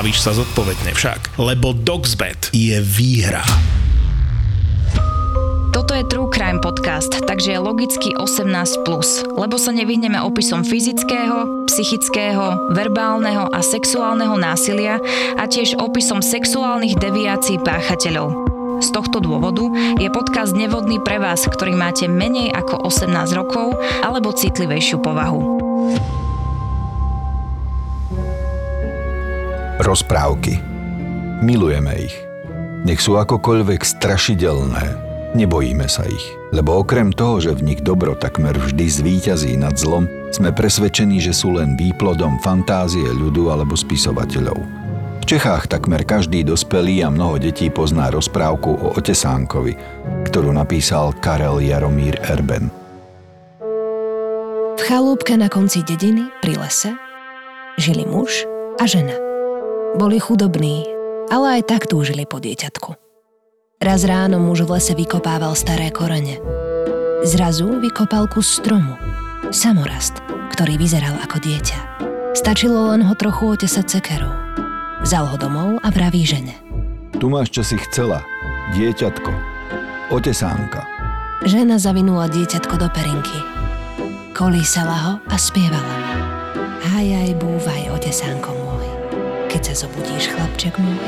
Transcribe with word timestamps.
bavíš 0.00 0.24
sa 0.24 0.32
zodpovedne 0.32 0.96
však. 0.96 1.36
Lebo 1.36 1.76
DoxBet 1.76 2.48
je 2.56 2.80
výhra. 2.80 3.44
Toto 5.76 5.92
je 5.92 6.08
True 6.08 6.32
Crime 6.32 6.56
Podcast, 6.56 7.20
takže 7.28 7.52
je 7.52 7.60
logicky 7.60 8.08
18+, 8.16 8.48
lebo 9.36 9.60
sa 9.60 9.76
nevyhneme 9.76 10.16
opisom 10.24 10.64
fyzického, 10.64 11.68
psychického, 11.68 12.72
verbálneho 12.72 13.52
a 13.52 13.60
sexuálneho 13.60 14.40
násilia 14.40 14.96
a 15.36 15.44
tiež 15.44 15.76
opisom 15.76 16.24
sexuálnych 16.24 16.96
deviácií 16.96 17.60
páchateľov. 17.60 18.48
Z 18.80 18.96
tohto 18.96 19.20
dôvodu 19.20 19.68
je 20.00 20.08
podcast 20.08 20.56
nevhodný 20.56 20.96
pre 21.04 21.20
vás, 21.20 21.44
ktorý 21.44 21.76
máte 21.76 22.08
menej 22.08 22.48
ako 22.56 22.88
18 22.88 23.36
rokov 23.36 23.76
alebo 24.00 24.32
citlivejšiu 24.32 25.04
povahu. 25.04 25.60
Rozprávky. 29.80 30.60
Milujeme 31.40 32.04
ich. 32.04 32.16
Nech 32.84 33.00
sú 33.00 33.16
akokoľvek 33.16 33.80
strašidelné, 33.80 35.10
Nebojíme 35.30 35.86
sa 35.86 36.02
ich, 36.10 36.26
lebo 36.50 36.82
okrem 36.82 37.14
toho, 37.14 37.38
že 37.38 37.54
v 37.54 37.70
nich 37.70 37.80
dobro 37.86 38.18
takmer 38.18 38.50
vždy 38.58 38.82
zvíťazí 38.90 39.54
nad 39.54 39.78
zlom, 39.78 40.10
sme 40.34 40.50
presvedčení, 40.50 41.22
že 41.22 41.30
sú 41.30 41.54
len 41.54 41.78
výplodom 41.78 42.42
fantázie 42.42 43.06
ľudu 43.06 43.46
alebo 43.46 43.78
spisovateľov. 43.78 44.58
V 45.22 45.24
Čechách 45.30 45.70
takmer 45.70 46.02
každý 46.02 46.42
dospelý 46.42 47.06
a 47.06 47.14
mnoho 47.14 47.38
detí 47.38 47.70
pozná 47.70 48.10
rozprávku 48.10 48.74
o 48.74 48.98
Otesánkovi, 48.98 49.78
ktorú 50.26 50.50
napísal 50.50 51.14
Karel 51.22 51.62
Jaromír 51.62 52.18
Erben. 52.26 52.66
V 54.74 54.82
chalúbke 54.82 55.38
na 55.38 55.46
konci 55.46 55.86
dediny 55.86 56.26
pri 56.42 56.58
lese 56.58 56.90
žili 57.78 58.02
muž 58.02 58.42
a 58.82 58.84
žena. 58.90 59.29
Boli 59.90 60.22
chudobní, 60.22 60.86
ale 61.34 61.58
aj 61.58 61.62
tak 61.66 61.82
túžili 61.90 62.22
po 62.22 62.38
dieťatku. 62.38 62.94
Raz 63.82 64.06
ráno 64.06 64.38
muž 64.38 64.62
v 64.62 64.78
lese 64.78 64.94
vykopával 64.94 65.58
staré 65.58 65.90
korene. 65.90 66.38
Zrazu 67.26 67.66
vykopal 67.82 68.30
kus 68.30 68.46
stromu. 68.46 68.94
Samorast, 69.50 70.22
ktorý 70.54 70.78
vyzeral 70.78 71.18
ako 71.26 71.42
dieťa. 71.42 71.78
Stačilo 72.38 72.94
len 72.94 73.02
ho 73.02 73.14
trochu 73.18 73.50
otesať 73.58 73.98
cekerou. 73.98 74.30
Vzal 75.02 75.26
ho 75.26 75.34
domov 75.34 75.82
a 75.82 75.90
vraví 75.90 76.22
žene. 76.22 76.54
Tu 77.18 77.26
máš, 77.26 77.50
čo 77.50 77.66
si 77.66 77.74
chcela. 77.90 78.22
Dieťatko. 78.78 79.32
Otesánka. 80.14 80.86
Žena 81.42 81.82
zavinula 81.82 82.30
dieťatko 82.30 82.78
do 82.78 82.86
perinky. 82.94 83.38
Kolísala 84.38 84.96
ho 85.02 85.12
a 85.26 85.34
spievala 85.34 85.82
mu. 85.82 86.06
Haj 86.94 87.06
aj 87.10 87.30
búvaj, 87.42 87.82
otesánko 87.96 88.50
môj. 88.54 88.59
Keď 89.50 89.62
sa 89.66 89.74
zobudíš, 89.84 90.30
chlapček 90.30 90.78
môj, 90.78 90.98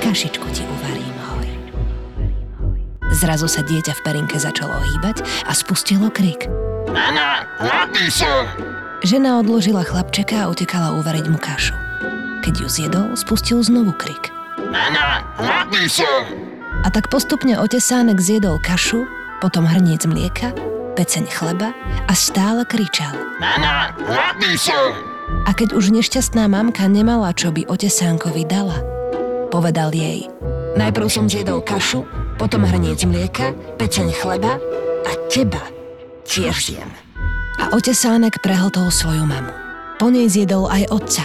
kašičku 0.00 0.48
ti 0.50 0.64
uvarím. 0.64 1.14
Zrazu 3.14 3.46
sa 3.46 3.62
dieťa 3.62 3.94
v 3.94 4.00
perinke 4.02 4.36
začalo 4.42 4.74
hýbať 4.74 5.22
a 5.46 5.54
spustilo 5.54 6.10
krik. 6.10 6.50
Mama, 6.90 7.46
hladný 7.62 8.10
som! 8.10 8.50
Žena 9.06 9.38
odložila 9.38 9.86
chlapčeka 9.86 10.42
a 10.42 10.50
utekala 10.50 10.98
uvariť 10.98 11.26
mu 11.30 11.38
kašu. 11.38 11.78
Keď 12.42 12.54
ju 12.58 12.66
zjedol, 12.66 13.06
spustil 13.14 13.62
znovu 13.62 13.94
krik. 13.94 14.34
Mama, 14.58 15.22
hladný 15.38 15.86
som! 15.86 16.26
A 16.82 16.90
tak 16.90 17.06
postupne 17.06 17.54
otesánek 17.54 18.18
zjedol 18.18 18.58
kašu, 18.58 19.06
potom 19.38 19.62
hrniec 19.62 20.02
mlieka, 20.10 20.50
peceň 20.98 21.30
chleba 21.30 21.70
a 22.10 22.12
stále 22.18 22.66
kričal. 22.66 23.14
Mama, 23.38 23.94
hladný 24.02 24.58
som! 24.58 25.13
A 25.42 25.50
keď 25.50 25.74
už 25.74 25.90
nešťastná 25.90 26.46
mamka 26.46 26.86
nemala, 26.86 27.34
čo 27.34 27.50
by 27.50 27.66
otesánkovi 27.66 28.46
dala, 28.46 28.78
povedal 29.50 29.90
jej. 29.90 30.30
Najprv 30.78 31.06
som 31.10 31.26
zjedol 31.26 31.62
kašu, 31.62 32.06
potom 32.38 32.62
hrniec 32.66 33.02
mlieka, 33.06 33.54
pečeň 33.78 34.14
chleba 34.14 34.58
a 35.06 35.10
teba 35.30 35.62
tiež 36.26 36.78
jem. 36.78 36.90
A 37.62 37.70
otesánek 37.74 38.42
prehltol 38.42 38.90
svoju 38.90 39.22
mamu. 39.22 39.54
Po 40.02 40.10
nej 40.10 40.26
zjedol 40.26 40.66
aj 40.66 40.90
otca. 40.90 41.24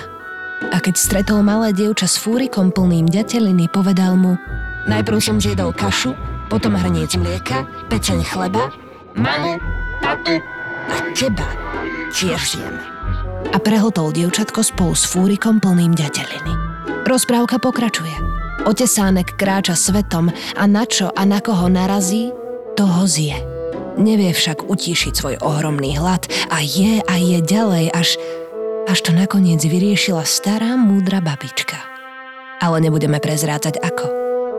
A 0.70 0.78
keď 0.78 0.96
stretol 1.00 1.42
malé 1.42 1.74
dievča 1.74 2.06
s 2.06 2.22
fúrikom 2.22 2.70
plným 2.70 3.10
ďateliny, 3.10 3.72
povedal 3.74 4.14
mu 4.14 4.38
Najprv 4.86 5.18
som 5.18 5.42
zjedol 5.42 5.74
kašu, 5.74 6.14
potom 6.50 6.78
hrniec 6.78 7.14
mlieka, 7.18 7.66
pečeň 7.90 8.22
chleba, 8.26 8.70
mamu, 9.18 9.58
tatu 10.02 10.38
a 10.90 10.96
teba 11.18 11.48
tiež 12.14 12.62
jem. 12.62 12.99
A 13.50 13.58
prehltol 13.58 14.12
dievčatko 14.12 14.62
spolu 14.62 14.94
s 14.94 15.08
fúrikom 15.08 15.64
plným 15.64 15.96
ďateliny. 15.96 16.54
Rozprávka 17.08 17.58
pokračuje. 17.58 18.14
Otesánek 18.68 19.40
kráča 19.40 19.74
svetom 19.74 20.30
a 20.60 20.64
na 20.68 20.84
čo 20.84 21.10
a 21.16 21.24
na 21.24 21.40
koho 21.40 21.72
narazí, 21.72 22.30
toho 22.76 23.08
zje. 23.08 23.40
Nevie 24.00 24.32
však 24.32 24.68
utíšiť 24.68 25.14
svoj 25.16 25.36
ohromný 25.44 26.00
hlad 26.00 26.28
a 26.52 26.64
je 26.64 27.04
a 27.04 27.14
je 27.20 27.40
ďalej, 27.44 27.92
až, 27.92 28.16
až 28.88 29.00
to 29.04 29.12
nakoniec 29.12 29.60
vyriešila 29.60 30.24
stará 30.24 30.80
múdra 30.80 31.20
babička. 31.20 31.76
Ale 32.60 32.84
nebudeme 32.84 33.20
prezrácať 33.20 33.80
ako, 33.80 34.08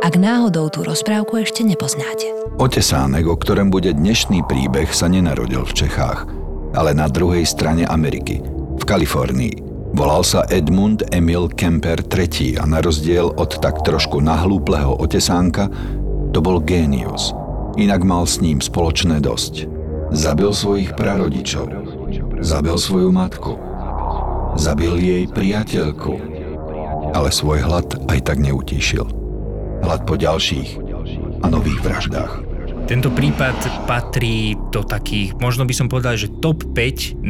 ak 0.01 0.17
náhodou 0.17 0.69
tú 0.73 0.85
rozprávku 0.85 1.41
ešte 1.41 1.61
nepoznáte. 1.65 2.29
Otesánek, 2.61 3.29
o 3.29 3.37
ktorom 3.37 3.73
bude 3.73 3.93
dnešný 3.97 4.45
príbeh, 4.49 4.89
sa 4.93 5.09
nenarodil 5.09 5.65
v 5.65 5.77
Čechách, 5.87 6.29
ale 6.77 6.93
na 6.93 7.09
druhej 7.09 7.45
strane 7.49 7.89
Ameriky, 7.89 8.41
v 8.81 8.85
Kalifornii. 8.89 9.55
Volal 9.93 10.25
sa 10.25 10.47
Edmund 10.49 11.05
Emil 11.13 11.53
Kemper 11.53 12.01
III 12.01 12.63
a 12.63 12.65
na 12.65 12.81
rozdiel 12.81 13.29
od 13.37 13.61
tak 13.61 13.85
trošku 13.85 14.25
nahlúpleho 14.25 14.97
otesánka, 14.97 15.69
to 16.31 16.39
bol 16.41 16.63
génius. 16.63 17.37
Inak 17.77 18.07
mal 18.07 18.25
s 18.25 18.41
ním 18.41 18.63
spoločné 18.63 19.21
dosť. 19.21 19.67
Zabil 20.15 20.51
svojich 20.51 20.95
prarodičov. 20.95 21.67
Zabil 22.41 22.77
svoju 22.79 23.11
matku. 23.11 23.59
Zabil 24.55 24.95
jej 24.99 25.25
priateľku. 25.27 26.15
Ale 27.11 27.29
svoj 27.35 27.63
hlad 27.67 27.91
aj 28.07 28.19
tak 28.27 28.39
neutíšil. 28.39 29.07
Hlad 29.83 30.07
po 30.07 30.15
ďalších 30.15 30.79
a 31.43 31.47
nových 31.51 31.81
vraždách. 31.83 32.33
Tento 32.87 33.11
prípad 33.11 33.87
patrí 33.87 34.59
do 34.75 34.83
takých, 34.83 35.39
možno 35.39 35.63
by 35.63 35.75
som 35.75 35.87
povedal, 35.87 36.19
že 36.19 36.31
top 36.43 36.67
5 36.75 37.23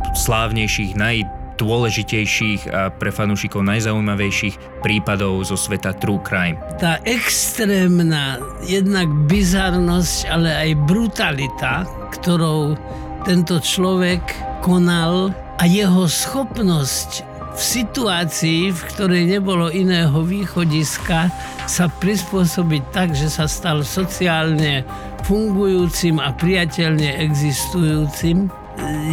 najslávnejších, 0.00 0.96
naj 0.96 1.40
najdôležitejších 1.60 2.72
a 2.72 2.88
pre 2.88 3.12
fanúšikov 3.12 3.60
najzaujímavejších 3.68 4.80
prípadov 4.80 5.44
zo 5.44 5.60
sveta 5.60 5.92
True 5.92 6.16
Crime. 6.24 6.56
Tá 6.80 6.96
extrémna 7.04 8.40
jednak 8.64 9.12
bizarnosť, 9.28 10.18
ale 10.32 10.48
aj 10.56 10.70
brutalita, 10.88 11.84
ktorou 12.16 12.80
tento 13.28 13.60
človek 13.60 14.24
konal 14.64 15.36
a 15.60 15.68
jeho 15.68 16.08
schopnosť 16.08 17.28
v 17.52 17.60
situácii, 17.60 18.72
v 18.72 18.80
ktorej 18.96 19.22
nebolo 19.36 19.68
iného 19.68 20.16
východiska, 20.24 21.28
sa 21.68 21.86
prispôsobiť 21.92 22.82
tak, 22.88 23.12
že 23.12 23.28
sa 23.28 23.44
stal 23.44 23.84
sociálne 23.84 24.80
fungujúcim 25.28 26.16
a 26.16 26.32
priateľne 26.32 27.20
existujúcim, 27.20 28.48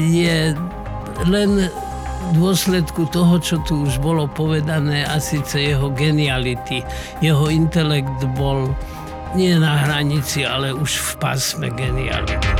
je 0.09 0.55
len 1.27 1.51
dôsledku 2.35 3.07
toho, 3.13 3.39
čo 3.39 3.61
tu 3.63 3.87
už 3.87 4.03
bolo 4.03 4.27
povedané, 4.27 5.07
a 5.07 5.15
síce 5.21 5.59
jeho 5.75 5.87
geniality. 5.93 6.83
Jeho 7.23 7.47
intelekt 7.47 8.19
bol 8.35 8.71
nie 9.35 9.55
na 9.55 9.87
hranici, 9.87 10.43
ale 10.43 10.73
už 10.75 10.91
v 10.91 11.11
pásme 11.21 11.67
geniality. 11.71 12.56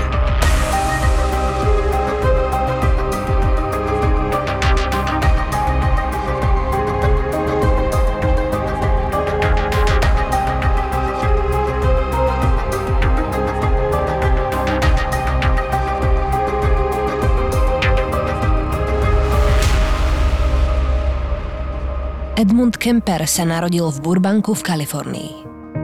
Edmund 22.37 22.77
Kemper 22.77 23.25
sa 23.25 23.49
narodil 23.49 23.89
v 23.89 23.97
Burbanku 23.97 24.53
v 24.53 24.61
Kalifornii. 24.61 25.31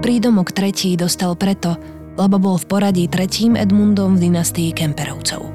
Prídomok 0.06 0.54
tretí 0.54 0.94
dostal 0.94 1.34
preto, 1.34 1.74
lebo 2.14 2.38
bol 2.38 2.62
v 2.62 2.70
poradí 2.70 3.10
tretím 3.10 3.58
Edmundom 3.58 4.22
v 4.22 4.30
dynastii 4.30 4.70
Kemperovcov. 4.70 5.50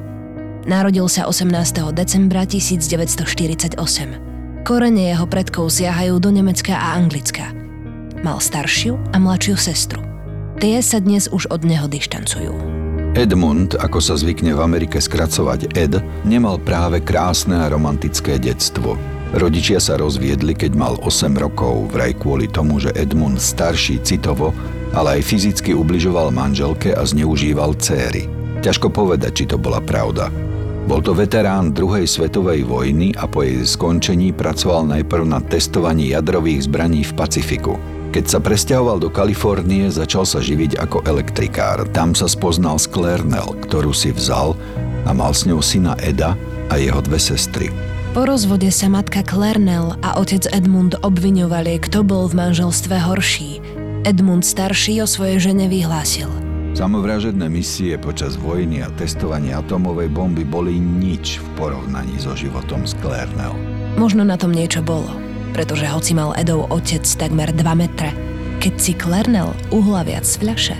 Narodil 0.66 1.06
sa 1.06 1.30
18. 1.30 1.94
decembra 1.94 2.42
1948. 2.42 3.78
Korene 4.66 5.14
jeho 5.14 5.22
predkov 5.30 5.70
siahajú 5.70 6.18
do 6.18 6.34
Nemecka 6.34 6.74
a 6.74 6.98
Anglicka. 6.98 7.46
Mal 8.26 8.42
staršiu 8.42 8.98
a 9.14 9.22
mladšiu 9.22 9.54
sestru. 9.54 10.02
Tie 10.58 10.82
sa 10.82 10.98
dnes 10.98 11.30
už 11.30 11.46
od 11.54 11.62
neho 11.62 11.86
dištancujú. 11.86 12.50
Edmund, 13.14 13.78
ako 13.78 14.02
sa 14.02 14.18
zvykne 14.18 14.50
v 14.50 14.66
Amerike 14.66 14.98
skracovať 14.98 15.78
Ed, 15.78 16.02
nemal 16.26 16.58
práve 16.58 16.98
krásne 16.98 17.54
a 17.54 17.70
romantické 17.70 18.42
detstvo. 18.42 18.98
Rodičia 19.28 19.76
sa 19.76 20.00
rozviedli, 20.00 20.56
keď 20.56 20.72
mal 20.72 20.94
8 21.04 21.36
rokov, 21.36 21.92
vraj 21.92 22.16
kvôli 22.16 22.48
tomu, 22.48 22.80
že 22.80 22.96
Edmund 22.96 23.36
starší 23.36 24.00
citovo, 24.00 24.56
ale 24.96 25.20
aj 25.20 25.28
fyzicky 25.28 25.76
ubližoval 25.76 26.32
manželke 26.32 26.96
a 26.96 27.04
zneužíval 27.04 27.76
céry. 27.76 28.24
Ťažko 28.64 28.88
povedať, 28.88 29.32
či 29.36 29.44
to 29.52 29.60
bola 29.60 29.84
pravda. 29.84 30.32
Bol 30.88 31.04
to 31.04 31.12
veterán 31.12 31.76
druhej 31.76 32.08
svetovej 32.08 32.64
vojny 32.64 33.12
a 33.20 33.28
po 33.28 33.44
jej 33.44 33.60
skončení 33.60 34.32
pracoval 34.32 34.88
najprv 34.96 35.28
na 35.28 35.44
testovaní 35.44 36.16
jadrových 36.16 36.64
zbraní 36.64 37.04
v 37.04 37.12
Pacifiku. 37.12 37.76
Keď 38.08 38.24
sa 38.24 38.40
presťahoval 38.40 38.96
do 38.96 39.12
Kalifornie, 39.12 39.92
začal 39.92 40.24
sa 40.24 40.40
živiť 40.40 40.80
ako 40.80 41.04
elektrikár. 41.04 41.84
Tam 41.92 42.16
sa 42.16 42.24
spoznal 42.24 42.80
s 42.80 42.88
Claire 42.88 43.28
Nell, 43.28 43.52
ktorú 43.68 43.92
si 43.92 44.08
vzal 44.08 44.56
a 45.04 45.12
mal 45.12 45.36
s 45.36 45.44
ňou 45.44 45.60
syna 45.60 45.92
Eda 46.00 46.32
a 46.72 46.80
jeho 46.80 47.04
dve 47.04 47.20
sestry. 47.20 47.68
Po 48.18 48.26
rozvode 48.26 48.66
sa 48.74 48.90
matka 48.90 49.22
Clarnell 49.22 49.94
a 50.02 50.18
otec 50.18 50.50
Edmund 50.50 50.98
obviňovali, 51.06 51.78
kto 51.86 52.02
bol 52.02 52.26
v 52.26 52.50
manželstve 52.50 52.98
horší. 52.98 53.62
Edmund 54.02 54.42
starší 54.42 54.98
o 54.98 55.06
svojej 55.06 55.38
žene 55.38 55.70
vyhlásil. 55.70 56.26
Samovražedné 56.74 57.46
misie 57.46 57.94
počas 57.94 58.34
vojny 58.34 58.82
a 58.82 58.90
testovanie 58.98 59.54
atomovej 59.54 60.10
bomby 60.10 60.42
boli 60.42 60.82
nič 60.82 61.38
v 61.38 61.46
porovnaní 61.62 62.18
so 62.18 62.34
životom 62.34 62.90
s 62.90 62.98
Claire 62.98 63.30
Nell. 63.38 63.54
Možno 63.94 64.26
na 64.26 64.34
tom 64.34 64.50
niečo 64.50 64.82
bolo, 64.82 65.14
pretože 65.54 65.86
hoci 65.86 66.18
mal 66.18 66.34
Edov 66.34 66.74
otec 66.74 67.06
takmer 67.06 67.54
2 67.54 67.62
metre, 67.78 68.10
keď 68.58 68.74
si 68.82 68.98
Clarnell 68.98 69.54
uhla 69.70 70.02
viac 70.02 70.26
z 70.26 70.42
fľaše, 70.42 70.76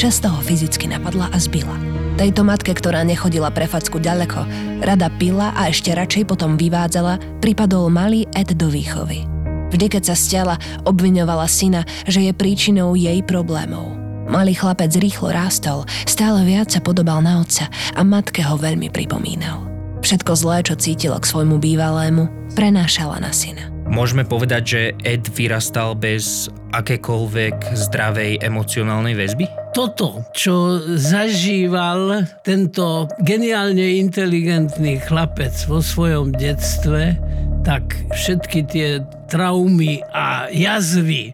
často 0.00 0.32
ho 0.32 0.40
fyzicky 0.40 0.88
napadla 0.88 1.28
a 1.28 1.36
zbila. 1.36 1.87
Tejto 2.18 2.42
matke, 2.42 2.74
ktorá 2.74 3.06
nechodila 3.06 3.46
pre 3.54 3.70
facku 3.70 4.02
ďaleko, 4.02 4.42
rada 4.82 5.06
pila 5.06 5.54
a 5.54 5.70
ešte 5.70 5.94
radšej 5.94 6.26
potom 6.26 6.58
vyvádzala, 6.58 7.38
pripadol 7.38 7.86
malý 7.94 8.26
Ed 8.34 8.58
do 8.58 8.66
výchovy. 8.66 9.22
Vždy, 9.70 9.86
keď 9.86 10.02
sa 10.02 10.16
stiala, 10.18 10.58
obviňovala 10.82 11.46
syna, 11.46 11.86
že 12.10 12.26
je 12.26 12.34
príčinou 12.34 12.98
jej 12.98 13.22
problémov. 13.22 13.94
Malý 14.26 14.58
chlapec 14.58 14.90
rýchlo 14.98 15.30
rástol, 15.30 15.86
stále 16.10 16.42
viac 16.42 16.74
sa 16.74 16.82
podobal 16.82 17.22
na 17.22 17.38
otca 17.38 17.70
a 17.94 18.02
matke 18.02 18.42
ho 18.42 18.58
veľmi 18.58 18.90
pripomínal. 18.90 19.70
Všetko 20.02 20.32
zlé, 20.34 20.66
čo 20.66 20.74
cítila 20.74 21.22
k 21.22 21.28
svojmu 21.30 21.62
bývalému, 21.62 22.50
prenášala 22.58 23.22
na 23.22 23.30
syna. 23.30 23.77
Môžeme 23.88 24.22
povedať, 24.22 24.62
že 24.68 24.82
Ed 25.02 25.26
vyrastal 25.32 25.96
bez 25.96 26.52
akékoľvek 26.76 27.72
zdravej 27.72 28.44
emocionálnej 28.44 29.16
väzby? 29.16 29.48
Toto, 29.72 30.28
čo 30.36 30.78
zažíval 30.96 32.28
tento 32.44 33.08
geniálne 33.24 33.98
inteligentný 33.98 35.00
chlapec 35.00 35.56
vo 35.66 35.80
svojom 35.80 36.36
detstve, 36.36 37.16
tak 37.64 37.96
všetky 38.12 38.60
tie 38.68 38.88
traumy 39.32 40.04
a 40.12 40.52
jazvy 40.52 41.32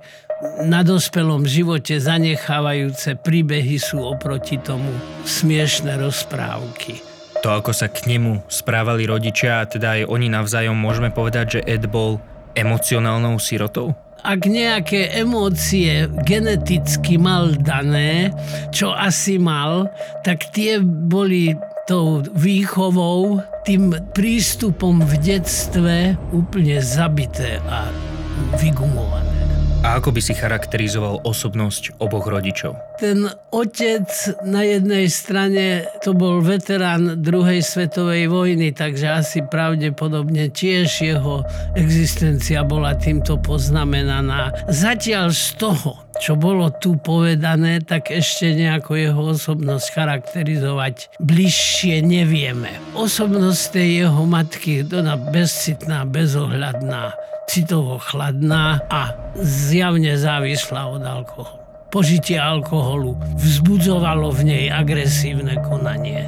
na 0.67 0.85
dospelom 0.85 1.49
živote 1.49 1.97
zanechávajúce 1.97 3.17
príbehy 3.19 3.81
sú 3.81 4.03
oproti 4.03 4.61
tomu 4.61 4.91
smiešné 5.25 5.97
rozprávky. 5.99 7.01
To, 7.41 7.61
ako 7.61 7.77
sa 7.77 7.93
k 7.93 8.09
nemu 8.09 8.41
správali 8.49 9.05
rodičia, 9.05 9.61
a 9.61 9.69
teda 9.69 10.01
aj 10.01 10.03
oni 10.09 10.33
navzájom, 10.33 10.77
môžeme 10.77 11.13
povedať, 11.13 11.61
že 11.61 11.65
Ed 11.65 11.89
bol 11.93 12.21
emocionálnou 12.55 13.37
sirotou? 13.39 13.95
ak 14.25 14.49
nejaké 14.49 15.13
emócie 15.21 16.09
geneticky 16.25 17.21
mal 17.21 17.53
dané, 17.61 18.33
čo 18.73 18.89
asi 18.97 19.37
mal, 19.37 19.93
tak 20.25 20.49
tie 20.57 20.81
boli 20.81 21.53
tou 21.85 22.25
výchovou, 22.33 23.45
tým 23.69 23.93
prístupom 24.17 25.05
v 25.05 25.13
detstve 25.21 26.17
úplne 26.33 26.81
zabité 26.81 27.61
a 27.69 27.93
vygumované. 28.57 29.34
A 29.85 30.01
ako 30.01 30.17
by 30.17 30.21
si 30.25 30.33
charakterizoval 30.33 31.29
osobnosť 31.29 32.01
oboch 32.01 32.25
rodičov? 32.25 32.73
Ten 32.97 33.29
otec 33.53 34.09
na 34.41 34.65
jednej 34.65 35.13
strane 35.13 35.85
to 36.01 36.17
bol 36.17 36.41
veterán 36.41 37.21
druhej 37.21 37.61
svetovej 37.61 38.33
vojny, 38.33 38.73
takže 38.73 39.13
asi 39.13 39.39
pravdepodobne 39.45 40.49
tiež 40.49 40.89
jeho 40.89 41.45
existencia 41.77 42.65
bola 42.65 42.97
týmto 42.97 43.37
poznamenaná. 43.37 44.57
Zatiaľ 44.73 45.37
z 45.37 45.53
toho, 45.61 46.01
čo 46.17 46.33
bolo 46.33 46.73
tu 46.81 46.97
povedané, 46.97 47.85
tak 47.85 48.09
ešte 48.09 48.57
nejako 48.57 48.97
jeho 48.97 49.23
osobnosť 49.37 49.87
charakterizovať 49.93 51.13
bližšie 51.21 52.01
nevieme. 52.01 52.73
Osobnosť 52.97 53.77
tej 53.77 54.09
jeho 54.09 54.25
matky, 54.25 54.81
ona 54.89 55.21
bezcitná, 55.21 56.09
bezohľadná, 56.09 57.13
citovo 57.49 58.01
chladná 58.01 58.81
a 58.89 59.13
zjavne 59.39 60.17
závislá 60.17 60.89
od 60.89 61.03
alkoholu. 61.05 61.61
Požitie 61.95 62.41
alkoholu 62.43 63.15
vzbudzovalo 63.39 64.35
v 64.35 64.41
nej 64.43 64.65
agresívne 64.67 65.55
konanie. 65.63 66.27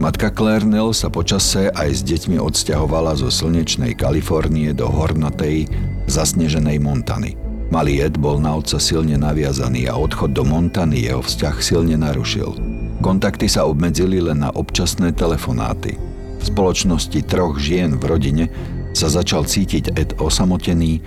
Matka 0.00 0.32
Claire 0.32 0.64
Nell 0.64 0.96
sa 0.96 1.12
počase 1.12 1.68
aj 1.68 1.90
s 1.92 2.00
deťmi 2.00 2.40
odsťahovala 2.40 3.20
zo 3.20 3.28
slnečnej 3.28 3.92
Kalifornie 3.92 4.72
do 4.72 4.88
hornatej, 4.88 5.68
zasneženej 6.08 6.80
Montany. 6.80 7.36
Malý 7.68 8.00
Ed 8.08 8.16
bol 8.16 8.40
na 8.40 8.56
otca 8.56 8.80
silne 8.80 9.20
naviazaný 9.20 9.92
a 9.92 10.00
odchod 10.00 10.32
do 10.32 10.48
Montany 10.48 11.04
jeho 11.04 11.20
vzťah 11.20 11.56
silne 11.60 12.00
narušil. 12.00 12.56
Kontakty 13.04 13.52
sa 13.52 13.68
obmedzili 13.68 14.24
len 14.24 14.40
na 14.40 14.48
občasné 14.56 15.12
telefonáty. 15.12 16.00
V 16.40 16.42
spoločnosti 16.48 17.20
troch 17.28 17.60
žien 17.60 18.00
v 18.00 18.02
rodine 18.08 18.44
sa 18.92 19.08
začal 19.08 19.46
cítiť 19.46 19.94
Ed 19.94 20.18
osamotený 20.18 21.02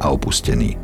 a 0.00 0.12
opustený. 0.12 0.76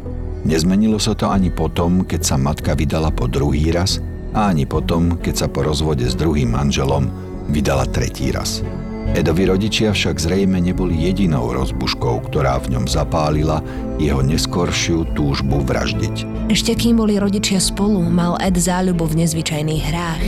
Nezmenilo 0.42 0.98
sa 0.98 1.14
to 1.14 1.30
ani 1.30 1.54
potom, 1.54 2.02
keď 2.02 2.20
sa 2.26 2.36
matka 2.36 2.74
vydala 2.74 3.14
po 3.14 3.30
druhý 3.30 3.70
raz 3.70 4.02
a 4.34 4.50
ani 4.50 4.66
potom, 4.66 5.14
keď 5.20 5.34
sa 5.44 5.46
po 5.46 5.62
rozvode 5.62 6.02
s 6.02 6.18
druhým 6.18 6.50
manželom 6.50 7.06
vydala 7.46 7.86
tretí 7.86 8.34
raz. 8.34 8.64
Edovi 9.12 9.44
rodičia 9.44 9.92
však 9.92 10.16
zrejme 10.16 10.56
neboli 10.56 10.96
jedinou 10.96 11.52
rozbuškou, 11.52 12.32
ktorá 12.32 12.56
v 12.64 12.78
ňom 12.78 12.88
zapálila 12.88 13.60
jeho 14.00 14.24
neskoršiu 14.24 15.12
túžbu 15.12 15.60
vraždiť. 15.68 16.48
Ešte 16.48 16.72
kým 16.72 16.96
boli 16.96 17.20
rodičia 17.20 17.60
spolu, 17.60 18.00
mal 18.08 18.40
Ed 18.40 18.56
záľubu 18.56 19.04
v 19.12 19.26
nezvyčajných 19.26 19.84
hrách. 19.84 20.24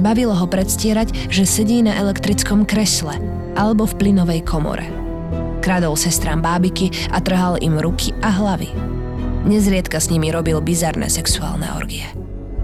Bavilo 0.00 0.32
ho 0.32 0.46
predstierať, 0.48 1.12
že 1.28 1.44
sedí 1.44 1.84
na 1.84 2.00
elektrickom 2.00 2.64
kresle 2.64 3.20
alebo 3.54 3.84
v 3.84 3.94
plynovej 4.00 4.40
komore. 4.42 5.03
Kradol 5.64 5.96
sestrám 5.96 6.44
bábiky 6.44 6.92
a 7.08 7.24
trhal 7.24 7.56
im 7.64 7.80
ruky 7.80 8.12
a 8.20 8.28
hlavy. 8.28 8.68
Nezriedka 9.48 9.96
s 9.96 10.12
nimi 10.12 10.28
robil 10.28 10.60
bizarné 10.60 11.08
sexuálne 11.08 11.64
orgie. 11.72 12.04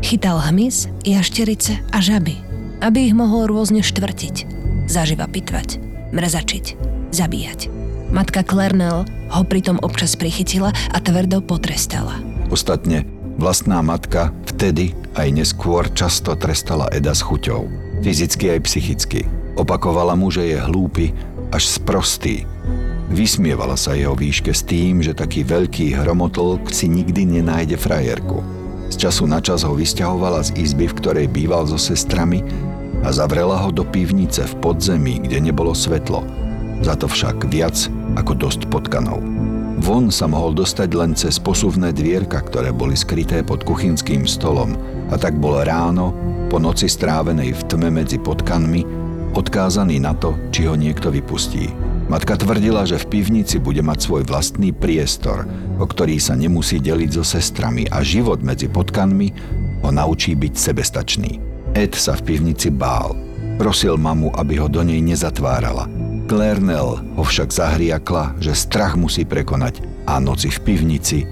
Chytal 0.04 0.36
hmyz, 0.36 0.92
jašterice 1.08 1.80
a 1.96 1.98
žaby, 2.04 2.36
aby 2.84 3.08
ich 3.08 3.16
mohol 3.16 3.48
rôzne 3.48 3.80
štvrtiť, 3.80 4.44
zaživa 4.84 5.24
pitvať, 5.24 5.80
mrzačiť, 6.12 6.64
zabíjať. 7.08 7.72
Matka 8.12 8.44
Klernel 8.44 9.08
ho 9.32 9.42
pritom 9.48 9.80
občas 9.80 10.12
prichytila 10.12 10.68
a 10.68 10.98
tvrdo 11.00 11.40
potrestala. 11.40 12.20
Ostatne, 12.52 13.08
vlastná 13.40 13.80
matka 13.80 14.28
vtedy 14.44 14.92
aj 15.16 15.32
neskôr 15.32 15.88
často 15.96 16.36
trestala 16.36 16.92
Eda 16.92 17.16
s 17.16 17.24
chuťou. 17.24 17.64
Fyzicky 18.04 18.52
aj 18.52 18.60
psychicky. 18.68 19.24
Opakovala 19.56 20.12
mu, 20.20 20.28
že 20.28 20.52
je 20.52 20.58
hlúpy 20.60 21.16
až 21.48 21.64
sprostý 21.64 22.44
Vysmievala 23.10 23.74
sa 23.74 23.98
jeho 23.98 24.14
výške 24.14 24.54
s 24.54 24.62
tým, 24.62 25.02
že 25.02 25.18
taký 25.18 25.42
veľký 25.42 25.98
hromotlk 25.98 26.70
si 26.70 26.86
nikdy 26.86 27.26
nenájde 27.26 27.74
frajerku. 27.74 28.38
Z 28.86 29.06
času 29.06 29.26
na 29.26 29.42
čas 29.42 29.66
ho 29.66 29.74
vysťahovala 29.74 30.46
z 30.46 30.54
izby, 30.54 30.86
v 30.86 30.96
ktorej 31.02 31.26
býval 31.26 31.66
so 31.66 31.74
sestrami 31.74 32.46
a 33.02 33.10
zavrela 33.10 33.58
ho 33.58 33.74
do 33.74 33.82
pivnice 33.82 34.46
v 34.46 34.54
podzemí, 34.62 35.26
kde 35.26 35.42
nebolo 35.42 35.74
svetlo. 35.74 36.22
Za 36.86 36.94
to 36.94 37.10
však 37.10 37.50
viac 37.50 37.74
ako 38.14 38.46
dosť 38.46 38.70
potkanov. 38.70 39.18
Von 39.82 40.12
sa 40.14 40.30
mohol 40.30 40.54
dostať 40.54 40.90
len 40.94 41.10
cez 41.18 41.40
posuvné 41.42 41.90
dvierka, 41.90 42.46
ktoré 42.46 42.70
boli 42.70 42.94
skryté 42.94 43.42
pod 43.42 43.66
kuchynským 43.66 44.22
stolom 44.22 44.78
a 45.10 45.18
tak 45.18 45.34
bol 45.40 45.58
ráno, 45.66 46.14
po 46.46 46.62
noci 46.62 46.86
strávenej 46.86 47.58
v 47.58 47.62
tme 47.66 47.88
medzi 47.90 48.22
potkanmi, 48.22 48.86
odkázaný 49.34 49.98
na 49.98 50.14
to, 50.14 50.36
či 50.54 50.66
ho 50.66 50.74
niekto 50.74 51.08
vypustí. 51.08 51.79
Matka 52.10 52.34
tvrdila, 52.34 52.82
že 52.82 52.98
v 52.98 53.06
pivnici 53.06 53.62
bude 53.62 53.86
mať 53.86 54.10
svoj 54.10 54.26
vlastný 54.26 54.74
priestor, 54.74 55.46
o 55.78 55.86
ktorý 55.86 56.18
sa 56.18 56.34
nemusí 56.34 56.82
deliť 56.82 57.10
so 57.14 57.22
sestrami 57.22 57.86
a 57.86 58.02
život 58.02 58.42
medzi 58.42 58.66
potkanmi 58.66 59.30
ho 59.86 59.94
naučí 59.94 60.34
byť 60.34 60.54
sebestačný. 60.58 61.38
Ed 61.78 61.94
sa 61.94 62.18
v 62.18 62.34
pivnici 62.34 62.74
bál. 62.74 63.14
Prosil 63.62 63.94
mamu, 63.94 64.34
aby 64.34 64.58
ho 64.58 64.66
do 64.66 64.82
nej 64.82 64.98
nezatvárala. 64.98 65.86
Claire 66.26 66.58
Nell 66.58 66.98
ho 66.98 67.22
však 67.22 67.54
zahriakla, 67.54 68.34
že 68.42 68.58
strach 68.58 68.98
musí 68.98 69.22
prekonať 69.22 69.78
a 70.10 70.18
noci 70.18 70.50
v 70.50 70.58
pivnici 70.66 71.22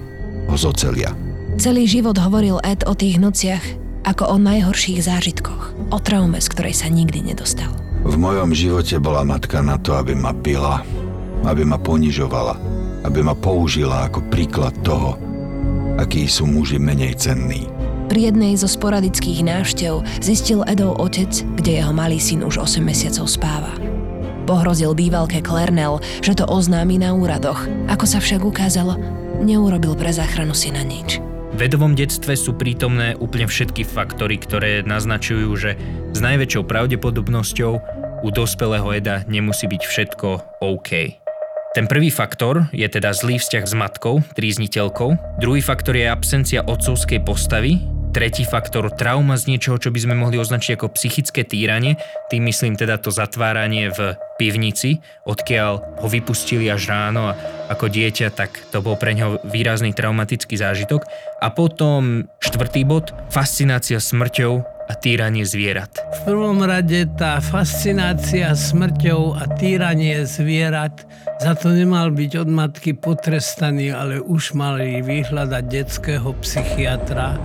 ho 0.47 0.55
zocelia. 0.55 1.11
Celý 1.59 1.91
život 1.91 2.15
hovoril 2.15 2.55
Ed 2.63 2.87
o 2.87 2.95
tých 2.95 3.19
nociach 3.19 3.63
ako 4.07 4.31
o 4.31 4.35
najhorších 4.39 5.03
zážitkoch, 5.03 5.91
o 5.91 5.97
traume, 5.99 6.39
z 6.39 6.47
ktorej 6.47 6.71
sa 6.71 6.87
nikdy 6.87 7.19
nedostal. 7.35 7.88
V 7.99 8.15
mojom 8.15 8.55
živote 8.55 8.95
bola 8.97 9.27
matka 9.27 9.59
na 9.59 9.75
to, 9.75 9.91
aby 9.99 10.15
ma 10.15 10.31
pila, 10.31 10.81
aby 11.43 11.67
ma 11.67 11.75
ponižovala, 11.75 12.55
aby 13.03 13.19
ma 13.19 13.35
použila 13.35 14.07
ako 14.07 14.23
príklad 14.31 14.71
toho, 14.83 15.19
akí 15.99 16.23
sú 16.27 16.47
muži 16.47 16.79
menej 16.79 17.19
cenní. 17.19 17.67
Pri 18.09 18.33
jednej 18.33 18.57
zo 18.57 18.65
sporadických 18.65 19.45
návštev 19.45 20.01
zistil 20.23 20.65
Edov 20.65 20.97
otec, 20.97 21.29
kde 21.61 21.83
jeho 21.83 21.93
malý 21.93 22.17
syn 22.17 22.41
už 22.41 22.57
8 22.57 22.81
mesiacov 22.81 23.29
spáva. 23.29 23.73
Pohrozil 24.49 24.97
bývalke 24.97 25.45
Klernel, 25.45 26.01
že 26.25 26.33
to 26.33 26.49
oznámi 26.49 26.97
na 26.97 27.13
úradoch. 27.13 27.69
Ako 27.85 28.09
sa 28.09 28.17
však 28.17 28.41
ukázalo, 28.41 28.97
neurobil 29.45 29.93
pre 29.93 30.09
záchranu 30.09 30.57
syna 30.57 30.81
nič. 30.81 31.21
Vedovom 31.49 31.97
detstve 31.97 32.37
sú 32.37 32.53
prítomné 32.55 33.17
úplne 33.17 33.49
všetky 33.49 33.81
faktory, 33.81 34.37
ktoré 34.37 34.85
naznačujú, 34.85 35.49
že 35.57 35.75
s 36.13 36.19
najväčšou 36.21 36.63
pravdepodobnosťou 36.69 37.73
u 38.21 38.29
dospelého 38.29 38.87
Eda 38.93 39.25
nemusí 39.25 39.65
byť 39.65 39.81
všetko 39.81 40.61
OK. 40.61 41.19
Ten 41.73 41.85
prvý 41.85 42.09
faktor 42.09 42.69
je 42.73 42.85
teda 42.85 43.13
zlý 43.13 43.37
vzťah 43.37 43.65
s 43.65 43.73
matkou, 43.77 44.21
trízniteľkou. 44.33 45.41
Druhý 45.41 45.61
faktor 45.61 45.97
je 45.97 46.09
absencia 46.09 46.65
otcovskej 46.65 47.21
postavy, 47.21 47.77
Tretí 48.09 48.41
faktor, 48.41 48.89
trauma 48.89 49.37
z 49.37 49.53
niečoho, 49.53 49.77
čo 49.77 49.93
by 49.93 50.01
sme 50.01 50.17
mohli 50.17 50.41
označiť 50.41 50.81
ako 50.81 50.97
psychické 50.97 51.45
týranie, 51.45 51.93
tým 52.33 52.41
myslím 52.49 52.73
teda 52.73 52.97
to 52.97 53.13
zatváranie 53.13 53.93
v 53.93 54.17
pivnici, 54.41 54.97
odkiaľ 55.29 56.01
ho 56.01 56.07
vypustili 56.09 56.65
až 56.73 56.89
ráno 56.89 57.29
a 57.29 57.37
ako 57.69 57.85
dieťa, 57.85 58.33
tak 58.33 58.65
to 58.73 58.81
bol 58.81 58.97
pre 58.97 59.13
neho 59.13 59.37
výrazný 59.45 59.93
traumatický 59.93 60.57
zážitok. 60.57 61.05
A 61.37 61.53
potom 61.53 62.25
štvrtý 62.41 62.81
bod, 62.81 63.13
fascinácia 63.29 64.01
smrťou 64.01 64.65
a 64.89 64.93
týranie 64.97 65.45
zvierat. 65.45 65.93
V 66.25 66.33
prvom 66.33 66.65
rade 66.65 67.05
tá 67.13 67.37
fascinácia 67.37 68.57
smrťou 68.57 69.37
a 69.37 69.45
týranie 69.53 70.25
zvierat, 70.25 71.05
za 71.37 71.53
to 71.53 71.77
nemal 71.77 72.09
byť 72.09 72.31
od 72.41 72.49
matky 72.49 72.97
potrestaný, 72.97 73.93
ale 73.93 74.17
už 74.17 74.57
mali 74.57 75.05
vyhľadať 75.05 75.63
detského 75.69 76.33
psychiatra 76.41 77.37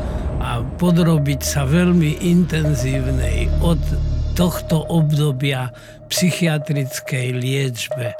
a 0.44 0.60
podrobiť 0.60 1.40
sa 1.40 1.64
veľmi 1.64 2.20
intenzívnej 2.20 3.48
od 3.64 3.80
tohto 4.36 4.84
obdobia 4.92 5.72
psychiatrickej 6.12 7.32
liečbe. 7.32 8.12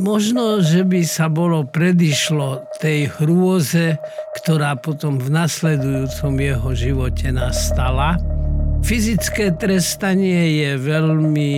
Možno, 0.00 0.64
že 0.64 0.88
by 0.88 1.04
sa 1.04 1.28
bolo 1.28 1.68
predišlo 1.68 2.64
tej 2.80 3.12
hrôze, 3.20 4.00
ktorá 4.40 4.72
potom 4.80 5.20
v 5.20 5.28
nasledujúcom 5.32 6.32
jeho 6.40 6.70
živote 6.72 7.28
nastala. 7.28 8.16
Fyzické 8.82 9.54
trestanie 9.54 10.64
je 10.64 10.70
veľmi 10.80 11.52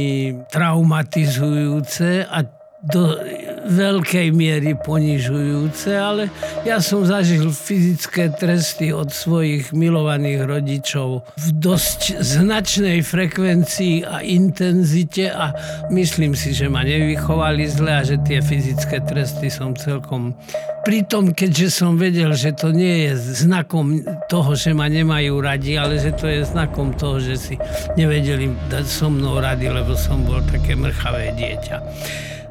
traumatizujúce 0.50 2.26
a 2.26 2.44
do 2.84 3.16
veľkej 3.64 4.28
miery 4.30 4.76
ponižujúce, 4.76 5.90
ale 5.96 6.28
ja 6.68 6.78
som 6.84 7.04
zažil 7.04 7.48
fyzické 7.50 8.32
tresty 8.36 8.92
od 8.92 9.10
svojich 9.10 9.72
milovaných 9.72 10.44
rodičov 10.44 11.24
v 11.36 11.46
dosť 11.56 12.20
značnej 12.20 13.00
frekvencii 13.00 14.04
a 14.04 14.20
intenzite 14.20 15.32
a 15.32 15.56
myslím 15.88 16.36
si, 16.36 16.52
že 16.52 16.68
ma 16.68 16.84
nevychovali 16.84 17.64
zle 17.68 17.92
a 18.00 18.02
že 18.04 18.20
tie 18.22 18.44
fyzické 18.44 19.00
tresty 19.04 19.48
som 19.48 19.72
celkom 19.72 20.36
Pritom, 20.84 21.32
keďže 21.32 21.80
som 21.80 21.96
vedel, 21.96 22.36
že 22.36 22.52
to 22.52 22.68
nie 22.68 23.08
je 23.08 23.16
znakom 23.16 24.04
toho, 24.28 24.52
že 24.52 24.76
ma 24.76 24.84
nemajú 24.84 25.40
radi, 25.40 25.80
ale 25.80 25.96
že 25.96 26.12
to 26.12 26.28
je 26.28 26.44
znakom 26.44 26.92
toho, 26.92 27.16
že 27.24 27.40
si 27.40 27.54
nevedeli 27.96 28.52
dať 28.68 28.84
so 28.84 29.08
mnou 29.08 29.40
rady, 29.40 29.72
lebo 29.72 29.96
som 29.96 30.20
bol 30.28 30.44
také 30.44 30.76
mrchavé 30.76 31.32
dieťa. 31.40 31.76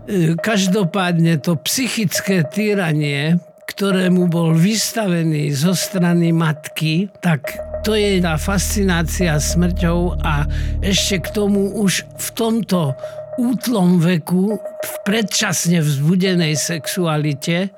E, 0.03 0.35
každopádne 0.35 1.39
to 1.39 1.55
psychické 1.63 2.43
týranie, 2.43 3.39
ktorému 3.71 4.27
bol 4.27 4.51
vystavený 4.51 5.55
zo 5.55 5.71
strany 5.71 6.35
matky, 6.35 7.07
tak 7.23 7.55
to 7.87 7.95
je 7.95 8.19
tá 8.19 8.35
fascinácia 8.35 9.39
smrťou 9.39 10.19
a 10.19 10.43
ešte 10.83 11.23
k 11.23 11.27
tomu 11.31 11.79
už 11.79 12.03
v 12.19 12.27
tomto 12.35 12.91
útlom 13.39 14.03
veku, 14.03 14.59
v 14.59 14.93
predčasne 15.07 15.79
vzbudenej 15.79 16.59
sexualite 16.59 17.71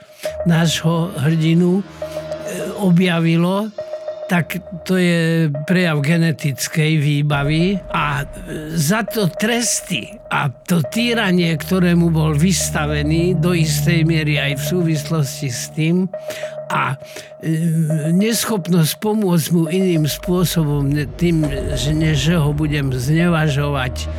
nášho 0.49 1.13
hrdinu 1.21 1.79
e, 1.79 1.83
objavilo, 2.81 3.69
tak 4.25 4.57
to 4.81 4.97
je 4.97 5.53
prejav 5.69 6.01
genetickej 6.01 6.97
výbavy 6.97 7.77
a 7.93 8.25
za 8.73 9.05
to 9.05 9.29
tresty 9.29 10.17
a 10.33 10.49
to 10.49 10.81
týranie, 10.81 11.53
ktorému 11.53 12.09
bol 12.09 12.33
vystavený 12.33 13.37
do 13.37 13.53
istej 13.53 14.01
miery 14.01 14.41
aj 14.41 14.57
v 14.57 14.63
súvislosti 14.65 15.49
s 15.53 15.69
tým 15.77 16.09
a 16.69 16.97
e, 17.41 18.11
neschopnosť 18.13 18.93
pomôcť 19.01 19.47
mu 19.53 19.63
iným 19.69 20.09
spôsobom, 20.09 20.89
tým, 21.17 21.45
že, 21.77 21.93
že 22.17 22.35
ho 22.37 22.51
budem 22.51 22.89
znevažovať, 22.93 24.09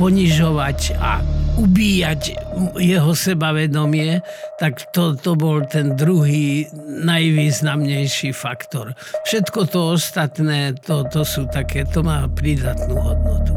ponižovať 0.00 0.96
a 0.96 1.20
ubíjať 1.60 2.40
jeho 2.80 3.12
sebavedomie, 3.12 4.24
tak 4.56 4.80
to, 4.96 5.12
to 5.18 5.36
bol 5.36 5.60
ten 5.68 5.92
druhý 5.92 6.64
najvýznamnejší 7.04 8.32
faktor. 8.32 8.96
Všetko 9.28 9.68
to 9.68 9.80
ostatné, 10.00 10.72
to, 10.80 11.04
to 11.12 11.20
sú 11.20 11.44
také, 11.52 11.84
to 11.84 12.00
má 12.00 12.24
prídatnú 12.32 12.96
hodnotu. 12.96 13.52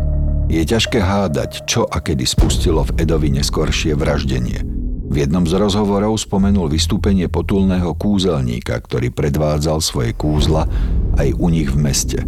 Je 0.52 0.62
ťažké 0.68 1.00
hádať, 1.00 1.64
čo 1.64 1.88
a 1.88 2.04
kedy 2.04 2.28
spustilo 2.28 2.84
v 2.84 3.08
Edovi 3.08 3.32
neskoršie 3.32 3.96
vraždenie. 3.96 4.73
V 5.14 5.22
jednom 5.22 5.46
z 5.46 5.62
rozhovorov 5.62 6.18
spomenul 6.18 6.74
vystúpenie 6.74 7.30
potulného 7.30 7.94
kúzelníka, 7.94 8.82
ktorý 8.82 9.14
predvádzal 9.14 9.78
svoje 9.78 10.18
kúzla 10.18 10.66
aj 11.22 11.38
u 11.38 11.54
nich 11.54 11.70
v 11.70 11.78
meste. 11.78 12.20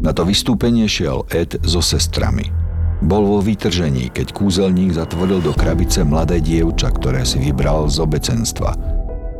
Na 0.00 0.16
to 0.16 0.24
vystúpenie 0.24 0.88
šiel 0.88 1.28
Ed 1.28 1.60
so 1.60 1.84
sestrami– 1.84 2.48
bol 3.02 3.26
vo 3.26 3.42
vytržení, 3.42 4.14
keď 4.14 4.30
kúzelník 4.30 4.94
zatvoril 4.94 5.42
do 5.42 5.50
krabice 5.50 6.06
mladé 6.06 6.38
dievča, 6.38 6.94
ktoré 6.94 7.26
si 7.26 7.42
vybral 7.42 7.90
z 7.90 7.98
obecenstva. 7.98 8.78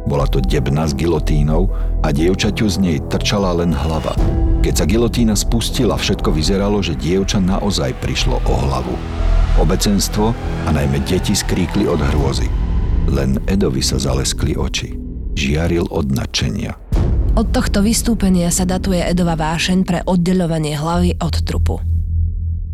Bola 0.02 0.26
to 0.26 0.42
debna 0.42 0.82
s 0.82 0.99
gilotínou 0.99 1.70
a 2.02 2.11
dievčaťu 2.11 2.66
z 2.66 2.76
nej 2.82 2.99
trčala 3.06 3.54
len 3.54 3.70
hlava. 3.70 4.18
Keď 4.66 4.75
sa 4.75 4.82
gilotína 4.82 5.38
spustila, 5.38 5.94
všetko 5.94 6.34
vyzeralo, 6.34 6.82
že 6.82 6.99
dievča 6.99 7.38
naozaj 7.38 7.94
prišlo 8.02 8.42
o 8.50 8.54
hlavu. 8.66 8.99
Obecenstvo 9.62 10.34
a 10.66 10.68
najmä 10.75 10.99
deti 11.06 11.38
skríkli 11.38 11.87
od 11.87 12.02
hrôzy. 12.02 12.50
Len 13.11 13.40
Edovi 13.50 13.82
sa 13.82 13.99
zaleskli 13.99 14.54
oči. 14.54 14.94
Žiaril 15.32 15.88
od 15.90 16.12
nadšenia. 16.12 16.76
Od 17.32 17.49
tohto 17.49 17.80
vystúpenia 17.80 18.52
sa 18.52 18.68
datuje 18.68 19.00
Edova 19.00 19.35
vášeň 19.35 19.78
pre 19.88 20.04
oddeľovanie 20.04 20.76
hlavy 20.76 21.16
od 21.16 21.35
trupu. 21.42 21.80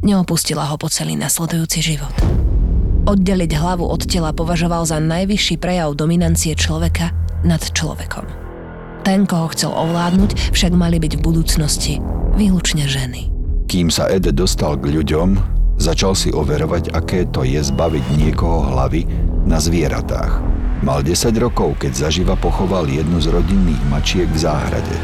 Neopustila 0.02 0.66
ho 0.66 0.74
po 0.74 0.90
celý 0.90 1.14
nasledujúci 1.14 1.78
život. 1.78 2.12
Oddeliť 3.06 3.50
hlavu 3.54 3.86
od 3.86 4.04
tela 4.04 4.34
považoval 4.34 4.84
za 4.84 4.98
najvyšší 4.98 5.56
prejav 5.62 5.94
dominancie 5.94 6.52
človeka 6.58 7.14
nad 7.46 7.62
človekom. 7.62 8.26
Ten, 9.06 9.24
koho 9.24 9.48
chcel 9.54 9.72
ovládnuť, 9.72 10.52
však 10.52 10.74
mali 10.74 11.00
byť 11.00 11.16
v 11.16 11.24
budúcnosti 11.24 11.94
výlučne 12.36 12.84
ženy. 12.84 13.30
Kým 13.70 13.88
sa 13.88 14.10
Ed 14.12 14.28
dostal 14.34 14.76
k 14.76 14.92
ľuďom, 14.92 15.57
začal 15.78 16.12
si 16.18 16.34
overovať, 16.34 16.92
aké 16.92 17.24
to 17.30 17.46
je 17.46 17.62
zbaviť 17.62 18.04
niekoho 18.18 18.68
hlavy 18.74 19.06
na 19.48 19.62
zvieratách. 19.62 20.42
Mal 20.84 21.02
10 21.02 21.34
rokov, 21.42 21.78
keď 21.82 22.06
zaživa 22.06 22.34
pochoval 22.38 22.86
jednu 22.86 23.18
z 23.18 23.34
rodinných 23.34 23.82
mačiek 23.90 24.30
v 24.30 24.38
záhrade. 24.38 24.96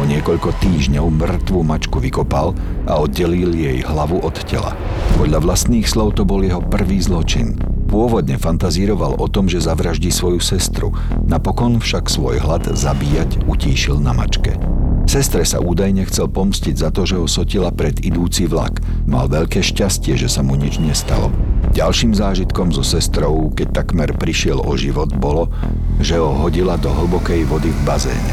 O 0.00 0.08
niekoľko 0.08 0.56
týždňov 0.58 1.06
mŕtvú 1.12 1.60
mačku 1.62 2.00
vykopal 2.00 2.56
a 2.88 2.96
oddelil 2.98 3.52
jej 3.52 3.84
hlavu 3.84 4.18
od 4.24 4.34
tela. 4.48 4.72
Podľa 5.20 5.44
vlastných 5.44 5.84
slov 5.84 6.16
to 6.16 6.24
bol 6.24 6.40
jeho 6.40 6.64
prvý 6.64 6.98
zločin. 6.98 7.60
Pôvodne 7.92 8.40
fantazíroval 8.40 9.20
o 9.20 9.28
tom, 9.28 9.52
že 9.52 9.60
zavraždí 9.60 10.08
svoju 10.08 10.40
sestru, 10.40 10.96
napokon 11.28 11.76
však 11.76 12.08
svoj 12.08 12.40
hlad 12.40 12.72
zabíjať 12.72 13.44
utíšil 13.44 14.00
na 14.00 14.16
mačke. 14.16 14.56
Sestre 15.04 15.44
sa 15.44 15.60
údajne 15.60 16.06
chcel 16.08 16.30
pomstiť 16.30 16.74
za 16.78 16.88
to, 16.94 17.04
že 17.04 17.18
ho 17.18 17.26
sotila 17.28 17.68
pred 17.74 18.00
idúci 18.00 18.48
vlak. 18.48 18.80
Mal 19.04 19.28
veľké 19.28 19.60
šťastie, 19.60 20.16
že 20.16 20.30
sa 20.30 20.40
mu 20.40 20.56
nič 20.56 20.78
nestalo. 20.80 21.28
Ďalším 21.76 22.16
zážitkom 22.16 22.70
so 22.70 22.84
sestrou, 22.84 23.50
keď 23.52 23.84
takmer 23.84 24.14
prišiel 24.14 24.60
o 24.62 24.72
život, 24.78 25.12
bolo, 25.12 25.52
že 26.00 26.16
ho 26.16 26.32
hodila 26.32 26.78
do 26.78 26.88
hlbokej 26.88 27.44
vody 27.48 27.72
v 27.72 27.80
bazéne. 27.84 28.32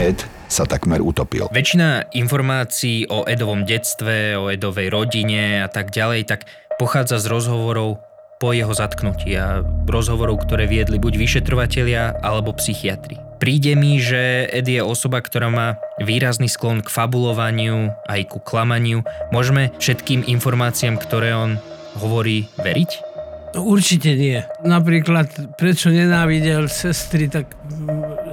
Ed 0.00 0.24
sa 0.48 0.62
takmer 0.68 1.02
utopil. 1.02 1.50
Väčšina 1.50 2.14
informácií 2.14 3.10
o 3.10 3.26
Edovom 3.26 3.66
detstve, 3.66 4.38
o 4.38 4.52
Edovej 4.52 4.92
rodine 4.92 5.64
a 5.64 5.68
tak 5.68 5.90
ďalej, 5.90 6.30
tak 6.30 6.46
pochádza 6.78 7.18
z 7.18 7.26
rozhovorov 7.26 7.98
po 8.38 8.52
jeho 8.52 8.70
zatknutí 8.70 9.34
a 9.38 9.62
rozhovorov, 9.86 10.44
ktoré 10.44 10.66
viedli 10.66 10.98
buď 10.98 11.14
vyšetrovatelia 11.16 12.18
alebo 12.20 12.54
psychiatri. 12.56 13.16
Príde 13.38 13.76
mi, 13.76 14.00
že 14.00 14.48
Ed 14.48 14.70
je 14.70 14.80
osoba, 14.80 15.20
ktorá 15.20 15.52
má 15.52 15.76
výrazný 16.00 16.48
sklon 16.48 16.80
k 16.80 16.88
fabulovaniu 16.88 17.92
aj 18.08 18.20
ku 18.30 18.38
klamaniu. 18.40 19.04
Môžeme 19.34 19.74
všetkým 19.76 20.24
informáciám, 20.24 20.96
ktoré 20.96 21.36
on 21.36 21.60
hovorí, 22.00 22.48
veriť? 22.62 23.14
Určite 23.54 24.18
nie. 24.18 24.42
Napríklad, 24.66 25.54
prečo 25.54 25.86
nenávidel 25.86 26.66
sestry, 26.66 27.30
tak 27.30 27.54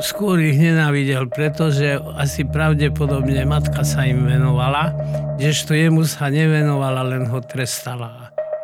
skôr 0.01 0.41
ich 0.41 0.57
nenávidel, 0.57 1.29
pretože 1.29 2.01
asi 2.17 2.41
pravdepodobne 2.41 3.45
matka 3.45 3.85
sa 3.85 4.01
im 4.09 4.25
venovala, 4.25 4.97
kdežto 5.37 5.77
jemu 5.77 6.09
sa 6.09 6.33
nevenovala, 6.33 7.05
len 7.05 7.29
ho 7.29 7.37
trestala, 7.37 8.20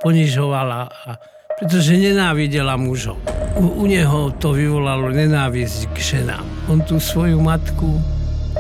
ponižovala, 0.08 0.88
a, 0.88 1.20
pretože 1.60 2.00
nenávidela 2.00 2.80
mužov. 2.80 3.20
U, 3.60 3.84
u 3.84 3.86
neho 3.92 4.32
to 4.40 4.56
vyvolalo 4.56 5.12
nenávisť 5.12 5.92
k 5.92 5.98
ženám. 6.00 6.46
On 6.72 6.80
tú 6.80 6.96
svoju 6.96 7.44
matku 7.44 8.00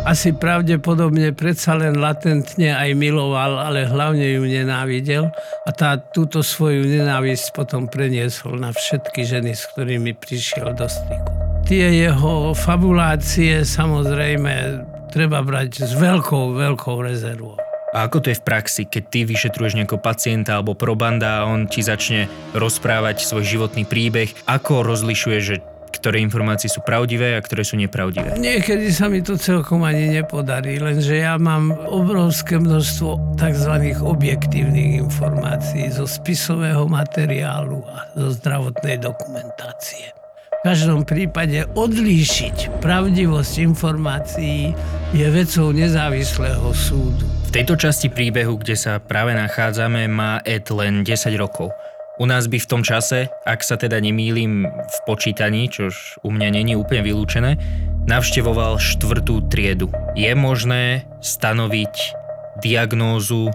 asi 0.04 0.32
pravdepodobne 0.36 1.36
predsa 1.36 1.76
len 1.76 2.00
latentne 2.00 2.72
aj 2.72 2.96
miloval, 2.96 3.60
ale 3.60 3.88
hlavne 3.88 4.24
ju 4.24 4.44
nenávidel 4.48 5.28
a 5.68 5.70
tá, 5.76 6.00
túto 6.00 6.40
svoju 6.40 6.88
nenávisť 6.88 7.56
potom 7.56 7.92
preniesol 7.92 8.56
na 8.56 8.72
všetky 8.72 9.28
ženy, 9.28 9.52
s 9.56 9.68
ktorými 9.76 10.16
prišiel 10.16 10.72
do 10.76 10.88
styku. 10.88 11.32
Tie 11.68 11.84
jeho 11.84 12.56
fabulácie 12.56 13.68
samozrejme 13.68 14.80
treba 15.12 15.44
brať 15.44 15.84
s 15.84 15.92
veľkou, 16.00 16.56
veľkou 16.56 17.04
rezervou. 17.04 17.67
A 17.98 18.06
ako 18.06 18.22
to 18.22 18.30
je 18.30 18.38
v 18.38 18.46
praxi, 18.46 18.86
keď 18.86 19.04
ty 19.10 19.20
vyšetruješ 19.26 19.74
nejakého 19.74 19.98
pacienta 19.98 20.62
alebo 20.62 20.78
probanda 20.78 21.42
a 21.42 21.50
on 21.50 21.66
ti 21.66 21.82
začne 21.82 22.30
rozprávať 22.54 23.26
svoj 23.26 23.42
životný 23.42 23.90
príbeh? 23.90 24.30
Ako 24.46 24.86
rozlišuje, 24.86 25.38
že 25.42 25.66
ktoré 25.98 26.22
informácie 26.22 26.70
sú 26.70 26.86
pravdivé 26.86 27.34
a 27.34 27.42
ktoré 27.42 27.66
sú 27.66 27.74
nepravdivé. 27.74 28.38
Niekedy 28.38 28.94
sa 28.94 29.10
mi 29.10 29.26
to 29.26 29.34
celkom 29.34 29.82
ani 29.82 30.14
nepodarí, 30.14 30.78
lenže 30.78 31.18
ja 31.18 31.42
mám 31.42 31.74
obrovské 31.74 32.62
množstvo 32.62 33.34
tzv. 33.34 33.74
objektívnych 34.06 35.02
informácií 35.02 35.90
zo 35.90 36.06
spisového 36.06 36.86
materiálu 36.86 37.82
a 37.82 38.14
zo 38.14 38.30
zdravotnej 38.30 39.02
dokumentácie. 39.02 40.14
V 40.62 40.70
každom 40.70 41.02
prípade 41.02 41.66
odlíšiť 41.74 42.78
pravdivosť 42.78 43.54
informácií 43.66 44.78
je 45.18 45.28
vecou 45.34 45.74
nezávislého 45.74 46.70
súdu. 46.78 47.26
V 47.48 47.56
tejto 47.56 47.80
časti 47.80 48.12
príbehu, 48.12 48.60
kde 48.60 48.76
sa 48.76 49.00
práve 49.00 49.32
nachádzame, 49.32 50.12
má 50.12 50.44
Ed 50.44 50.68
len 50.68 51.08
10 51.08 51.32
rokov. 51.40 51.72
U 52.20 52.28
nás 52.28 52.52
by 52.52 52.60
v 52.60 52.68
tom 52.68 52.84
čase, 52.84 53.32
ak 53.48 53.64
sa 53.64 53.80
teda 53.80 54.04
nemýlim 54.04 54.68
v 54.68 54.98
počítaní, 55.08 55.72
čož 55.72 56.20
u 56.28 56.30
mňa 56.36 56.60
není 56.60 56.76
úplne 56.76 57.08
vylúčené, 57.08 57.56
navštevoval 58.04 58.84
štvrtú 58.84 59.48
triedu. 59.48 59.88
Je 60.20 60.28
možné 60.36 61.08
stanoviť 61.24 62.20
diagnózu, 62.60 63.48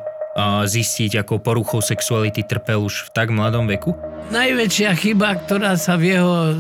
zistiť, 0.65 1.21
ako 1.21 1.45
poruchou 1.45 1.85
sexuality 1.85 2.49
trpel 2.49 2.89
už 2.89 3.07
v 3.07 3.09
tak 3.13 3.29
mladom 3.29 3.69
veku? 3.69 3.93
Najväčšia 4.33 4.97
chyba, 4.97 5.37
ktorá 5.45 5.77
sa 5.77 6.01
v 6.01 6.17
jeho 6.17 6.57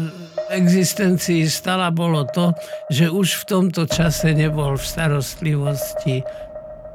existencii 0.53 1.49
stala, 1.49 1.89
bolo 1.89 2.29
to, 2.29 2.53
že 2.93 3.09
už 3.09 3.41
v 3.41 3.45
tomto 3.49 3.89
čase 3.89 4.37
nebol 4.37 4.77
v 4.77 4.85
starostlivosti 4.85 6.21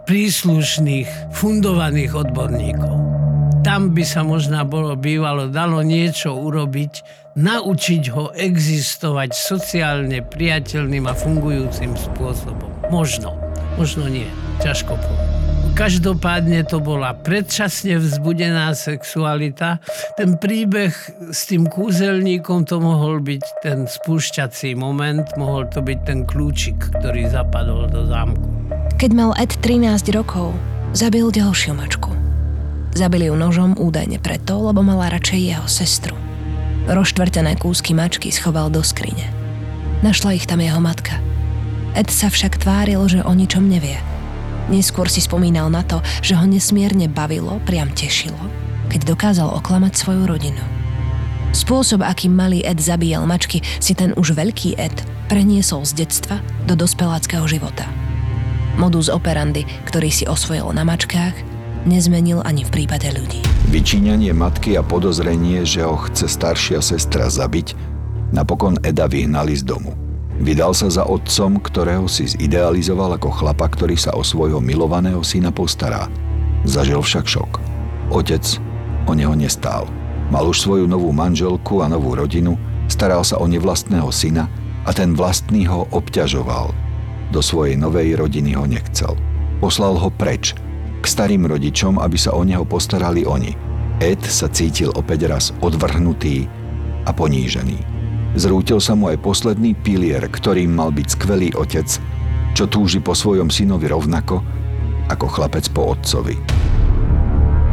príslušných 0.08 1.36
fundovaných 1.36 2.16
odborníkov 2.16 3.08
tam 3.68 3.92
by 3.92 4.04
sa 4.08 4.24
možno 4.24 4.64
bolo 4.64 4.96
bývalo 4.96 5.52
dalo 5.52 5.84
niečo 5.84 6.32
urobiť, 6.32 6.94
naučiť 7.36 8.04
ho 8.16 8.32
existovať 8.32 9.36
sociálne 9.36 10.24
priateľným 10.24 11.04
a 11.04 11.12
fungujúcim 11.12 11.92
spôsobom. 12.00 12.72
Možno, 12.88 13.36
možno 13.76 14.08
nie, 14.08 14.32
ťažko 14.64 14.96
povedať. 14.96 15.27
Každopádne 15.78 16.66
to 16.66 16.82
bola 16.82 17.14
predčasne 17.14 18.02
vzbudená 18.02 18.74
sexualita. 18.74 19.78
Ten 20.18 20.34
príbeh 20.42 20.90
s 21.30 21.46
tým 21.46 21.70
kúzelníkom 21.70 22.66
to 22.66 22.82
mohol 22.82 23.22
byť 23.22 23.44
ten 23.62 23.86
spúšťací 23.86 24.74
moment, 24.74 25.30
mohol 25.38 25.70
to 25.70 25.86
byť 25.86 26.00
ten 26.02 26.26
kľúčik, 26.26 26.82
ktorý 26.98 27.30
zapadol 27.30 27.86
do 27.94 28.10
zámku. 28.10 28.42
Keď 28.98 29.12
mal 29.14 29.38
Ed 29.38 29.54
13 29.62 30.18
rokov, 30.18 30.58
zabil 30.98 31.30
ďalšiu 31.30 31.78
mačku. 31.78 32.10
Zabili 32.98 33.30
ju 33.30 33.38
nožom 33.38 33.78
údajne 33.78 34.18
preto, 34.18 34.58
lebo 34.58 34.82
mala 34.82 35.14
radšej 35.14 35.40
jeho 35.46 35.68
sestru. 35.70 36.18
Roštvrtené 36.90 37.54
kúsky 37.62 37.94
mačky 37.94 38.34
schoval 38.34 38.74
do 38.74 38.82
skrine. 38.82 39.30
Našla 40.02 40.42
ich 40.42 40.50
tam 40.50 40.58
jeho 40.58 40.82
matka. 40.82 41.22
Ed 41.94 42.10
sa 42.10 42.34
však 42.34 42.66
tváril, 42.66 43.06
že 43.06 43.22
o 43.22 43.30
ničom 43.38 43.70
nevie. 43.70 44.17
Neskôr 44.68 45.08
si 45.08 45.24
spomínal 45.24 45.72
na 45.72 45.84
to, 45.84 46.04
že 46.20 46.36
ho 46.36 46.44
nesmierne 46.44 47.08
bavilo, 47.08 47.64
priam 47.64 47.88
tešilo, 47.88 48.40
keď 48.92 49.16
dokázal 49.16 49.48
oklamať 49.64 49.94
svoju 49.96 50.24
rodinu. 50.28 50.64
Spôsob, 51.56 52.04
akým 52.04 52.36
malý 52.36 52.60
Ed 52.68 52.84
zabíjal 52.84 53.24
mačky, 53.24 53.64
si 53.80 53.96
ten 53.96 54.12
už 54.20 54.36
veľký 54.36 54.76
Ed 54.76 54.94
preniesol 55.32 55.88
z 55.88 56.04
detstva 56.04 56.44
do 56.68 56.76
dospeláckého 56.76 57.48
života. 57.48 57.88
Modus 58.76 59.08
operandi, 59.08 59.66
ktorý 59.88 60.12
si 60.12 60.28
osvojil 60.28 60.70
na 60.76 60.84
mačkách, 60.84 61.34
nezmenil 61.88 62.44
ani 62.44 62.68
v 62.68 62.84
prípade 62.84 63.10
ľudí. 63.10 63.42
Vyčíňanie 63.72 64.36
matky 64.36 64.76
a 64.76 64.84
podozrenie, 64.84 65.64
že 65.64 65.82
ho 65.82 65.96
chce 65.98 66.28
staršia 66.28 66.84
sestra 66.84 67.32
zabiť, 67.32 67.74
napokon 68.36 68.78
Eda 68.84 69.08
vyhnali 69.08 69.56
z 69.56 69.64
domu. 69.64 70.07
Vydal 70.38 70.78
sa 70.78 70.88
za 70.88 71.04
otcom, 71.04 71.58
ktorého 71.58 72.06
si 72.06 72.30
zidealizoval 72.30 73.18
ako 73.18 73.34
chlapa, 73.34 73.66
ktorý 73.74 73.98
sa 73.98 74.14
o 74.14 74.22
svojho 74.22 74.62
milovaného 74.62 75.26
syna 75.26 75.50
postará. 75.50 76.06
Zažil 76.62 77.02
však 77.02 77.26
šok. 77.26 77.52
Otec 78.14 78.46
o 79.10 79.18
neho 79.18 79.34
nestál. 79.34 79.90
Mal 80.30 80.46
už 80.46 80.62
svoju 80.62 80.86
novú 80.86 81.10
manželku 81.10 81.82
a 81.82 81.90
novú 81.90 82.14
rodinu, 82.14 82.60
staral 82.86 83.26
sa 83.26 83.42
o 83.42 83.50
nevlastného 83.50 84.12
syna 84.14 84.46
a 84.86 84.94
ten 84.94 85.18
vlastný 85.18 85.66
ho 85.66 85.90
obťažoval. 85.90 86.70
Do 87.34 87.42
svojej 87.42 87.76
novej 87.76 88.16
rodiny 88.16 88.56
ho 88.56 88.70
nechcel. 88.70 89.18
Poslal 89.58 89.98
ho 89.98 90.14
preč– 90.14 90.54
k 91.02 91.06
starým 91.06 91.46
rodičom, 91.46 92.02
aby 92.02 92.18
sa 92.18 92.34
o 92.34 92.42
neho 92.42 92.66
postarali 92.66 93.24
oni. 93.24 93.54
Ed 94.02 94.22
sa 94.22 94.50
cítil 94.50 94.94
opäť 94.94 95.30
raz 95.30 95.46
odvrhnutý 95.62 96.46
a 97.06 97.12
ponížený. 97.14 97.97
Zrútil 98.38 98.78
sa 98.78 98.94
mu 98.94 99.10
aj 99.10 99.18
posledný 99.26 99.74
pilier, 99.82 100.22
ktorým 100.30 100.70
mal 100.70 100.94
byť 100.94 101.08
skvelý 101.10 101.50
otec, 101.58 101.90
čo 102.54 102.70
túži 102.70 103.02
po 103.02 103.18
svojom 103.18 103.50
synovi 103.50 103.90
rovnako 103.90 104.46
ako 105.10 105.26
chlapec 105.26 105.66
po 105.74 105.98
otcovi. 105.98 106.38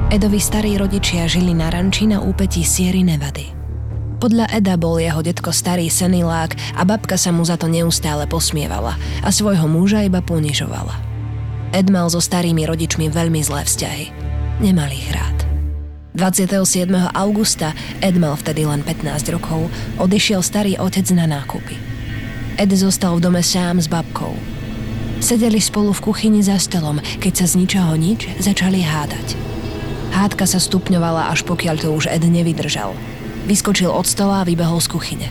Edovi 0.08 0.40
starí 0.40 0.80
rodičia 0.80 1.28
žili 1.28 1.52
na 1.52 1.68
ranči 1.68 2.08
na 2.08 2.24
úpetí 2.24 2.64
Sierry 2.64 3.04
Nevady. 3.04 3.52
Podľa 4.24 4.56
Eda 4.56 4.80
bol 4.80 4.96
jeho 4.96 5.20
detko 5.20 5.52
starý 5.52 5.92
senilák 5.92 6.56
a 6.80 6.82
babka 6.88 7.20
sa 7.20 7.28
mu 7.28 7.44
za 7.44 7.60
to 7.60 7.68
neustále 7.68 8.24
posmievala 8.24 8.96
a 9.20 9.28
svojho 9.28 9.68
muža 9.68 10.06
iba 10.08 10.24
ponižovala. 10.24 10.96
Ed 11.76 11.92
mal 11.92 12.08
so 12.08 12.24
starými 12.24 12.64
rodičmi 12.64 13.12
veľmi 13.12 13.42
zlé 13.44 13.68
vzťahy. 13.68 14.06
Nemal 14.64 14.88
ich 14.96 15.12
rád. 15.12 15.43
27. 16.14 16.86
augusta, 17.10 17.74
Ed 17.98 18.14
mal 18.22 18.38
vtedy 18.38 18.62
len 18.62 18.86
15 18.86 19.34
rokov, 19.34 19.66
odišiel 19.98 20.46
starý 20.46 20.78
otec 20.78 21.02
na 21.10 21.26
nákupy. 21.26 21.74
Ed 22.54 22.70
zostal 22.70 23.18
v 23.18 23.26
dome 23.26 23.42
sám 23.42 23.82
s 23.82 23.90
babkou. 23.90 24.38
Sedeli 25.18 25.58
spolu 25.58 25.90
v 25.90 26.04
kuchyni 26.06 26.38
za 26.38 26.54
stolom, 26.62 27.02
keď 27.18 27.42
sa 27.42 27.46
z 27.50 27.58
ničoho 27.58 27.98
nič 27.98 28.30
začali 28.38 28.86
hádať. 28.86 29.34
Hádka 30.14 30.46
sa 30.46 30.62
stupňovala, 30.62 31.34
až 31.34 31.42
pokiaľ 31.50 31.82
to 31.82 31.90
už 31.90 32.06
Ed 32.06 32.22
nevydržal. 32.22 32.94
Vyskočil 33.50 33.90
od 33.90 34.06
stola 34.06 34.46
a 34.46 34.46
vybehol 34.46 34.78
z 34.78 34.94
kuchyne. 34.94 35.28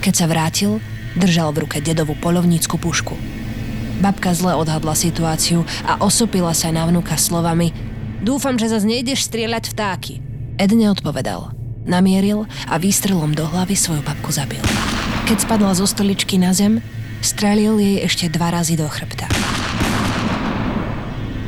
Keď 0.00 0.14
sa 0.16 0.24
vrátil, 0.32 0.80
držal 1.12 1.52
v 1.52 1.68
ruke 1.68 1.84
dedovú 1.84 2.16
polovnícku 2.16 2.80
pušku. 2.80 3.20
Babka 4.00 4.32
zle 4.32 4.56
odhadla 4.56 4.96
situáciu 4.96 5.68
a 5.84 6.00
osopila 6.00 6.56
sa 6.56 6.72
na 6.72 6.88
vnuka 6.88 7.20
slovami 7.20 7.72
Dúfam, 8.26 8.58
že 8.58 8.66
zase 8.66 8.90
nejdeš 8.90 9.30
strieľať 9.30 9.70
vtáky. 9.70 10.18
Ed 10.58 10.74
neodpovedal. 10.74 11.54
Namieril 11.86 12.50
a 12.66 12.74
výstrelom 12.74 13.30
do 13.30 13.46
hlavy 13.46 13.78
svoju 13.78 14.02
babku 14.02 14.34
zabil. 14.34 14.58
Keď 15.30 15.46
spadla 15.46 15.70
zo 15.78 15.86
stoličky 15.86 16.34
na 16.34 16.50
zem, 16.50 16.82
strelil 17.22 17.78
jej 17.78 18.02
ešte 18.02 18.26
dva 18.26 18.50
razy 18.50 18.74
do 18.74 18.90
chrbta. 18.90 19.30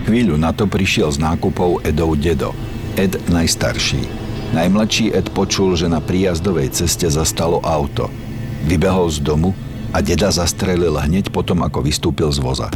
Chvíľu 0.07 0.39
na 0.39 0.55
to 0.55 0.71
prišiel 0.71 1.11
z 1.11 1.19
nákupov 1.19 1.83
Edov 1.83 2.15
dedo, 2.15 2.55
Ed 2.95 3.19
najstarší. 3.27 4.07
Najmladší 4.55 5.19
Ed 5.19 5.35
počul, 5.35 5.75
že 5.75 5.91
na 5.91 5.99
príjazdovej 5.99 6.71
ceste 6.71 7.11
zastalo 7.11 7.59
auto. 7.67 8.07
Vybehol 8.71 9.11
z 9.11 9.19
domu 9.19 9.51
a 9.91 9.99
deda 9.99 10.31
zastrelil 10.31 10.95
hneď 10.95 11.35
potom, 11.35 11.59
ako 11.59 11.83
vystúpil 11.83 12.31
z 12.31 12.39
voza. 12.39 12.71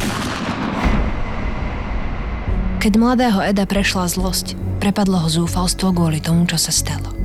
Keď 2.83 2.99
mladého 2.99 3.39
Eda 3.39 3.63
prešla 3.63 4.11
zlosť, 4.11 4.59
prepadlo 4.83 5.15
ho 5.23 5.31
zúfalstvo 5.31 5.95
kvôli 5.95 6.19
tomu, 6.19 6.43
čo 6.43 6.59
sa 6.59 6.67
stalo. 6.67 7.15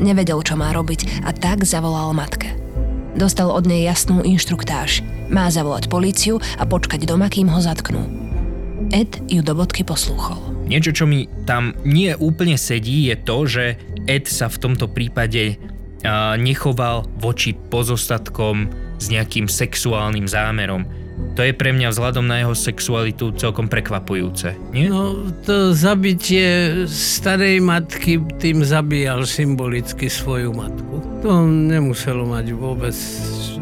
Nevedel, 0.00 0.40
čo 0.40 0.56
má 0.56 0.72
robiť 0.72 1.20
a 1.20 1.36
tak 1.36 1.68
zavolal 1.68 2.16
matke. 2.16 2.56
Dostal 3.12 3.52
od 3.52 3.68
nej 3.68 3.84
jasnú 3.84 4.24
inštruktáž. 4.24 5.04
Má 5.28 5.52
zavolať 5.52 5.92
políciu 5.92 6.40
a 6.56 6.64
počkať 6.64 7.04
doma, 7.04 7.28
kým 7.28 7.52
ho 7.52 7.60
zatknú. 7.60 8.08
Ed 8.88 9.20
ju 9.28 9.44
do 9.44 9.52
bodky 9.52 9.84
poslúchol. 9.84 10.40
Niečo, 10.64 10.96
čo 10.96 11.04
mi 11.04 11.28
tam 11.44 11.76
nie 11.84 12.16
úplne 12.16 12.56
sedí, 12.56 13.12
je 13.12 13.20
to, 13.20 13.44
že 13.44 13.76
Ed 14.08 14.24
sa 14.32 14.48
v 14.48 14.64
tomto 14.64 14.88
prípade 14.88 15.60
nechoval 16.40 17.04
voči 17.20 17.52
pozostatkom 17.52 18.72
s 18.96 19.12
nejakým 19.12 19.44
sexuálnym 19.44 20.24
zámerom. 20.24 20.88
To 21.36 21.44
je 21.44 21.52
pre 21.52 21.72
mňa 21.72 21.92
vzhľadom 21.92 22.24
na 22.24 22.44
jeho 22.44 22.56
sexualitu 22.56 23.32
celkom 23.36 23.68
prekvapujúce, 23.68 24.56
nie? 24.72 24.88
No, 24.88 25.16
to 25.44 25.76
zabitie 25.76 26.84
starej 26.88 27.60
matky 27.60 28.20
tým 28.40 28.64
zabíjal 28.64 29.28
symbolicky 29.28 30.08
svoju 30.08 30.52
matku. 30.56 31.00
To 31.20 31.44
nemuselo 31.44 32.24
mať 32.24 32.46
vôbec 32.56 32.96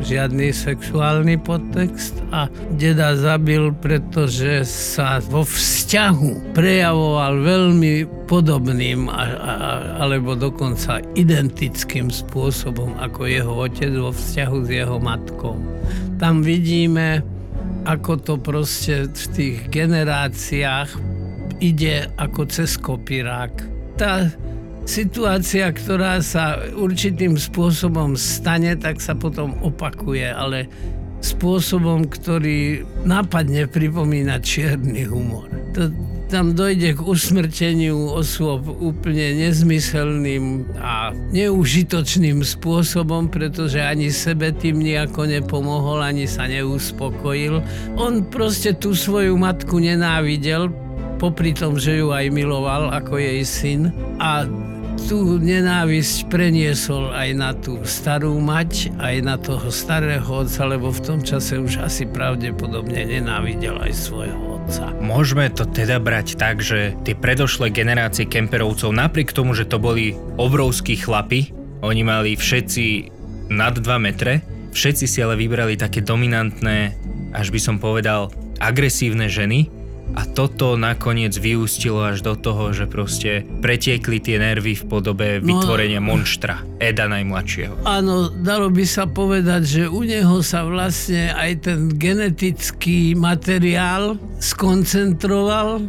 žiadny 0.02 0.50
sexuálny 0.54 1.38
podtext 1.42 2.18
a 2.34 2.50
deda 2.74 3.14
zabil, 3.18 3.70
pretože 3.78 4.66
sa 4.66 5.18
vo 5.22 5.42
vzťahu 5.42 6.54
prejavoval 6.54 7.42
veľmi 7.42 7.94
podobným 8.26 9.06
a, 9.10 9.22
a, 9.34 9.52
alebo 10.02 10.34
dokonca 10.34 11.02
identickým 11.14 12.10
spôsobom 12.10 12.98
ako 12.98 13.30
jeho 13.30 13.52
otec 13.54 13.90
vo 13.94 14.10
vzťahu 14.10 14.58
s 14.62 14.68
jeho 14.70 14.96
matkou. 14.98 15.54
Tam 16.18 16.42
vidíme 16.42 17.22
ako 17.84 18.12
to 18.20 18.34
proste 18.40 19.12
v 19.12 19.24
tých 19.36 19.56
generáciách 19.68 20.90
ide 21.60 22.08
ako 22.16 22.48
cez 22.48 22.80
kopírák. 22.80 23.52
Tá 24.00 24.28
situácia, 24.84 25.68
ktorá 25.72 26.20
sa 26.20 26.60
určitým 26.76 27.36
spôsobom 27.36 28.16
stane, 28.16 28.76
tak 28.76 29.00
sa 29.00 29.16
potom 29.16 29.56
opakuje, 29.64 30.28
ale 30.28 30.68
spôsobom, 31.24 32.04
ktorý 32.04 32.84
nápadne 33.08 33.64
pripomína 33.64 34.44
čierny 34.44 35.08
humor. 35.08 35.48
To, 35.72 35.88
tam 36.34 36.50
dojde 36.50 36.98
k 36.98 37.00
usmrteniu 37.06 38.10
osôb 38.10 38.66
úplne 38.66 39.38
nezmyselným 39.38 40.66
a 40.82 41.14
neužitočným 41.30 42.42
spôsobom, 42.42 43.30
pretože 43.30 43.78
ani 43.78 44.10
sebe 44.10 44.50
tým 44.50 44.82
nejako 44.82 45.30
nepomohol, 45.30 46.02
ani 46.02 46.26
sa 46.26 46.50
neuspokojil. 46.50 47.62
On 47.94 48.26
proste 48.26 48.74
tú 48.74 48.98
svoju 48.98 49.38
matku 49.38 49.78
nenávidel, 49.78 50.74
popri 51.22 51.54
tom, 51.54 51.78
že 51.78 52.02
ju 52.02 52.10
aj 52.10 52.26
miloval 52.34 52.90
ako 52.90 53.14
jej 53.14 53.46
syn 53.46 53.94
a 54.18 54.42
tú 55.04 55.36
nenávisť 55.36 56.32
preniesol 56.32 57.12
aj 57.12 57.30
na 57.36 57.52
tú 57.52 57.76
starú 57.84 58.40
mať, 58.40 58.88
aj 58.96 59.16
na 59.20 59.36
toho 59.36 59.68
starého 59.68 60.24
otca, 60.24 60.64
lebo 60.64 60.88
v 60.88 61.04
tom 61.04 61.20
čase 61.20 61.60
už 61.60 61.84
asi 61.84 62.08
pravdepodobne 62.08 63.04
nenávidel 63.04 63.76
aj 63.84 63.92
svojho 63.92 64.64
otca. 64.64 64.96
Môžeme 65.04 65.52
to 65.52 65.68
teda 65.68 66.00
brať 66.00 66.40
tak, 66.40 66.64
že 66.64 66.96
tie 67.04 67.12
predošlé 67.12 67.68
generácie 67.68 68.24
kemperovcov, 68.24 68.96
napriek 68.96 69.36
tomu, 69.36 69.52
že 69.52 69.68
to 69.68 69.76
boli 69.76 70.16
obrovskí 70.40 70.96
chlapi, 70.96 71.52
oni 71.84 72.00
mali 72.00 72.32
všetci 72.32 73.12
nad 73.52 73.76
2 73.76 73.84
metre, 74.00 74.40
všetci 74.72 75.04
si 75.04 75.20
ale 75.20 75.36
vybrali 75.36 75.76
také 75.76 76.00
dominantné, 76.00 76.96
až 77.36 77.52
by 77.52 77.60
som 77.60 77.76
povedal, 77.76 78.32
agresívne 78.56 79.28
ženy, 79.28 79.68
a 80.14 80.22
toto 80.24 80.78
nakoniec 80.78 81.34
vyústilo 81.34 82.02
až 82.06 82.22
do 82.22 82.34
toho, 82.38 82.70
že 82.70 82.86
proste 82.86 83.42
pretiekli 83.60 84.22
tie 84.22 84.38
nervy 84.38 84.78
v 84.78 84.84
podobe 84.86 85.26
no, 85.42 85.58
vytvorenia 85.58 85.98
monštra, 85.98 86.62
Eda 86.78 87.10
najmladšieho. 87.10 87.82
Áno, 87.82 88.30
dalo 88.30 88.70
by 88.70 88.84
sa 88.86 89.10
povedať, 89.10 89.62
že 89.66 89.82
u 89.90 90.06
neho 90.06 90.38
sa 90.40 90.62
vlastne 90.62 91.34
aj 91.34 91.66
ten 91.66 91.80
genetický 91.98 93.18
materiál 93.18 94.16
skoncentroval 94.38 95.82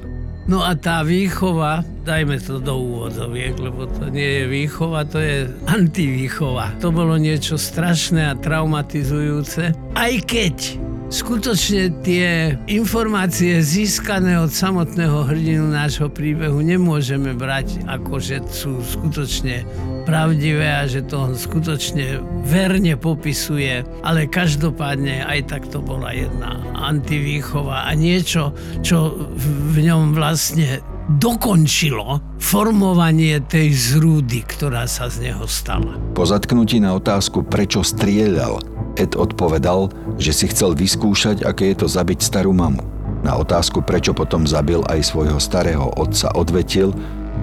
No 0.45 0.61
a 0.61 0.77
tá 0.77 1.01
výchova, 1.01 1.81
dajme 2.05 2.37
to 2.37 2.61
do 2.61 2.77
úvodzoviek, 2.77 3.57
lebo 3.57 3.89
to 3.89 4.13
nie 4.13 4.29
je 4.29 4.43
výchova, 4.45 5.01
to 5.09 5.17
je 5.17 5.49
antivýchova. 5.65 6.77
To 6.85 6.93
bolo 6.93 7.17
niečo 7.17 7.57
strašné 7.57 8.29
a 8.29 8.37
traumatizujúce. 8.37 9.73
Aj 9.97 10.13
keď 10.21 10.77
Skutočne 11.05 12.01
tie 12.01 12.57
informácie 12.65 13.61
získané 13.61 14.41
od 14.41 14.49
samotného 14.49 15.29
hrdinu 15.29 15.69
nášho 15.69 16.09
príbehu 16.09 16.65
nemôžeme 16.65 17.37
brať 17.37 17.85
ako, 17.85 18.17
že 18.17 18.41
sú 18.49 18.81
skutočne 18.81 19.69
pravdivé 20.09 20.65
a 20.65 20.89
že 20.89 21.05
to 21.05 21.29
on 21.29 21.37
skutočne 21.37 22.17
verne 22.49 22.97
popisuje, 22.97 23.85
ale 24.01 24.25
každopádne 24.25 25.21
aj 25.29 25.39
tak 25.45 25.69
to 25.69 25.77
bola 25.77 26.09
jedna 26.09 26.57
antivýchova 26.73 27.85
a 27.85 27.93
niečo, 27.93 28.57
čo 28.81 29.29
v 29.37 29.77
ňom 29.85 30.17
vlastne 30.17 30.81
dokončilo 31.05 32.17
formovanie 32.41 33.37
tej 33.45 33.77
zrúdy, 33.77 34.41
ktorá 34.41 34.89
sa 34.89 35.05
z 35.05 35.29
neho 35.29 35.45
stala. 35.45 36.01
Po 36.17 36.25
zatknutí 36.25 36.81
na 36.81 36.97
otázku, 36.97 37.45
prečo 37.45 37.85
strieľal, 37.85 38.74
Ed 38.95 39.19
odpovedal, 39.19 39.91
že 40.15 40.31
si 40.31 40.45
chcel 40.47 40.73
vyskúšať, 40.73 41.43
aké 41.43 41.71
je 41.75 41.83
to 41.83 41.87
zabiť 41.87 42.19
starú 42.23 42.55
mamu. 42.55 42.81
Na 43.25 43.35
otázku, 43.41 43.81
prečo 43.81 44.13
potom 44.13 44.45
zabil 44.45 44.85
aj 44.85 45.11
svojho 45.11 45.41
starého 45.41 45.89
otca, 45.97 46.29
odvetil, 46.37 46.93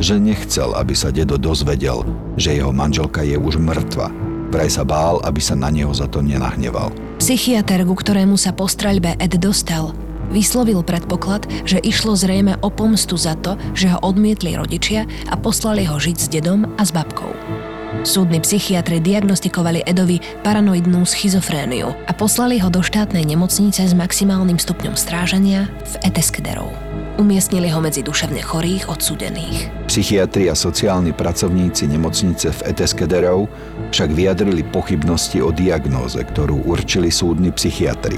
že 0.01 0.17
nechcel, 0.17 0.73
aby 0.73 0.95
sa 0.97 1.13
dedo 1.13 1.37
dozvedel, 1.37 2.07
že 2.39 2.57
jeho 2.57 2.73
manželka 2.73 3.27
je 3.27 3.37
už 3.37 3.59
mŕtva. 3.61 4.09
Vraj 4.53 4.69
sa 4.69 4.85
bál, 4.85 5.19
aby 5.25 5.41
sa 5.41 5.57
na 5.57 5.73
neho 5.73 5.91
za 5.97 6.05
to 6.09 6.21
nenahneval. 6.21 6.93
Psychiatr, 7.19 7.85
ku 7.89 7.97
ktorému 7.97 8.37
sa 8.37 8.53
po 8.53 8.69
streľbe 8.69 9.17
Ed 9.17 9.37
dostal, 9.41 9.97
vyslovil 10.29 10.85
predpoklad, 10.85 11.45
že 11.65 11.81
išlo 11.81 12.17
zrejme 12.17 12.61
o 12.61 12.69
pomstu 12.69 13.17
za 13.17 13.37
to, 13.41 13.57
že 13.73 13.93
ho 13.93 13.99
odmietli 14.01 14.57
rodičia 14.57 15.09
a 15.29 15.35
poslali 15.41 15.89
ho 15.89 15.97
žiť 15.97 16.17
s 16.17 16.27
dedom 16.29 16.69
a 16.77 16.83
s 16.85 16.93
babkou. 16.93 17.33
Súdni 18.01 18.41
psychiatri 18.41 19.05
diagnostikovali 19.05 19.85
Edovi 19.85 20.17
paranoidnú 20.41 21.05
schizofréniu 21.05 21.93
a 22.09 22.13
poslali 22.17 22.57
ho 22.57 22.73
do 22.73 22.81
štátnej 22.81 23.21
nemocnice 23.29 23.85
s 23.85 23.93
maximálnym 23.93 24.57
stupňom 24.57 24.97
stráženia 24.97 25.69
v 25.69 26.09
Eteskederov. 26.09 26.73
Umiestnili 27.21 27.69
ho 27.69 27.85
medzi 27.85 28.01
duševne 28.01 28.41
chorých 28.41 28.89
odsudených. 28.89 29.69
Psychiatri 29.93 30.49
a 30.49 30.57
sociálni 30.57 31.13
pracovníci 31.13 31.85
nemocnice 31.85 32.49
v 32.57 32.73
Eteskederov 32.73 33.53
však 33.93 34.09
vyjadrili 34.09 34.65
pochybnosti 34.65 35.45
o 35.45 35.53
diagnóze, 35.53 36.25
ktorú 36.25 36.65
určili 36.65 37.13
súdni 37.13 37.53
psychiatri. 37.53 38.17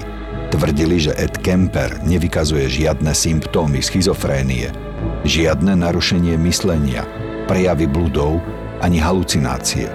Tvrdili, 0.54 1.10
že 1.10 1.18
Ed 1.18 1.42
Kemper 1.42 1.98
nevykazuje 2.06 2.70
žiadne 2.70 3.10
symptómy 3.10 3.82
schizofrénie, 3.82 4.70
žiadne 5.26 5.74
narušenie 5.74 6.38
myslenia, 6.46 7.02
prejavy 7.50 7.90
bludov 7.90 8.38
ani 8.80 8.98
halucinácie. 8.98 9.90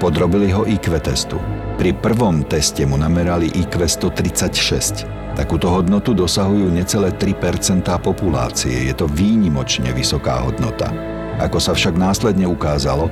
Podrobili 0.00 0.52
ho 0.52 0.64
IQ 0.64 1.00
testu. 1.02 1.36
Pri 1.76 1.96
prvom 1.96 2.44
teste 2.44 2.84
mu 2.86 3.00
namerali 3.00 3.48
IQ 3.52 3.88
136. 3.88 5.08
Takúto 5.32 5.72
hodnotu 5.72 6.12
dosahujú 6.12 6.68
necelé 6.68 7.08
3% 7.16 7.88
populácie. 8.04 8.88
Je 8.88 8.94
to 8.94 9.08
výnimočne 9.08 9.88
vysoká 9.96 10.44
hodnota. 10.44 10.92
Ako 11.40 11.56
sa 11.56 11.72
však 11.72 11.96
následne 11.96 12.44
ukázalo, 12.44 13.08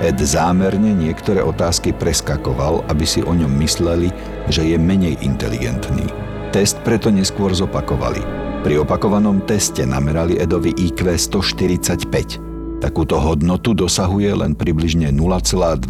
Ed 0.00 0.18
zámerne 0.18 0.96
niektoré 0.96 1.44
otázky 1.44 1.94
preskakoval, 1.94 2.82
aby 2.88 3.04
si 3.06 3.20
o 3.22 3.30
ňom 3.36 3.52
mysleli, 3.60 4.10
že 4.50 4.66
je 4.66 4.74
menej 4.80 5.20
inteligentný. 5.22 6.08
Test 6.50 6.82
preto 6.82 7.12
neskôr 7.12 7.54
zopakovali. 7.54 8.24
Pri 8.66 8.82
opakovanom 8.82 9.46
teste 9.46 9.86
namerali 9.86 10.40
Edovi 10.40 10.74
IQ 10.74 11.14
145. 11.14 12.49
Takúto 12.80 13.20
hodnotu 13.20 13.76
dosahuje 13.76 14.32
len 14.32 14.56
približne 14.56 15.12
0,2% 15.12 15.84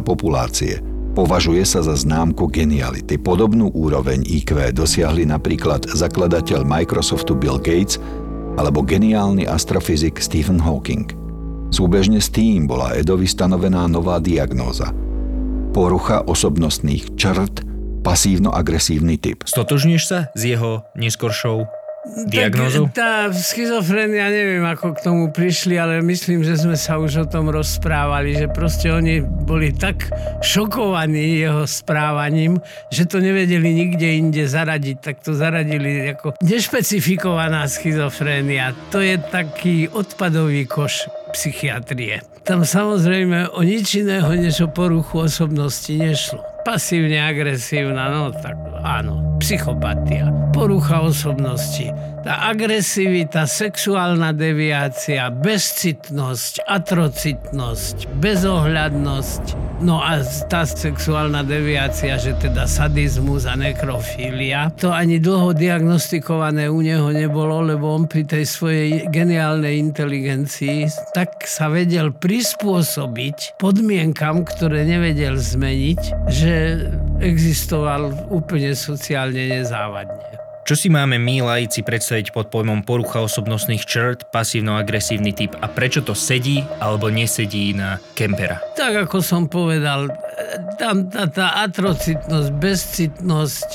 populácie. 0.00 0.80
Považuje 1.12 1.60
sa 1.68 1.84
za 1.84 1.92
známku 1.92 2.48
geniality. 2.48 3.20
Podobnú 3.20 3.68
úroveň 3.76 4.24
IQ 4.24 4.72
dosiahli 4.72 5.28
napríklad 5.28 5.84
zakladateľ 5.92 6.64
Microsoftu 6.64 7.36
Bill 7.36 7.60
Gates 7.60 8.00
alebo 8.56 8.80
geniálny 8.80 9.44
astrofyzik 9.44 10.16
Stephen 10.24 10.56
Hawking. 10.56 11.12
Súbežne 11.68 12.16
s 12.16 12.32
tým 12.32 12.64
bola 12.64 12.96
Edovi 12.96 13.28
stanovená 13.28 13.84
nová 13.92 14.24
diagnóza. 14.24 14.88
Porucha 15.76 16.24
osobnostných 16.24 17.12
črt, 17.12 17.68
pasívno-agresívny 18.00 19.20
typ. 19.20 19.44
Stotožňuješ 19.44 20.04
sa 20.08 20.32
s 20.32 20.42
jeho 20.48 20.80
neskoršou 20.96 21.77
diagnózou? 22.26 22.88
Tak, 22.88 22.96
tá 22.96 23.12
schizofrenia, 23.34 24.32
neviem, 24.32 24.64
ako 24.64 24.96
k 24.96 25.04
tomu 25.04 25.22
prišli, 25.28 25.76
ale 25.76 26.00
myslím, 26.00 26.40
že 26.40 26.56
sme 26.56 26.74
sa 26.74 26.96
už 26.96 27.24
o 27.24 27.26
tom 27.28 27.52
rozprávali, 27.52 28.34
že 28.34 28.46
proste 28.48 28.88
oni 28.88 29.20
boli 29.22 29.76
tak 29.76 30.08
šokovaní 30.40 31.44
jeho 31.44 31.68
správaním, 31.68 32.56
že 32.88 33.04
to 33.04 33.20
nevedeli 33.20 33.70
nikde 33.74 34.08
inde 34.08 34.44
zaradiť, 34.48 34.96
tak 34.98 35.20
to 35.20 35.36
zaradili 35.36 36.16
ako 36.16 36.34
nešpecifikovaná 36.40 37.68
schizofrénia. 37.68 38.72
To 38.90 39.04
je 39.04 39.20
taký 39.20 39.92
odpadový 39.92 40.64
koš 40.64 41.12
psychiatrie. 41.36 42.24
Tam 42.48 42.64
samozrejme 42.64 43.52
o 43.52 43.60
nič 43.60 44.00
iného, 44.00 44.32
než 44.32 44.64
o 44.64 44.68
poruchu 44.72 45.28
osobnosti 45.28 45.92
nešlo 45.92 46.47
pasívne 46.68 47.16
agresívna, 47.16 48.12
no 48.12 48.28
tak 48.28 48.60
áno, 48.84 49.40
psychopatia, 49.40 50.28
porucha 50.52 51.00
osobnosti, 51.00 51.88
tá 52.22 52.50
agresivita, 52.50 53.46
sexuálna 53.46 54.34
deviácia, 54.34 55.30
bezcitnosť, 55.30 56.66
atrocitnosť, 56.66 57.96
bezohľadnosť, 58.18 59.68
No 59.78 60.02
a 60.02 60.18
tá 60.50 60.66
sexuálna 60.66 61.46
deviácia, 61.46 62.18
že 62.18 62.34
teda 62.34 62.66
sadizmus 62.66 63.46
a 63.46 63.54
nekrofília, 63.54 64.74
to 64.74 64.90
ani 64.90 65.22
dlho 65.22 65.54
diagnostikované 65.54 66.66
u 66.66 66.82
neho 66.82 67.14
nebolo, 67.14 67.62
lebo 67.62 67.94
on 67.94 68.10
pri 68.10 68.26
tej 68.26 68.42
svojej 68.42 69.06
geniálnej 69.06 69.78
inteligencii 69.78 70.90
tak 71.14 71.46
sa 71.46 71.70
vedel 71.70 72.10
prispôsobiť 72.10 73.54
podmienkam, 73.62 74.42
ktoré 74.42 74.82
nevedel 74.82 75.38
zmeniť, 75.38 76.26
že 76.26 76.54
existoval 77.22 78.34
úplne 78.34 78.74
sociálne 78.74 79.62
nezávadne. 79.62 80.47
Čo 80.68 80.76
si 80.76 80.92
máme 80.92 81.16
my 81.16 81.40
laici 81.40 81.80
predstaviť 81.80 82.28
pod 82.28 82.52
pojmom 82.52 82.84
porucha 82.84 83.24
osobnostných 83.24 83.88
črt, 83.88 84.28
pasívno-agresívny 84.28 85.32
typ 85.32 85.56
a 85.56 85.64
prečo 85.64 86.04
to 86.04 86.12
sedí 86.12 86.60
alebo 86.76 87.08
nesedí 87.08 87.72
na 87.72 87.96
kempera? 88.12 88.60
Tak 88.76 89.08
ako 89.08 89.24
som 89.24 89.48
povedal, 89.48 90.12
tam 90.76 91.08
tá, 91.08 91.24
tá 91.24 91.64
atrocitnosť, 91.64 92.48
bezcitnosť, 92.60 93.68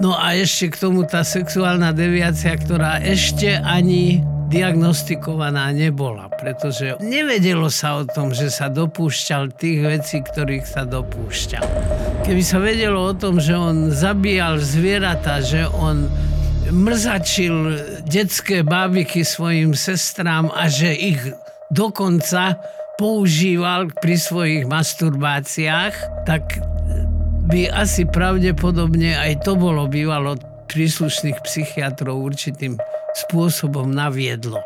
no 0.00 0.16
a 0.16 0.32
ešte 0.32 0.72
k 0.72 0.80
tomu 0.80 1.04
tá 1.04 1.20
sexuálna 1.20 1.92
deviácia, 1.92 2.56
ktorá 2.56 3.04
ešte 3.04 3.60
ani 3.60 4.24
diagnostikovaná 4.48 5.68
nebola, 5.76 6.32
pretože 6.32 6.96
nevedelo 7.04 7.68
sa 7.68 8.00
o 8.00 8.08
tom, 8.08 8.32
že 8.32 8.48
sa 8.48 8.72
dopúšťal 8.72 9.52
tých 9.52 9.84
vecí, 9.84 10.24
ktorých 10.24 10.64
sa 10.64 10.88
dopúšťal. 10.88 11.64
Keby 12.22 12.42
sa 12.46 12.62
vedelo 12.62 13.10
o 13.10 13.14
tom, 13.18 13.42
že 13.42 13.50
on 13.58 13.90
zabíjal 13.90 14.62
zvieratá, 14.62 15.42
že 15.42 15.66
on 15.74 16.06
mrzačil 16.70 17.76
detské 18.06 18.62
bábiky 18.62 19.26
svojim 19.26 19.74
sestrám 19.74 20.46
a 20.54 20.70
že 20.70 20.94
ich 20.94 21.18
dokonca 21.74 22.62
používal 22.94 23.90
pri 23.98 24.14
svojich 24.14 24.62
masturbáciách, 24.70 26.24
tak 26.24 26.62
by 27.50 27.66
asi 27.74 28.06
pravdepodobne 28.06 29.18
aj 29.18 29.42
to 29.42 29.58
bolo 29.58 29.90
bývalo 29.90 30.38
príslušných 30.70 31.42
psychiatrov 31.42 32.22
určitým 32.22 32.78
spôsobom 33.12 33.90
naviedlo. 33.90 34.62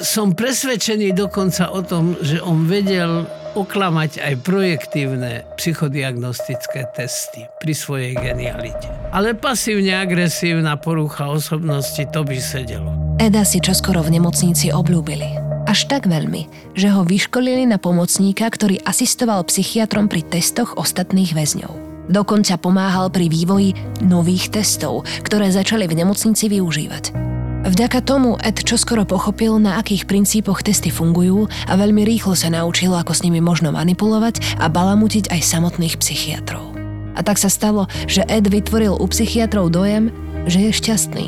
Som 0.00 0.32
presvedčený 0.32 1.12
dokonca 1.12 1.68
o 1.76 1.84
tom, 1.84 2.16
že 2.24 2.40
on 2.40 2.64
vedel 2.64 3.28
oklamať 3.52 4.22
aj 4.22 4.34
projektívne 4.40 5.44
psychodiagnostické 5.60 6.88
testy 6.96 7.44
pri 7.60 7.72
svojej 7.76 8.12
genialite. 8.16 8.88
Ale 9.12 9.36
pasívne 9.36 10.00
agresívna 10.00 10.80
porucha 10.80 11.28
osobnosti 11.28 12.00
to 12.08 12.24
by 12.24 12.38
sedelo. 12.40 12.96
Eda 13.20 13.44
si 13.44 13.60
čoskoro 13.60 14.00
v 14.00 14.16
nemocnici 14.16 14.72
obľúbili. 14.72 15.28
Až 15.68 15.84
tak 15.92 16.08
veľmi, 16.08 16.72
že 16.72 16.88
ho 16.88 17.04
vyškolili 17.04 17.68
na 17.68 17.76
pomocníka, 17.76 18.48
ktorý 18.48 18.80
asistoval 18.88 19.44
psychiatrom 19.44 20.08
pri 20.08 20.24
testoch 20.24 20.80
ostatných 20.80 21.36
väzňov. 21.36 21.90
Dokonca 22.08 22.56
pomáhal 22.56 23.12
pri 23.12 23.28
vývoji 23.28 23.76
nových 24.02 24.50
testov, 24.50 25.04
ktoré 25.22 25.52
začali 25.52 25.84
v 25.86 26.02
nemocnici 26.02 26.48
využívať. 26.48 27.30
Vďaka 27.60 28.00
tomu 28.00 28.40
Ed 28.40 28.64
čoskoro 28.64 29.04
pochopil, 29.04 29.60
na 29.60 29.76
akých 29.76 30.08
princípoch 30.08 30.64
testy 30.64 30.88
fungujú 30.88 31.44
a 31.68 31.76
veľmi 31.76 32.08
rýchlo 32.08 32.32
sa 32.32 32.48
naučil, 32.48 32.96
ako 32.96 33.12
s 33.12 33.20
nimi 33.20 33.44
možno 33.44 33.68
manipulovať 33.68 34.56
a 34.56 34.72
balamutiť 34.72 35.28
aj 35.28 35.40
samotných 35.44 36.00
psychiatrov. 36.00 36.72
A 37.12 37.20
tak 37.20 37.36
sa 37.36 37.52
stalo, 37.52 37.84
že 38.08 38.24
Ed 38.24 38.48
vytvoril 38.48 38.96
u 38.96 39.04
psychiatrov 39.12 39.68
dojem, 39.68 40.08
že 40.48 40.64
je 40.64 40.70
šťastný. 40.72 41.26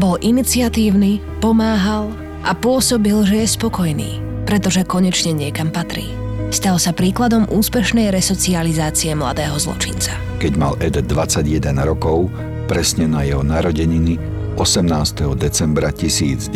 Bol 0.00 0.16
iniciatívny, 0.24 1.20
pomáhal 1.44 2.08
a 2.48 2.56
pôsobil, 2.56 3.20
že 3.28 3.44
je 3.44 3.48
spokojný, 3.52 4.10
pretože 4.48 4.88
konečne 4.88 5.36
niekam 5.36 5.68
patrí. 5.68 6.08
Stal 6.48 6.80
sa 6.80 6.96
príkladom 6.96 7.44
úspešnej 7.52 8.08
resocializácie 8.08 9.12
mladého 9.12 9.60
zločinca. 9.60 10.16
Keď 10.40 10.52
mal 10.56 10.80
Ed 10.80 10.96
21 10.96 11.60
rokov, 11.84 12.32
presne 12.72 13.04
na 13.04 13.20
jeho 13.20 13.44
narodeniny 13.44 14.16
18. 14.54 15.34
decembra 15.34 15.90
1969 15.90 16.54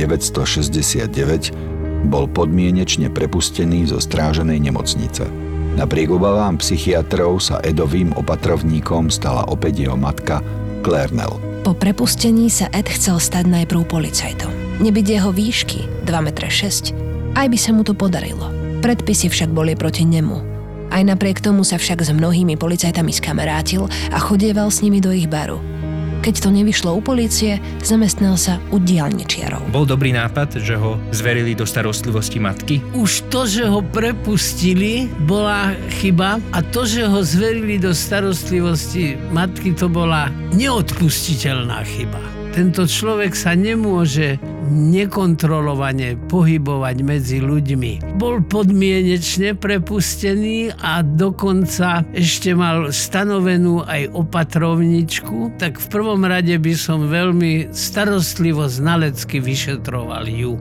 bol 2.06 2.30
podmienečne 2.30 3.10
prepustený 3.10 3.90
zo 3.90 3.98
stráženej 3.98 4.70
nemocnice. 4.70 5.26
Napriek 5.74 6.14
obavám 6.14 6.62
psychiatrov 6.62 7.42
sa 7.42 7.58
Edovým 7.58 8.14
opatrovníkom 8.14 9.10
stala 9.10 9.46
opäť 9.50 9.86
jeho 9.86 9.98
matka 9.98 10.38
Claire 10.86 11.10
Nell. 11.10 11.42
Po 11.66 11.74
prepustení 11.74 12.46
sa 12.46 12.70
Ed 12.70 12.86
chcel 12.86 13.18
stať 13.18 13.50
najprv 13.50 13.82
policajtom. 13.90 14.78
Nebyť 14.78 15.06
jeho 15.18 15.34
výšky 15.34 16.06
2,6 16.06 16.94
m, 16.94 17.34
aj 17.34 17.46
by 17.50 17.58
sa 17.58 17.70
mu 17.74 17.82
to 17.82 17.98
podarilo. 17.98 18.46
Predpisy 18.78 19.26
však 19.26 19.50
boli 19.50 19.74
proti 19.74 20.06
nemu 20.06 20.58
aj 20.88 21.04
napriek 21.04 21.44
tomu 21.44 21.68
sa 21.68 21.76
však 21.76 22.00
s 22.00 22.10
mnohými 22.12 22.56
policajtami 22.56 23.12
skamarátil 23.12 23.84
a 24.08 24.18
chodieval 24.18 24.72
s 24.72 24.80
nimi 24.80 25.04
do 25.04 25.12
ich 25.12 25.28
baru. 25.28 25.60
Keď 26.18 26.34
to 26.42 26.50
nevyšlo 26.50 26.98
u 26.98 27.00
policie, 27.00 27.62
zamestnal 27.78 28.34
sa 28.34 28.58
u 28.74 28.82
diálničiarov. 28.82 29.70
Bol 29.70 29.86
dobrý 29.86 30.10
nápad, 30.10 30.58
že 30.58 30.74
ho 30.74 30.98
zverili 31.14 31.54
do 31.54 31.62
starostlivosti 31.62 32.42
matky? 32.42 32.82
Už 32.98 33.30
to, 33.30 33.46
že 33.46 33.70
ho 33.70 33.80
prepustili, 33.80 35.06
bola 35.30 35.78
chyba 36.02 36.42
a 36.50 36.58
to, 36.60 36.82
že 36.82 37.06
ho 37.06 37.22
zverili 37.22 37.78
do 37.78 37.94
starostlivosti 37.94 39.14
matky, 39.30 39.78
to 39.78 39.86
bola 39.86 40.26
neodpustiteľná 40.52 41.86
chyba. 41.86 42.18
Tento 42.50 42.90
človek 42.90 43.38
sa 43.38 43.54
nemôže 43.54 44.42
nekontrolovane 44.68 46.18
pohybovať 46.26 46.96
medzi 47.06 47.38
ľuďmi. 47.38 48.07
Bol 48.18 48.42
podmienečne 48.42 49.54
prepustený 49.54 50.74
a 50.82 51.06
dokonca 51.06 52.02
ešte 52.10 52.50
mal 52.50 52.90
stanovenú 52.90 53.86
aj 53.86 54.10
opatrovničku, 54.10 55.54
tak 55.54 55.78
v 55.78 55.86
prvom 55.86 56.26
rade 56.26 56.50
by 56.58 56.74
som 56.74 57.06
veľmi 57.06 57.70
starostlivo 57.70 58.66
znalecky 58.66 59.38
vyšetroval 59.38 60.26
ju. 60.26 60.58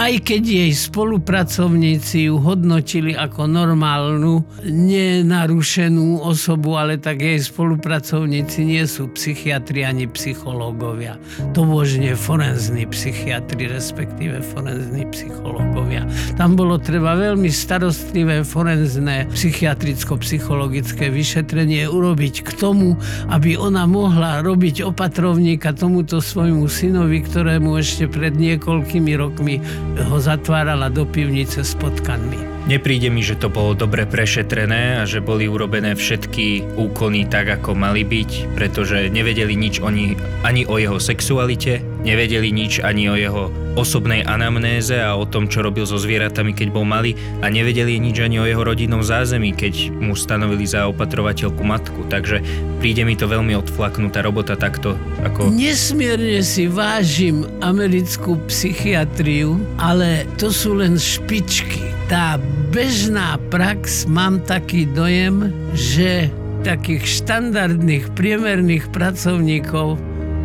Aj 0.00 0.16
keď 0.16 0.64
jej 0.64 0.72
spolupracovníci 0.72 2.32
ju 2.32 2.40
hodnotili 2.40 3.12
ako 3.12 3.52
normálnu, 3.52 4.40
nenarušenú 4.64 6.24
osobu, 6.24 6.80
ale 6.80 6.96
tak 6.96 7.20
jej 7.20 7.36
spolupracovníci 7.36 8.64
nie 8.64 8.84
sú 8.88 9.12
psychiatri 9.12 9.84
ani 9.84 10.08
psychológovia. 10.08 11.20
To 11.52 11.68
možne 11.68 12.16
forenzní 12.16 12.88
psychiatri, 12.88 13.68
respektíve 13.68 14.40
forenzní 14.40 15.04
psychológovia. 15.12 16.08
Tam 16.40 16.56
bolo 16.56 16.80
treba 16.80 16.93
veľmi 17.02 17.50
starostlivé 17.50 18.46
forenzné 18.46 19.26
psychiatricko-psychologické 19.34 21.10
vyšetrenie 21.10 21.90
urobiť 21.90 22.46
k 22.46 22.50
tomu, 22.54 22.94
aby 23.34 23.58
ona 23.58 23.90
mohla 23.90 24.38
robiť 24.46 24.86
opatrovníka 24.86 25.74
tomuto 25.74 26.22
svojmu 26.22 26.70
synovi, 26.70 27.26
ktorému 27.26 27.74
ešte 27.74 28.06
pred 28.06 28.38
niekoľkými 28.38 29.12
rokmi 29.18 29.58
ho 29.98 30.16
zatvárala 30.22 30.86
do 30.86 31.02
pivnice 31.02 31.66
s 31.66 31.74
potkanmi. 31.74 32.53
Nepríde 32.64 33.12
mi, 33.12 33.20
že 33.20 33.36
to 33.36 33.52
bolo 33.52 33.76
dobre 33.76 34.08
prešetrené 34.08 34.96
a 34.96 35.04
že 35.04 35.20
boli 35.20 35.44
urobené 35.44 35.92
všetky 35.92 36.64
úkony 36.80 37.28
tak, 37.28 37.60
ako 37.60 37.76
mali 37.76 38.08
byť, 38.08 38.56
pretože 38.56 39.12
nevedeli 39.12 39.52
nič 39.52 39.84
oni, 39.84 40.16
ani 40.48 40.64
o 40.64 40.80
jeho 40.80 40.96
sexualite, 40.96 41.84
nevedeli 42.08 42.48
nič 42.48 42.80
ani 42.80 43.12
o 43.12 43.16
jeho 43.20 43.52
osobnej 43.76 44.24
anamnéze 44.24 44.96
a 44.96 45.12
o 45.12 45.28
tom, 45.28 45.44
čo 45.50 45.60
robil 45.60 45.84
so 45.84 46.00
zvieratami, 46.00 46.56
keď 46.56 46.68
bol 46.72 46.88
malý 46.88 47.12
a 47.44 47.52
nevedeli 47.52 48.00
nič 48.00 48.22
ani 48.24 48.40
o 48.40 48.48
jeho 48.48 48.64
rodinnom 48.64 49.04
zázemí, 49.04 49.52
keď 49.52 49.92
mu 49.92 50.16
stanovili 50.16 50.64
za 50.64 50.88
opatrovateľku 50.88 51.60
matku. 51.60 52.08
Takže 52.08 52.40
príde 52.80 53.04
mi 53.04 53.12
to 53.12 53.28
veľmi 53.28 53.52
odflaknutá 53.60 54.24
robota 54.24 54.56
takto 54.56 54.96
ako... 55.20 55.52
Nesmierne 55.52 56.40
si 56.40 56.64
vážim 56.64 57.44
americkú 57.60 58.40
psychiatriu, 58.48 59.60
ale 59.76 60.24
to 60.40 60.48
sú 60.48 60.80
len 60.80 60.96
špičky. 60.96 61.92
Tá 62.08 62.36
bežná 62.70 63.36
prax, 63.50 64.06
mám 64.06 64.42
taký 64.46 64.86
dojem, 64.90 65.52
že 65.74 66.30
takých 66.64 67.04
štandardných, 67.22 68.16
priemerných 68.16 68.88
pracovníkov 68.88 70.00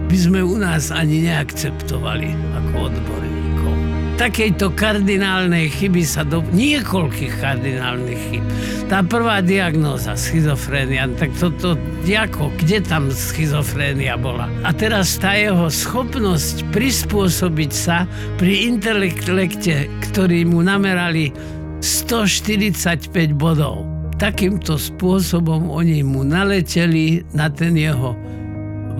by 0.09 0.17
sme 0.17 0.41
u 0.43 0.59
nás 0.59 0.91
ani 0.91 1.29
neakceptovali 1.29 2.29
ako 2.59 2.91
odborníkov. 2.91 3.73
Takejto 4.19 4.75
kardinálnej 4.75 5.71
chyby 5.71 6.03
sa 6.03 6.27
do... 6.27 6.43
Niekoľkých 6.51 7.39
kardinálnych 7.39 8.21
chyb. 8.33 8.45
Tá 8.91 8.99
prvá 8.99 9.39
diagnóza, 9.39 10.19
schizofrénia, 10.19 11.07
tak 11.15 11.31
toto, 11.39 11.79
ako, 12.03 12.51
kde 12.59 12.83
tam 12.83 13.13
schizofrénia 13.13 14.19
bola? 14.19 14.51
A 14.67 14.75
teraz 14.75 15.15
tá 15.21 15.37
jeho 15.37 15.71
schopnosť 15.71 16.67
prispôsobiť 16.73 17.71
sa 17.71 18.09
pri 18.35 18.67
intelekte, 18.75 19.87
ktorý 20.09 20.43
mu 20.43 20.65
namerali 20.65 21.31
145 21.79 23.39
bodov. 23.39 23.87
Takýmto 24.19 24.75
spôsobom 24.75 25.71
oni 25.71 26.03
mu 26.03 26.27
naleteli 26.27 27.23
na 27.31 27.47
ten 27.47 27.79
jeho 27.79 28.19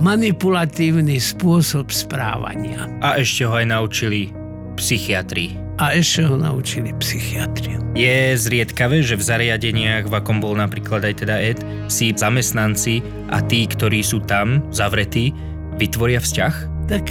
manipulatívny 0.00 1.20
spôsob 1.20 1.92
správania. 1.92 2.88
A 3.04 3.20
ešte 3.20 3.44
ho 3.44 3.52
aj 3.52 3.68
naučili 3.68 4.32
psychiatrii. 4.80 5.60
A 5.76 5.92
ešte 5.92 6.24
ho 6.24 6.40
naučili 6.40 6.96
psychiatriu. 6.96 7.84
Je 7.92 8.32
zriedkavé, 8.32 9.04
že 9.04 9.20
v 9.20 9.28
zariadeniach, 9.28 10.08
v 10.08 10.14
akom 10.16 10.40
bol 10.40 10.56
napríklad 10.56 11.04
aj 11.04 11.14
teda 11.20 11.36
Ed, 11.36 11.60
si 11.92 12.16
zamestnanci 12.16 13.04
a 13.28 13.44
tí, 13.44 13.68
ktorí 13.68 14.00
sú 14.00 14.24
tam 14.24 14.64
zavretí, 14.72 15.36
vytvoria 15.76 16.20
vzťah? 16.20 16.54
Tak 16.88 17.04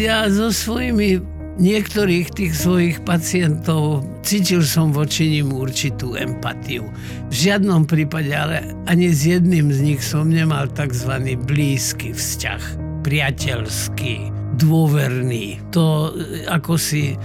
ja 0.00 0.28
so 0.32 0.48
svojimi 0.48 1.20
niektorých 1.58 2.32
tých 2.32 2.52
svojich 2.54 2.96
pacientov 3.02 4.06
cítil 4.22 4.62
som 4.62 4.94
voči 4.94 5.38
nim 5.38 5.50
určitú 5.50 6.14
empatiu. 6.14 6.86
V 7.28 7.34
žiadnom 7.34 7.84
prípade, 7.84 8.30
ale 8.30 8.72
ani 8.86 9.10
s 9.10 9.26
jedným 9.26 9.74
z 9.74 9.78
nich 9.82 10.00
som 10.00 10.30
nemal 10.30 10.70
tzv. 10.70 11.36
blízky 11.44 12.14
vzťah, 12.14 12.62
priateľský, 13.02 14.14
dôverný. 14.56 15.58
To 15.74 16.14
e, 16.14 16.46
ako 16.46 16.78
si 16.78 17.14
e, 17.14 17.16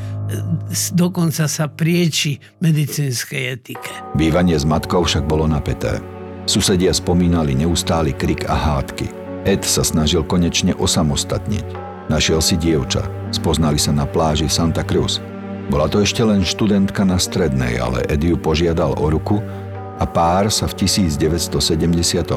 dokonca 0.93 1.45
sa 1.45 1.65
prieči 1.69 2.41
medicínskej 2.61 3.41
etike. 3.49 3.91
Bývanie 4.17 4.57
s 4.57 4.65
matkou 4.65 5.05
však 5.05 5.29
bolo 5.29 5.45
napäté. 5.45 6.01
Susedia 6.49 6.91
spomínali 6.91 7.55
neustály 7.55 8.11
krik 8.11 8.49
a 8.51 8.57
hádky. 8.57 9.07
Ed 9.43 9.63
sa 9.63 9.83
snažil 9.83 10.23
konečne 10.23 10.75
osamostatniť. 10.75 11.82
Našiel 12.11 12.43
si 12.43 12.59
dievča. 12.59 13.07
Spoznali 13.31 13.79
sa 13.79 13.95
na 13.95 14.03
pláži 14.03 14.51
Santa 14.51 14.83
Cruz. 14.83 15.23
Bola 15.71 15.87
to 15.87 16.03
ešte 16.03 16.19
len 16.19 16.43
študentka 16.43 17.07
na 17.07 17.15
strednej, 17.15 17.79
ale 17.79 18.03
Ed 18.11 18.19
ju 18.19 18.35
požiadal 18.35 18.99
o 18.99 19.07
ruku 19.07 19.39
a 19.95 20.03
pár 20.03 20.51
sa 20.51 20.67
v 20.67 20.83
1973 20.83 22.27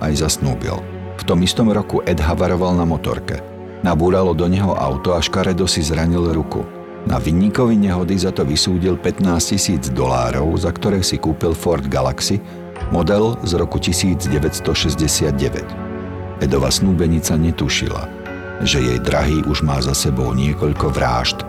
aj 0.00 0.12
zasnúbil. 0.16 0.80
V 1.20 1.22
tom 1.28 1.44
istom 1.44 1.68
roku 1.68 2.00
Ed 2.08 2.16
havaroval 2.16 2.72
na 2.72 2.88
motorke. 2.88 3.44
Nabúralo 3.84 4.32
do 4.32 4.48
neho 4.48 4.72
auto 4.72 5.12
a 5.12 5.20
škaredo 5.20 5.68
si 5.68 5.84
zranil 5.84 6.32
ruku. 6.32 6.64
Na 7.04 7.20
vinníkovi 7.20 7.76
nehody 7.76 8.16
za 8.16 8.32
to 8.32 8.48
vysúdil 8.48 8.96
15 8.96 9.52
tisíc 9.52 9.92
dolárov, 9.92 10.56
za 10.56 10.72
ktoré 10.72 11.04
si 11.04 11.20
kúpil 11.20 11.52
Ford 11.52 11.84
Galaxy, 11.84 12.40
model 12.88 13.36
z 13.44 13.60
roku 13.60 13.76
1969. 13.76 16.40
Edova 16.40 16.72
snúbenica 16.72 17.36
netušila, 17.36 18.23
že 18.62 18.78
jej 18.78 18.98
drahý 19.02 19.42
už 19.48 19.66
má 19.66 19.82
za 19.82 19.96
sebou 19.96 20.30
niekoľko 20.36 20.92
vražd 20.94 21.42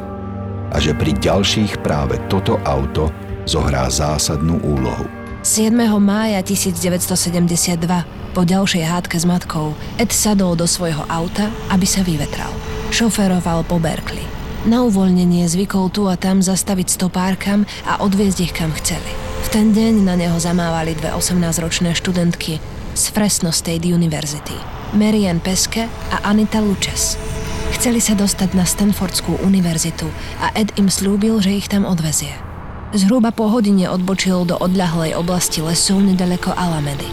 a 0.73 0.81
že 0.81 0.97
pri 0.97 1.13
ďalších 1.15 1.85
práve 1.85 2.17
toto 2.31 2.57
auto 2.65 3.13
zohrá 3.45 3.85
zásadnú 3.87 4.57
úlohu. 4.65 5.05
7. 5.45 5.69
mája 6.01 6.41
1972 6.41 7.77
po 8.33 8.41
ďalšej 8.41 8.83
hádke 8.83 9.15
s 9.15 9.23
matkou 9.29 9.77
Ed 10.01 10.09
sadol 10.09 10.57
do 10.57 10.65
svojho 10.65 11.05
auta, 11.05 11.53
aby 11.69 11.85
sa 11.85 12.01
vyvetral. 12.01 12.49
Šoferoval 12.89 13.61
po 13.69 13.77
Berkeley. 13.77 14.25
Na 14.65 14.81
uvoľnenie 14.81 15.45
zvykol 15.45 15.93
tu 15.93 16.09
a 16.09 16.17
tam 16.17 16.41
zastaviť 16.41 16.97
stopárkam 16.97 17.69
a 17.85 18.01
odviezť 18.01 18.39
ich 18.41 18.53
kam 18.57 18.73
chceli. 18.81 19.13
V 19.45 19.47
ten 19.53 19.69
deň 19.69 20.01
na 20.01 20.17
neho 20.17 20.41
zamávali 20.41 20.97
dve 20.97 21.13
18-ročné 21.13 21.93
študentky 21.93 22.57
z 22.97 23.03
Fresno 23.13 23.53
State 23.53 23.85
University. 23.85 24.57
Marian 24.93 25.41
Peske 25.41 25.89
a 26.13 26.21
Anita 26.29 26.61
Lučes. 26.61 27.17
Chceli 27.73 27.97
sa 27.97 28.13
dostať 28.13 28.53
na 28.53 28.61
Stanfordskú 28.67 29.41
univerzitu 29.41 30.05
a 30.37 30.53
Ed 30.53 30.69
im 30.77 30.91
slúbil, 30.91 31.41
že 31.41 31.57
ich 31.57 31.65
tam 31.65 31.89
odvezie. 31.89 32.31
Zhruba 32.93 33.33
po 33.33 33.49
hodine 33.49 33.89
odbočil 33.89 34.45
do 34.45 34.55
odľahlej 34.61 35.17
oblasti 35.17 35.65
lesov 35.65 36.05
nedaleko 36.05 36.53
Alamedy. 36.53 37.09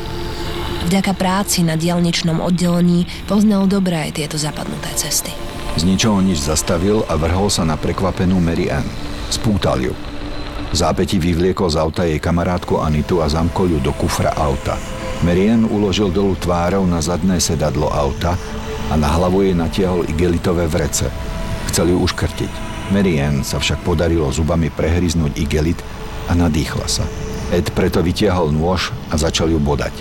Vďaka 0.93 1.17
práci 1.17 1.65
na 1.65 1.81
dielničnom 1.81 2.45
oddelení 2.45 3.09
poznal 3.25 3.65
dobre 3.65 3.97
aj 3.97 4.21
tieto 4.21 4.37
zapadnuté 4.37 4.93
cesty. 4.93 5.33
Z 5.81 5.89
ničoho 5.89 6.21
nič 6.21 6.45
zastavil 6.45 7.01
a 7.09 7.17
vrhol 7.17 7.49
sa 7.49 7.65
na 7.65 7.81
prekvapenú 7.81 8.37
Mary 8.37 8.69
Ann. 8.69 8.85
Spútal 9.33 9.81
ju. 9.81 9.95
Zápäti 10.77 11.17
vyvliekol 11.17 11.73
z 11.73 11.81
auta 11.81 12.05
jej 12.05 12.21
kamarátku 12.21 12.77
Anitu 12.77 13.25
a 13.25 13.33
zamkol 13.33 13.73
ju 13.73 13.79
do 13.81 13.97
kufra 13.97 14.37
auta– 14.37 14.77
Merien 15.23 15.63
uložil 15.63 16.11
dolu 16.11 16.35
tvárou 16.35 16.83
na 16.83 16.99
zadné 16.99 17.39
sedadlo 17.39 17.87
auta 17.87 18.35
a 18.91 18.99
na 18.99 19.07
hlavu 19.07 19.47
jej 19.47 19.55
natiahol 19.55 20.03
igelitové 20.11 20.67
vrece. 20.67 21.07
Chcel 21.71 21.95
ju 21.95 22.03
uškrtiť. 22.03 22.51
Merien 22.91 23.47
sa 23.47 23.63
však 23.63 23.87
podarilo 23.87 24.27
zubami 24.35 24.67
prehryznúť 24.67 25.39
igelit 25.39 25.79
a 26.27 26.35
nadýchla 26.35 26.91
sa. 26.91 27.07
Ed 27.55 27.71
preto 27.71 28.03
vytiahol 28.03 28.51
nôž 28.51 28.91
a 29.09 29.17
začal 29.17 29.47
ju 29.55 29.63
bodať. 29.63 29.95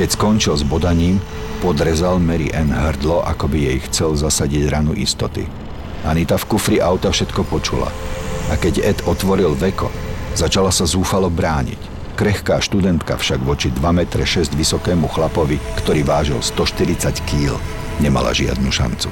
Keď 0.00 0.08
skončil 0.16 0.56
s 0.56 0.64
bodaním, 0.64 1.20
podrezal 1.60 2.16
Mary 2.16 2.48
Ann 2.56 2.72
hrdlo, 2.72 3.20
ako 3.28 3.52
by 3.52 3.58
jej 3.60 3.78
chcel 3.92 4.16
zasadiť 4.16 4.72
ranu 4.72 4.96
istoty. 4.96 5.44
Anita 6.08 6.40
v 6.40 6.48
kufri 6.48 6.80
auta 6.80 7.12
všetko 7.12 7.44
počula. 7.44 7.92
A 8.48 8.56
keď 8.56 8.80
Ed 8.80 8.98
otvoril 9.04 9.52
veko, 9.52 9.92
začala 10.32 10.72
sa 10.72 10.88
zúfalo 10.88 11.28
brániť. 11.28 11.91
Krehká 12.22 12.62
študentka 12.62 13.18
však 13.18 13.42
voči 13.42 13.74
2 13.74 13.82
m 13.82 14.06
6 14.06 14.54
vysokému 14.54 15.10
chlapovi, 15.10 15.58
ktorý 15.82 16.06
vážil 16.06 16.38
140 16.38 17.18
kg, 17.26 17.58
nemala 17.98 18.30
žiadnu 18.30 18.70
šancu. 18.70 19.10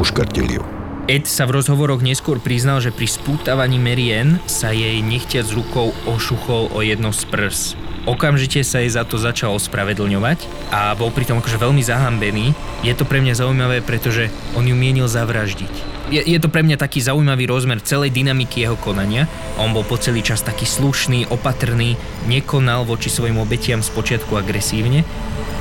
Uškrtil 0.00 0.56
ju. 0.56 0.64
Ed 1.04 1.28
sa 1.28 1.44
v 1.44 1.60
rozhovoroch 1.60 2.00
neskôr 2.00 2.40
priznal, 2.40 2.80
že 2.80 2.96
pri 2.96 3.04
spútavaní 3.04 3.76
Marianne 3.76 4.40
sa 4.48 4.72
jej 4.72 5.04
nechtiac 5.04 5.44
rukou 5.52 5.92
ošuchol 6.08 6.72
o 6.72 6.80
jedno 6.80 7.12
z 7.12 7.28
prs. 7.28 7.76
Okamžite 8.02 8.66
sa 8.66 8.82
jej 8.82 8.90
za 8.90 9.06
to 9.06 9.14
začal 9.14 9.54
ospravedlňovať 9.54 10.44
a 10.74 10.94
bol 10.98 11.14
pritom 11.14 11.38
akože 11.38 11.60
veľmi 11.62 11.82
zahambený. 11.86 12.50
Je 12.82 12.94
to 12.98 13.06
pre 13.06 13.22
mňa 13.22 13.38
zaujímavé, 13.38 13.78
pretože 13.78 14.26
on 14.58 14.66
ju 14.66 14.74
mienil 14.74 15.06
zavraždiť 15.06 15.92
je, 16.12 16.20
je 16.20 16.38
to 16.38 16.52
pre 16.52 16.60
mňa 16.60 16.76
taký 16.76 17.00
zaujímavý 17.00 17.48
rozmer 17.48 17.80
celej 17.80 18.12
dynamiky 18.12 18.68
jeho 18.68 18.76
konania. 18.76 19.24
On 19.56 19.72
bol 19.72 19.80
po 19.80 19.96
celý 19.96 20.20
čas 20.20 20.44
taký 20.44 20.68
slušný, 20.68 21.32
opatrný, 21.32 21.96
nekonal 22.28 22.84
voči 22.84 23.08
svojim 23.08 23.40
obetiam 23.40 23.80
spočiatku 23.80 24.36
agresívne 24.36 25.08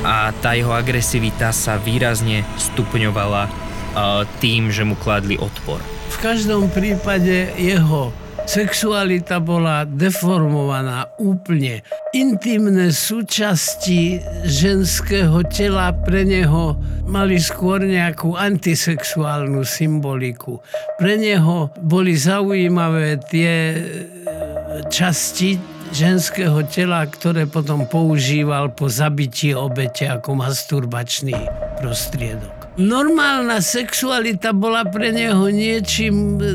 a 0.04 0.36
tá 0.44 0.52
jeho 0.52 0.76
agresivita 0.76 1.56
sa 1.56 1.80
výrazne 1.80 2.44
stupňovala 2.60 3.48
uh, 3.48 3.52
tým, 4.44 4.68
že 4.68 4.84
mu 4.84 5.00
kladli 5.00 5.40
odpor. 5.40 5.80
V 6.12 6.18
každom 6.20 6.68
prípade 6.68 7.56
jeho 7.56 8.12
Sexualita 8.42 9.38
bola 9.38 9.86
deformovaná 9.86 11.14
úplne. 11.22 11.86
Intimné 12.12 12.92
súčasti 12.92 14.20
ženského 14.44 15.48
tela 15.48 15.96
pre 15.96 16.28
neho 16.28 16.76
mali 17.08 17.40
skôr 17.40 17.80
nejakú 17.80 18.36
antisexuálnu 18.36 19.64
symboliku. 19.64 20.60
Pre 21.00 21.16
neho 21.16 21.72
boli 21.80 22.20
zaujímavé 22.20 23.16
tie 23.32 23.56
e, 23.56 23.80
časti 24.92 25.56
ženského 25.96 26.68
tela, 26.68 27.08
ktoré 27.08 27.48
potom 27.48 27.88
používal 27.88 28.76
po 28.76 28.92
zabití 28.92 29.56
obete 29.56 30.12
ako 30.12 30.36
masturbačný 30.36 31.40
prostriedok. 31.80 32.76
Normálna 32.76 33.64
sexualita 33.64 34.52
bola 34.52 34.84
pre 34.84 35.16
neho 35.16 35.48
niečím 35.48 36.44
e, 36.44 36.48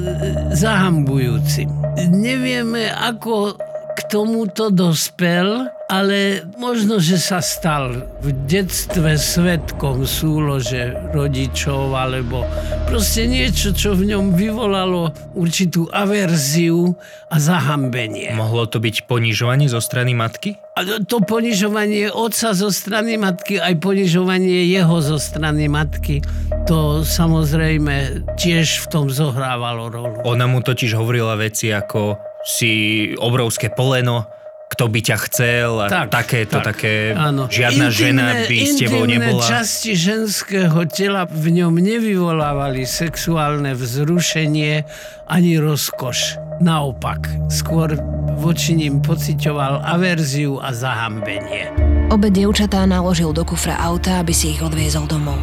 zahambujúcim. 0.53 1.73
Nevieme, 2.13 2.93
ako 2.93 3.57
k 3.97 4.13
tomuto 4.13 4.69
dospel, 4.69 5.73
ale 5.89 6.45
možno, 6.61 7.01
že 7.01 7.17
sa 7.17 7.41
stal 7.41 8.05
v 8.21 8.35
detstve 8.45 9.17
svetkom 9.17 10.05
súlože 10.05 10.93
rodičov, 11.17 11.97
alebo 11.97 12.45
proste 12.85 13.25
niečo, 13.25 13.73
čo 13.73 13.97
v 13.97 14.13
ňom 14.13 14.37
vyvolalo 14.37 15.17
určitú 15.33 15.89
averziu 15.89 16.93
a 17.33 17.41
zahambenie. 17.41 18.37
Mohlo 18.37 18.69
to 18.69 18.85
byť 18.85 19.09
ponižovanie 19.09 19.73
zo 19.73 19.81
strany 19.81 20.13
matky? 20.13 20.61
A 20.77 20.85
to 21.09 21.25
ponižovanie 21.25 22.13
otca 22.13 22.53
zo 22.53 22.69
strany 22.69 23.17
matky, 23.17 23.57
aj 23.57 23.81
ponižovanie 23.81 24.69
jeho 24.69 25.01
zo 25.01 25.17
strany 25.17 25.73
matky, 25.73 26.21
to 26.69 27.01
samozrejme 27.01 28.27
tiež 28.37 28.85
v 28.85 28.87
tom 28.93 29.09
zohrávalo 29.09 29.89
rolu. 29.89 30.21
Ona 30.29 30.45
mu 30.45 30.61
totiž 30.61 30.93
hovorila 30.99 31.39
veci 31.39 31.73
ako 31.73 32.26
si 32.47 32.71
obrovské 33.19 33.75
poleno, 33.75 34.31
kto 34.67 34.91
by 34.91 34.99
ťa 35.03 35.17
chcel 35.31 35.71
a 35.79 35.87
Tak, 35.87 36.11
takéto, 36.11 36.59
tak, 36.59 36.75
také, 36.75 37.15
Áno. 37.15 37.47
žiadna 37.47 37.87
žena 37.91 38.47
by 38.47 38.57
s 38.67 38.75
tebou 38.79 39.07
intimné 39.07 39.31
nebola. 39.31 39.43
časti 39.47 39.95
ženského 39.95 40.79
tela 40.91 41.23
v 41.27 41.63
ňom 41.63 41.75
nevyvolávali 41.75 42.83
sexuálne 42.83 43.79
vzrušenie 43.79 44.83
ani 45.31 45.53
rozkoš. 45.63 46.39
Naopak, 46.59 47.31
skôr 47.47 47.95
voči 48.39 48.75
ním 48.75 48.99
pociťoval 49.03 49.87
averziu 49.87 50.59
a 50.59 50.75
zahambenie. 50.75 51.71
Obe 52.11 52.31
dievčatá 52.31 52.83
naložil 52.87 53.31
do 53.31 53.47
kufra 53.47 53.79
auta, 53.79 54.19
aby 54.23 54.35
si 54.35 54.55
ich 54.55 54.63
odviezol 54.63 55.07
domov. 55.07 55.39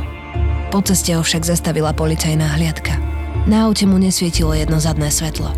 Po 0.67 0.83
ceste 0.83 1.15
ho 1.15 1.23
však 1.23 1.47
zastavila 1.47 1.95
policajná 1.95 2.59
hliadka. 2.59 2.97
Na 3.47 3.67
aute 3.71 3.87
mu 3.87 3.95
nesvietilo 3.99 4.51
jedno 4.55 4.83
zadné 4.83 5.11
svetlo. 5.11 5.51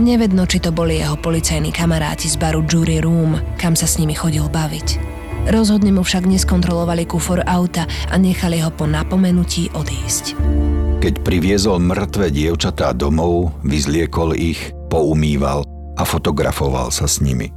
Nevedno, 0.00 0.48
či 0.48 0.60
to 0.60 0.72
boli 0.72 1.00
jeho 1.00 1.16
policajní 1.20 1.72
kamaráti 1.72 2.28
z 2.28 2.40
baru 2.40 2.64
Jury 2.64 3.04
Room, 3.04 3.36
kam 3.60 3.76
sa 3.76 3.84
s 3.84 4.00
nimi 4.00 4.16
chodil 4.16 4.48
baviť. 4.48 4.88
Rozhodne 5.48 5.92
mu 5.92 6.04
však 6.04 6.28
neskontrolovali 6.28 7.08
kufor 7.08 7.40
auta 7.48 7.88
a 8.12 8.14
nechali 8.20 8.60
ho 8.60 8.68
po 8.68 8.84
napomenutí 8.84 9.72
odísť. 9.72 10.36
Keď 11.00 11.24
priviezol 11.24 11.80
mŕtve 11.80 12.28
dievčatá 12.28 12.92
domov, 12.92 13.56
vyzliekol 13.64 14.36
ich, 14.36 14.76
poumýval 14.92 15.64
a 15.96 16.02
fotografoval 16.04 16.92
sa 16.92 17.08
s 17.08 17.24
nimi. 17.24 17.48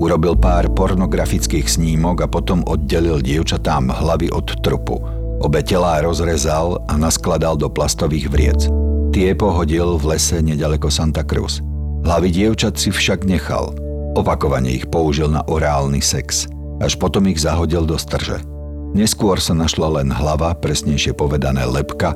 Urobil 0.00 0.36
pár 0.36 0.68
pornografických 0.72 1.68
snímok 1.68 2.24
a 2.24 2.28
potom 2.28 2.64
oddelil 2.64 3.20
dievčatám 3.20 3.88
hlavy 3.92 4.32
od 4.32 4.48
trupu. 4.64 5.00
Obe 5.40 5.60
telá 5.60 6.00
rozrezal 6.00 6.80
a 6.88 6.96
naskladal 6.96 7.56
do 7.60 7.68
plastových 7.68 8.28
vriec. 8.32 8.85
Tie 9.16 9.32
pohodil 9.32 9.96
v 9.96 10.12
lese 10.12 10.44
nedaleko 10.44 10.92
Santa 10.92 11.24
Cruz. 11.24 11.64
Hlavy 12.04 12.28
dievčat 12.36 12.76
si 12.76 12.92
však 12.92 13.24
nechal. 13.24 13.72
Opakovane 14.12 14.68
ich 14.68 14.84
použil 14.92 15.32
na 15.32 15.40
orálny 15.48 16.04
sex. 16.04 16.44
Až 16.84 17.00
potom 17.00 17.24
ich 17.24 17.40
zahodil 17.40 17.88
do 17.88 17.96
strže. 17.96 18.44
Neskôr 18.92 19.40
sa 19.40 19.56
našla 19.56 19.88
len 19.88 20.12
hlava, 20.12 20.52
presnejšie 20.60 21.16
povedané 21.16 21.64
lepka, 21.64 22.12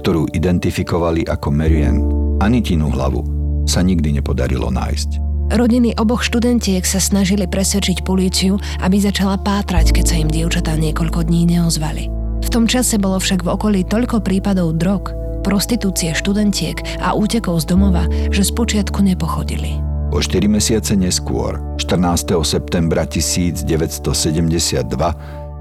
ktorú 0.00 0.24
identifikovali 0.32 1.28
ako 1.28 1.52
Marianne. 1.52 2.08
Anitinu 2.40 2.88
hlavu 2.96 3.28
sa 3.68 3.84
nikdy 3.84 4.16
nepodarilo 4.16 4.72
nájsť. 4.72 5.20
Rodiny 5.52 6.00
oboch 6.00 6.24
študentiek 6.24 6.80
sa 6.88 6.96
snažili 6.96 7.44
presvedčiť 7.44 8.08
políciu, 8.08 8.56
aby 8.80 8.96
začala 8.96 9.36
pátrať, 9.36 9.92
keď 9.92 10.04
sa 10.08 10.16
im 10.16 10.32
dievčatá 10.32 10.80
niekoľko 10.80 11.28
dní 11.28 11.44
neozvali. 11.44 12.08
V 12.40 12.48
tom 12.48 12.64
čase 12.64 12.96
bolo 12.96 13.20
však 13.20 13.44
v 13.44 13.52
okolí 13.52 13.80
toľko 13.84 14.24
prípadov 14.24 14.80
drog, 14.80 15.12
prostitúcie 15.48 16.12
študentiek 16.12 17.00
a 17.00 17.16
útekov 17.16 17.64
z 17.64 17.72
domova, 17.72 18.04
že 18.28 18.44
spočiatku 18.44 19.00
nepochodili. 19.00 19.80
O 20.12 20.20
4 20.20 20.44
mesiace 20.44 20.92
neskôr, 20.92 21.56
14. 21.80 22.36
septembra 22.44 23.08
1972, 23.08 23.64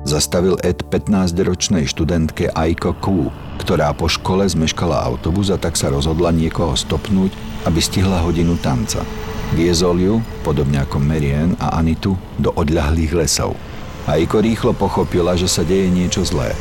zastavil 0.03 0.59
Ed 0.59 0.83
15-ročnej 0.91 1.87
študentke 1.87 2.51
Aiko 2.51 2.99
Ku, 2.99 3.31
ktorá 3.63 3.95
po 3.95 4.11
škole 4.11 4.43
zmeškala 4.43 5.07
autobus 5.07 5.55
a 5.55 5.57
tak 5.59 5.79
sa 5.79 5.87
rozhodla 5.87 6.35
niekoho 6.35 6.75
stopnúť, 6.75 7.31
aby 7.63 7.79
stihla 7.79 8.19
hodinu 8.27 8.59
tanca. 8.59 9.07
Viezol 9.55 10.03
ju, 10.03 10.15
podobne 10.43 10.83
ako 10.83 10.99
Marianne 10.99 11.55
a 11.63 11.79
Anitu, 11.79 12.19
do 12.35 12.51
odľahlých 12.51 13.15
lesov. 13.15 13.55
Aiko 14.03 14.43
rýchlo 14.43 14.75
pochopila, 14.75 15.39
že 15.39 15.47
sa 15.47 15.63
deje 15.63 15.87
niečo 15.87 16.27
zlé. 16.27 16.51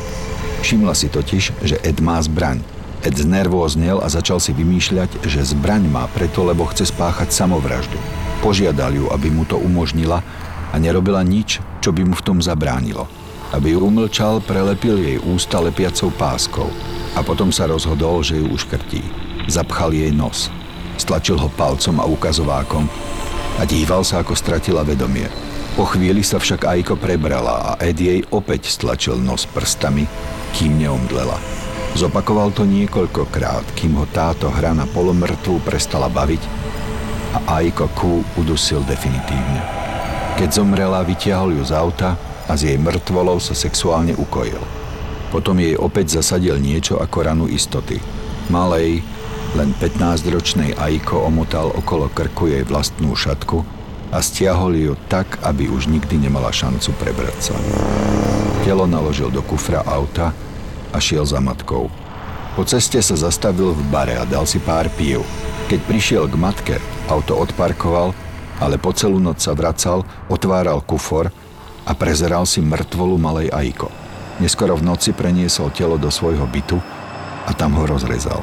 Všimla 0.63 0.95
si 0.95 1.11
totiž, 1.11 1.43
že 1.63 1.75
Ed 1.83 1.99
má 1.99 2.19
zbraň. 2.23 2.76
Ed 3.07 3.15
znervóznel 3.23 4.03
a 4.03 4.11
začal 4.11 4.43
si 4.43 4.51
vymýšľať, 4.51 5.23
že 5.23 5.39
zbraň 5.55 5.87
má 5.87 6.11
preto, 6.11 6.43
lebo 6.43 6.67
chce 6.67 6.91
spáchať 6.91 7.31
samovraždu. 7.31 7.95
Požiadal 8.43 8.99
ju, 8.99 9.07
aby 9.15 9.31
mu 9.31 9.47
to 9.47 9.55
umožnila 9.55 10.19
a 10.69 10.75
nerobila 10.75 11.23
nič, 11.23 11.63
čo 11.79 11.95
by 11.95 12.03
mu 12.03 12.19
v 12.19 12.25
tom 12.27 12.43
zabránilo. 12.43 13.07
Aby 13.55 13.79
ju 13.79 13.87
umlčal, 13.87 14.43
prelepil 14.43 14.99
jej 14.99 15.23
ústa 15.23 15.63
lepiacou 15.63 16.11
páskou 16.19 16.67
a 17.15 17.23
potom 17.23 17.47
sa 17.47 17.71
rozhodol, 17.71 18.19
že 18.27 18.43
ju 18.43 18.51
uškrtí. 18.51 18.99
Zapchal 19.47 19.95
jej 19.95 20.11
nos. 20.11 20.51
Stlačil 20.99 21.39
ho 21.39 21.47
palcom 21.47 22.03
a 22.03 22.05
ukazovákom 22.11 22.91
a 23.55 23.63
díval 23.63 24.03
sa, 24.03 24.19
ako 24.19 24.35
stratila 24.35 24.83
vedomie. 24.83 25.31
Po 25.79 25.87
chvíli 25.87 26.27
sa 26.27 26.43
však 26.43 26.67
Aiko 26.67 26.99
prebrala 26.99 27.71
a 27.71 27.71
Ed 27.79 28.03
jej 28.03 28.19
opäť 28.35 28.67
stlačil 28.67 29.15
nos 29.15 29.47
prstami, 29.47 30.03
kým 30.59 30.75
neomdlela. 30.75 31.66
Zopakoval 31.97 32.53
to 32.53 32.61
niekoľkokrát, 32.61 33.73
kým 33.73 33.97
ho 33.97 34.05
táto 34.05 34.53
hra 34.53 34.69
na 34.69 34.85
polomrtvú 34.85 35.57
prestala 35.65 36.05
baviť 36.05 36.45
a 37.33 37.57
Aiko 37.57 37.89
Ku 37.97 38.21
udusil 38.37 38.85
definitívne. 38.85 39.65
Keď 40.37 40.61
zomrela, 40.61 41.01
vytiahol 41.01 41.57
ju 41.57 41.65
z 41.65 41.73
auta 41.73 42.13
a 42.45 42.53
z 42.53 42.69
jej 42.69 42.77
mŕtvolou 42.77 43.41
sa 43.41 43.57
sexuálne 43.57 44.13
ukojil. 44.13 44.61
Potom 45.33 45.57
jej 45.57 45.73
opäť 45.73 46.21
zasadil 46.21 46.61
niečo 46.61 47.01
ako 47.01 47.17
ranu 47.25 47.45
istoty. 47.49 47.97
Malej, 48.53 49.01
len 49.57 49.73
15-ročnej 49.81 50.77
Aiko 50.77 51.25
omotal 51.25 51.73
okolo 51.73 52.13
krku 52.13 52.45
jej 52.45 52.61
vlastnú 52.61 53.17
šatku 53.17 53.65
a 54.13 54.21
stiahol 54.21 54.77
ju 54.77 54.93
tak, 55.09 55.41
aby 55.41 55.65
už 55.65 55.89
nikdy 55.89 56.29
nemala 56.29 56.53
šancu 56.53 56.93
prebrať 57.01 57.49
sa. 57.49 57.57
Telo 58.61 58.85
naložil 58.85 59.33
do 59.33 59.41
kufra 59.41 59.81
auta 59.81 60.29
a 60.91 60.97
šiel 60.99 61.27
za 61.27 61.39
matkou. 61.39 61.91
Po 62.57 62.65
ceste 62.65 62.97
sa 63.03 63.13
zastavil 63.13 63.75
v 63.75 63.81
bare 63.93 64.17
a 64.17 64.25
dal 64.25 64.49
si 64.49 64.57
pár 64.57 64.89
pív. 64.97 65.21
Keď 65.69 65.79
prišiel 65.85 66.23
k 66.25 66.35
matke, 66.39 66.75
auto 67.05 67.37
odparkoval, 67.37 68.17
ale 68.57 68.81
po 68.81 68.89
celú 68.95 69.21
noc 69.21 69.37
sa 69.37 69.53
vracal, 69.53 70.01
otváral 70.25 70.81
kufor 70.81 71.29
a 71.85 71.91
prezeral 71.93 72.49
si 72.49 72.63
mŕtvolu 72.65 73.15
malej 73.21 73.53
Aiko. 73.53 73.93
Neskoro 74.41 74.73
v 74.77 74.85
noci 74.85 75.13
preniesol 75.13 75.69
telo 75.69 76.01
do 76.01 76.09
svojho 76.09 76.49
bytu 76.49 76.77
a 77.45 77.51
tam 77.53 77.77
ho 77.77 77.85
rozrezal. 77.85 78.41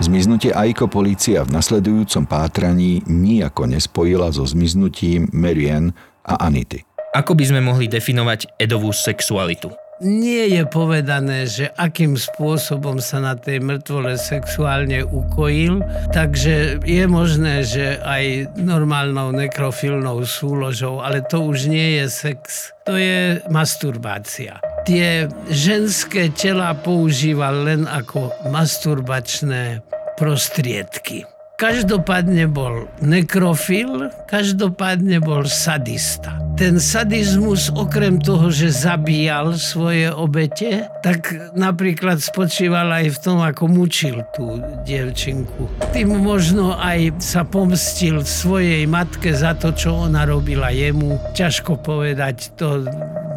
Zmiznutie 0.00 0.56
Aiko 0.56 0.88
polícia 0.88 1.44
v 1.44 1.52
nasledujúcom 1.52 2.24
pátraní 2.24 3.04
nijako 3.04 3.68
nespojila 3.68 4.32
so 4.32 4.42
zmiznutím 4.48 5.28
Marianne 5.30 5.92
a 6.24 6.48
Anity. 6.48 6.82
Ako 7.12 7.36
by 7.36 7.44
sme 7.44 7.60
mohli 7.60 7.92
definovať 7.92 8.56
Edovú 8.56 8.88
sexualitu? 8.96 9.81
Nie 10.02 10.50
je 10.50 10.66
povedané, 10.66 11.46
že 11.46 11.70
akým 11.78 12.18
spôsobom 12.18 12.98
sa 12.98 13.22
na 13.22 13.38
tej 13.38 13.62
mŕtvole 13.62 14.18
sexuálne 14.18 15.06
ukojil, 15.06 15.78
takže 16.10 16.82
je 16.82 17.04
možné, 17.06 17.62
že 17.62 18.02
aj 18.02 18.50
normálnou 18.58 19.30
nekrofilnou 19.30 20.26
súložou, 20.26 20.98
ale 20.98 21.22
to 21.22 21.46
už 21.46 21.70
nie 21.70 22.02
je 22.02 22.10
sex, 22.10 22.74
to 22.82 22.98
je 22.98 23.38
masturbácia. 23.46 24.58
Tie 24.82 25.30
ženské 25.46 26.34
tela 26.34 26.74
používal 26.74 27.62
len 27.62 27.86
ako 27.86 28.34
masturbačné 28.50 29.86
prostriedky. 30.18 31.31
Každopádne 31.62 32.50
bol 32.50 32.90
nekrofil, 32.98 34.10
každopádne 34.26 35.22
bol 35.22 35.46
sadista. 35.46 36.34
Ten 36.58 36.82
sadizmus 36.82 37.70
okrem 37.70 38.18
toho, 38.18 38.50
že 38.50 38.74
zabíjal 38.74 39.54
svoje 39.54 40.10
obete, 40.10 40.90
tak 41.06 41.30
napríklad 41.54 42.18
spočíval 42.18 42.90
aj 42.90 43.14
v 43.14 43.18
tom, 43.22 43.38
ako 43.46 43.70
mučil 43.70 44.26
tú 44.34 44.58
dievčinku. 44.82 45.70
Tým 45.94 46.10
možno 46.18 46.74
aj 46.74 47.22
sa 47.22 47.46
pomstil 47.46 48.26
svojej 48.26 48.82
matke 48.90 49.30
za 49.30 49.54
to, 49.54 49.70
čo 49.70 50.10
ona 50.10 50.26
robila 50.26 50.74
jemu. 50.74 51.14
Ťažko 51.30 51.78
povedať, 51.78 52.58
to 52.58 52.82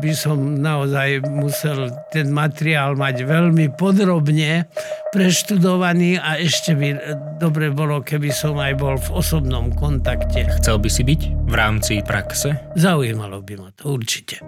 by 0.02 0.12
som 0.14 0.62
naozaj 0.62 1.24
musel 1.26 1.90
ten 2.14 2.30
materiál 2.30 2.94
mať 2.94 3.26
veľmi 3.26 3.74
podrobne 3.74 4.70
preštudovaný 5.10 6.20
a 6.20 6.38
ešte 6.38 6.76
by 6.78 6.90
dobre 7.40 7.72
bolo, 7.72 8.04
keby 8.06 8.15
som 8.32 8.56
aj 8.62 8.74
bol 8.80 8.96
v 8.96 9.10
osobnom 9.12 9.74
kontakte. 9.74 10.48
Chcel 10.62 10.80
by 10.80 10.90
si 10.90 11.04
byť 11.04 11.22
v 11.50 11.54
rámci 11.54 11.94
praxe? 12.06 12.56
Zaujímalo 12.80 13.42
by 13.44 13.54
ma 13.60 13.70
to 13.76 13.92
určite. 13.96 14.40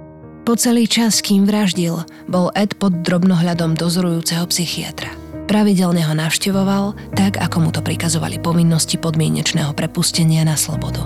Po 0.48 0.56
celý 0.56 0.88
čas, 0.88 1.20
kým 1.20 1.44
vraždil, 1.44 2.08
bol 2.32 2.56
Ed 2.56 2.80
pod 2.80 3.04
drobnohľadom 3.04 3.76
dozorujúceho 3.76 4.48
psychiatra. 4.48 5.12
Pravidelne 5.48 6.04
ho 6.04 6.16
navštevoval, 6.16 6.96
tak 7.16 7.40
ako 7.40 7.68
mu 7.68 7.70
to 7.76 7.84
prikazovali 7.84 8.40
povinnosti 8.40 8.96
podmienečného 8.96 9.76
prepustenia 9.76 10.48
na 10.48 10.56
slobodu. 10.56 11.04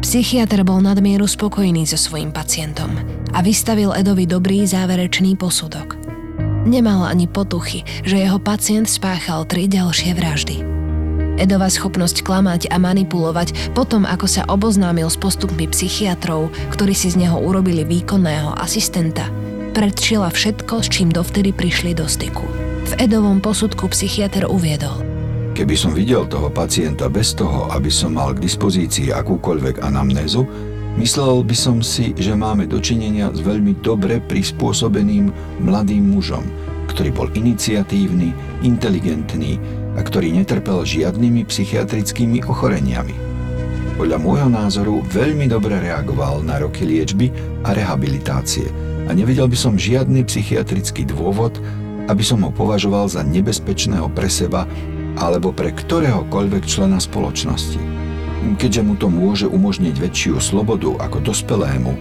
Psychiatr 0.00 0.60
bol 0.64 0.82
nadmieru 0.82 1.24
spokojný 1.24 1.88
so 1.88 1.96
svojím 1.96 2.32
pacientom 2.34 2.90
a 3.32 3.38
vystavil 3.40 3.94
Edovi 3.96 4.28
dobrý 4.28 4.64
záverečný 4.68 5.40
posudok. 5.40 5.94
Nemal 6.68 7.06
ani 7.06 7.28
potuchy, 7.28 7.86
že 8.02 8.20
jeho 8.20 8.40
pacient 8.40 8.88
spáchal 8.90 9.46
tri 9.46 9.68
ďalšie 9.68 10.10
vraždy. 10.14 10.71
Edova 11.40 11.68
schopnosť 11.68 12.20
klamať 12.24 12.68
a 12.68 12.76
manipulovať 12.76 13.72
potom, 13.72 14.04
ako 14.04 14.26
sa 14.28 14.42
oboznámil 14.48 15.08
s 15.08 15.16
postupmi 15.16 15.68
psychiatrov, 15.70 16.52
ktorí 16.72 16.92
si 16.92 17.12
z 17.12 17.24
neho 17.24 17.40
urobili 17.40 17.84
výkonného 17.84 18.56
asistenta, 18.60 19.28
predčila 19.72 20.28
všetko, 20.28 20.84
s 20.84 20.88
čím 20.92 21.08
dovtedy 21.08 21.56
prišli 21.56 21.96
do 21.96 22.04
styku. 22.04 22.44
V 22.88 22.92
Edovom 23.00 23.40
posudku 23.40 23.88
psychiatr 23.92 24.44
uviedol– 24.48 25.00
Keby 25.52 25.76
som 25.76 25.92
videl 25.92 26.24
toho 26.32 26.48
pacienta 26.48 27.12
bez 27.12 27.36
toho, 27.36 27.68
aby 27.76 27.92
som 27.92 28.16
mal 28.16 28.32
k 28.32 28.40
dispozícii 28.40 29.12
akúkoľvek 29.12 29.84
anamnézu, 29.84 30.48
Myslel 30.92 31.40
by 31.40 31.56
som 31.56 31.80
si, 31.80 32.12
že 32.20 32.36
máme 32.36 32.68
dočinenia 32.68 33.32
s 33.32 33.40
veľmi 33.40 33.80
dobre 33.80 34.20
prispôsobeným 34.20 35.32
mladým 35.64 36.04
mužom, 36.04 36.44
ktorý 36.92 37.10
bol 37.16 37.28
iniciatívny, 37.32 38.36
inteligentný 38.60 39.56
a 39.96 40.00
ktorý 40.00 40.32
netrpel 40.32 40.84
žiadnymi 40.84 41.44
psychiatrickými 41.46 42.44
ochoreniami. 42.48 43.14
Podľa 44.00 44.18
môjho 44.18 44.48
názoru 44.48 45.04
veľmi 45.12 45.46
dobre 45.46 45.76
reagoval 45.78 46.40
na 46.40 46.58
roky 46.58 46.88
liečby 46.88 47.28
a 47.62 47.76
rehabilitácie 47.76 48.66
a 49.06 49.10
nevidel 49.12 49.46
by 49.46 49.58
som 49.58 49.76
žiadny 49.76 50.24
psychiatrický 50.24 51.04
dôvod, 51.04 51.60
aby 52.08 52.24
som 52.24 52.42
ho 52.42 52.50
považoval 52.50 53.06
za 53.12 53.20
nebezpečného 53.22 54.08
pre 54.10 54.26
seba 54.32 54.64
alebo 55.20 55.52
pre 55.52 55.70
ktoréhokoľvek 55.76 56.62
člena 56.64 56.96
spoločnosti 56.98 58.02
keďže 58.58 58.82
mu 58.82 58.94
to 58.98 59.06
môže 59.06 59.46
umožniť 59.46 59.94
väčšiu 60.02 60.34
slobodu 60.42 60.98
ako 60.98 61.22
dospelému, 61.22 61.94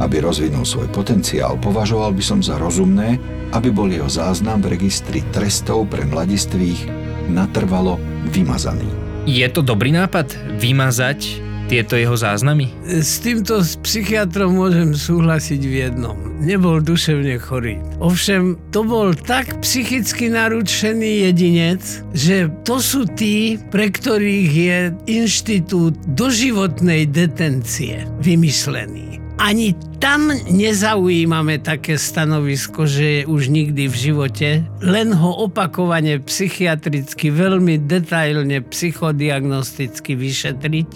aby 0.00 0.24
rozvinul 0.24 0.64
svoj 0.64 0.88
potenciál, 0.88 1.60
považoval 1.60 2.16
by 2.16 2.24
som 2.24 2.40
za 2.40 2.56
rozumné, 2.56 3.20
aby 3.52 3.68
bol 3.68 3.92
jeho 3.92 4.08
záznam 4.08 4.64
v 4.64 4.80
registri 4.80 5.20
trestov 5.30 5.92
pre 5.92 6.08
mladistvých 6.08 7.11
natrvalo 7.30 8.00
vymazaný. 8.32 8.88
Je 9.22 9.46
to 9.46 9.62
dobrý 9.62 9.94
nápad 9.94 10.34
vymazať 10.58 11.42
tieto 11.70 11.96
jeho 11.96 12.12
záznamy? 12.18 12.68
S 12.84 13.22
týmto 13.22 13.62
s 13.64 13.80
psychiatrom 13.80 14.58
môžem 14.58 14.92
súhlasiť 14.92 15.60
v 15.62 15.74
jednom. 15.88 16.18
Nebol 16.42 16.82
duševne 16.82 17.38
chorý. 17.38 17.78
Ovšem, 18.02 18.58
to 18.74 18.82
bol 18.82 19.14
tak 19.14 19.62
psychicky 19.62 20.26
naručený 20.26 21.30
jedinec, 21.30 21.80
že 22.12 22.50
to 22.66 22.82
sú 22.82 23.06
tí, 23.06 23.62
pre 23.70 23.88
ktorých 23.94 24.50
je 24.50 24.78
inštitút 25.06 25.94
doživotnej 26.12 27.06
detencie 27.08 28.04
vymyslený. 28.20 29.21
Ani 29.42 29.74
tam 29.98 30.30
nezaujímame 30.54 31.58
také 31.58 31.98
stanovisko, 31.98 32.86
že 32.86 33.06
je 33.10 33.22
už 33.26 33.50
nikdy 33.50 33.90
v 33.90 33.96
živote, 33.98 34.62
len 34.78 35.10
ho 35.10 35.50
opakovane 35.50 36.22
psychiatricky 36.22 37.34
veľmi 37.34 37.82
detailne 37.90 38.62
psychodiagnosticky 38.62 40.14
vyšetriť 40.14 40.88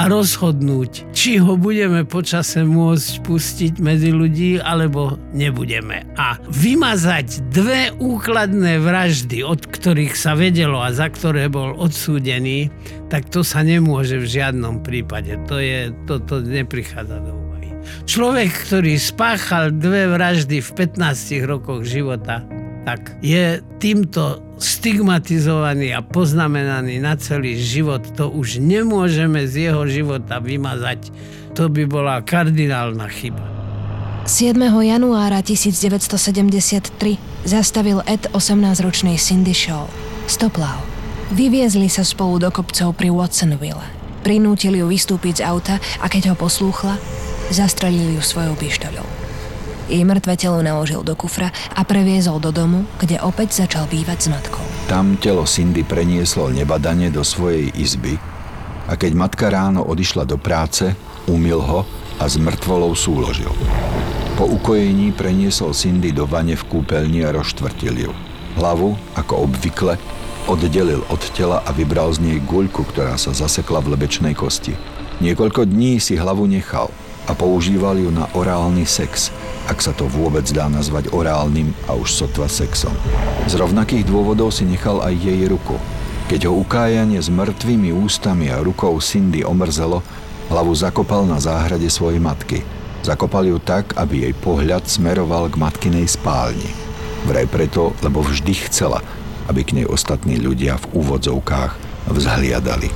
a 0.00 0.08
rozhodnúť, 0.08 1.12
či 1.12 1.36
ho 1.36 1.60
budeme 1.60 2.08
počase 2.08 2.64
môcť 2.64 3.20
pustiť 3.20 3.74
medzi 3.84 4.16
ľudí, 4.16 4.64
alebo 4.64 5.20
nebudeme. 5.36 6.08
A 6.16 6.40
vymazať 6.48 7.52
dve 7.52 7.92
úkladné 8.00 8.80
vraždy, 8.80 9.44
od 9.44 9.60
ktorých 9.60 10.16
sa 10.16 10.32
vedelo 10.32 10.80
a 10.80 10.88
za 10.88 11.12
ktoré 11.12 11.52
bol 11.52 11.76
odsúdený, 11.76 12.72
tak 13.12 13.28
to 13.28 13.44
sa 13.44 13.60
nemôže 13.60 14.16
v 14.16 14.40
žiadnom 14.40 14.80
prípade. 14.80 15.36
To, 15.52 15.60
je, 15.60 15.92
to, 16.08 16.16
to 16.24 16.40
neprichádza 16.40 17.20
do. 17.20 17.43
Človek, 18.04 18.50
ktorý 18.68 18.96
spáchal 19.00 19.74
dve 19.74 20.08
vraždy 20.10 20.60
v 20.60 20.70
15 20.76 21.44
rokoch 21.48 21.82
života, 21.84 22.44
tak 22.84 23.16
je 23.24 23.64
týmto 23.80 24.44
stigmatizovaný 24.60 25.96
a 25.96 26.04
poznamenaný 26.04 27.00
na 27.00 27.16
celý 27.16 27.56
život. 27.56 28.04
To 28.20 28.28
už 28.28 28.60
nemôžeme 28.60 29.48
z 29.48 29.72
jeho 29.72 29.88
života 29.88 30.38
vymazať. 30.38 31.08
To 31.56 31.72
by 31.72 31.88
bola 31.88 32.20
kardinálna 32.20 33.08
chyba. 33.08 33.40
7. 34.24 34.56
januára 34.56 35.44
1973 35.44 36.96
zastavil 37.44 38.00
Ed 38.08 38.24
18-ročnej 38.32 39.20
Cindy 39.20 39.52
Shaw. 39.52 39.84
Stoplav. 40.24 40.80
Vyviezli 41.36 41.92
sa 41.92 42.04
spolu 42.04 42.40
do 42.40 42.48
kopcov 42.48 42.96
pri 42.96 43.12
Watsonville. 43.12 43.84
Prinútili 44.24 44.80
ju 44.80 44.88
vystúpiť 44.88 45.40
z 45.40 45.42
auta 45.44 45.76
a 46.00 46.08
keď 46.08 46.32
ho 46.32 46.36
poslúchla, 46.40 46.96
zastrelili 47.52 48.16
ju 48.16 48.22
svojou 48.22 48.54
pištoľou. 48.56 49.04
Jej 49.84 50.00
mŕtve 50.08 50.40
telo 50.40 50.64
naložil 50.64 51.04
do 51.04 51.12
kufra 51.12 51.52
a 51.76 51.84
previezol 51.84 52.40
do 52.40 52.48
domu, 52.48 52.88
kde 52.96 53.20
opäť 53.20 53.64
začal 53.64 53.84
bývať 53.84 54.18
s 54.24 54.26
matkou. 54.32 54.64
Tam 54.88 55.20
telo 55.20 55.44
Cindy 55.44 55.84
prenieslo 55.84 56.48
nebadane 56.48 57.12
do 57.12 57.20
svojej 57.20 57.68
izby 57.76 58.16
a 58.88 58.96
keď 58.96 59.12
matka 59.16 59.52
ráno 59.52 59.84
odišla 59.84 60.24
do 60.24 60.40
práce, 60.40 60.92
umil 61.28 61.60
ho 61.60 61.84
a 62.20 62.24
s 62.24 62.40
mŕtvolou 62.40 62.96
súložil. 62.96 63.52
Po 64.40 64.48
ukojení 64.48 65.12
preniesol 65.12 65.76
Cindy 65.76 66.16
do 66.16 66.24
vane 66.24 66.56
v 66.56 66.64
kúpeľni 66.64 67.24
a 67.24 67.32
rozštvrtil 67.32 68.08
ju. 68.08 68.12
Hlavu, 68.56 68.96
ako 69.20 69.48
obvykle, 69.48 70.00
oddelil 70.48 71.04
od 71.12 71.22
tela 71.32 71.60
a 71.64 71.70
vybral 71.72 72.12
z 72.12 72.24
nej 72.24 72.38
guľku, 72.44 72.88
ktorá 72.88 73.16
sa 73.20 73.36
zasekla 73.36 73.80
v 73.84 73.96
lebečnej 73.96 74.32
kosti. 74.36 74.76
Niekoľko 75.22 75.68
dní 75.68 76.02
si 76.02 76.18
hlavu 76.18 76.44
nechal 76.44 76.90
a 77.24 77.32
používal 77.32 77.98
ju 77.98 78.12
na 78.12 78.28
orálny 78.34 78.88
sex– 78.88 79.28
ak 79.64 79.80
sa 79.80 79.96
to 79.96 80.04
vôbec 80.04 80.44
dá 80.52 80.68
nazvať 80.68 81.08
orálnym 81.08 81.72
a 81.88 81.96
už 81.96 82.12
sotva 82.12 82.52
sexom. 82.52 82.92
Z 83.48 83.56
rovnakých 83.56 84.04
dôvodov 84.04 84.52
si 84.52 84.68
nechal 84.68 85.00
aj 85.00 85.16
jej 85.16 85.48
ruku. 85.48 85.80
Keď 86.28 86.48
ho 86.48 86.52
ukájanie 86.60 87.20
s 87.20 87.32
mŕtvými 87.32 87.92
ústami 87.96 88.52
a 88.52 88.60
rukou 88.60 88.96
Cindy 89.00 89.40
omrzelo, 89.40 90.04
hlavu 90.52 90.72
zakopal 90.76 91.24
na 91.24 91.40
záhrade 91.40 91.88
svojej 91.88 92.20
matky. 92.20 92.60
Zakopal 93.04 93.48
ju 93.48 93.56
tak, 93.60 93.96
aby 93.96 94.28
jej 94.28 94.34
pohľad 94.36 94.84
smeroval 94.84 95.48
k 95.52 95.60
matkinej 95.60 96.08
spálni. 96.08 96.68
Vraj 97.24 97.48
preto, 97.48 97.96
lebo 98.04 98.20
vždy 98.20 98.68
chcela, 98.68 99.00
aby 99.48 99.64
k 99.64 99.80
nej 99.80 99.86
ostatní 99.88 100.40
ľudia 100.40 100.76
v 100.76 101.04
úvodzovkách 101.04 101.72
vzhliadali. 102.08 102.92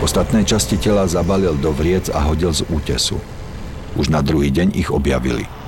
Ostatné 0.00 0.44
časti 0.48 0.80
tela 0.80 1.04
zabalil 1.04 1.56
do 1.60 1.68
vriec 1.72 2.08
a 2.08 2.24
hodil 2.24 2.52
z 2.52 2.64
útesu. 2.72 3.20
Už 3.96 4.12
na 4.12 4.20
druhý 4.20 4.52
deň 4.52 4.76
ich 4.76 4.92
objavili– 4.92 5.48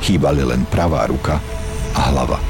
Chýbali 0.00 0.40
len 0.40 0.64
pravá 0.64 1.04
ruka 1.04 1.36
a 1.92 2.00
hlava. 2.08 2.40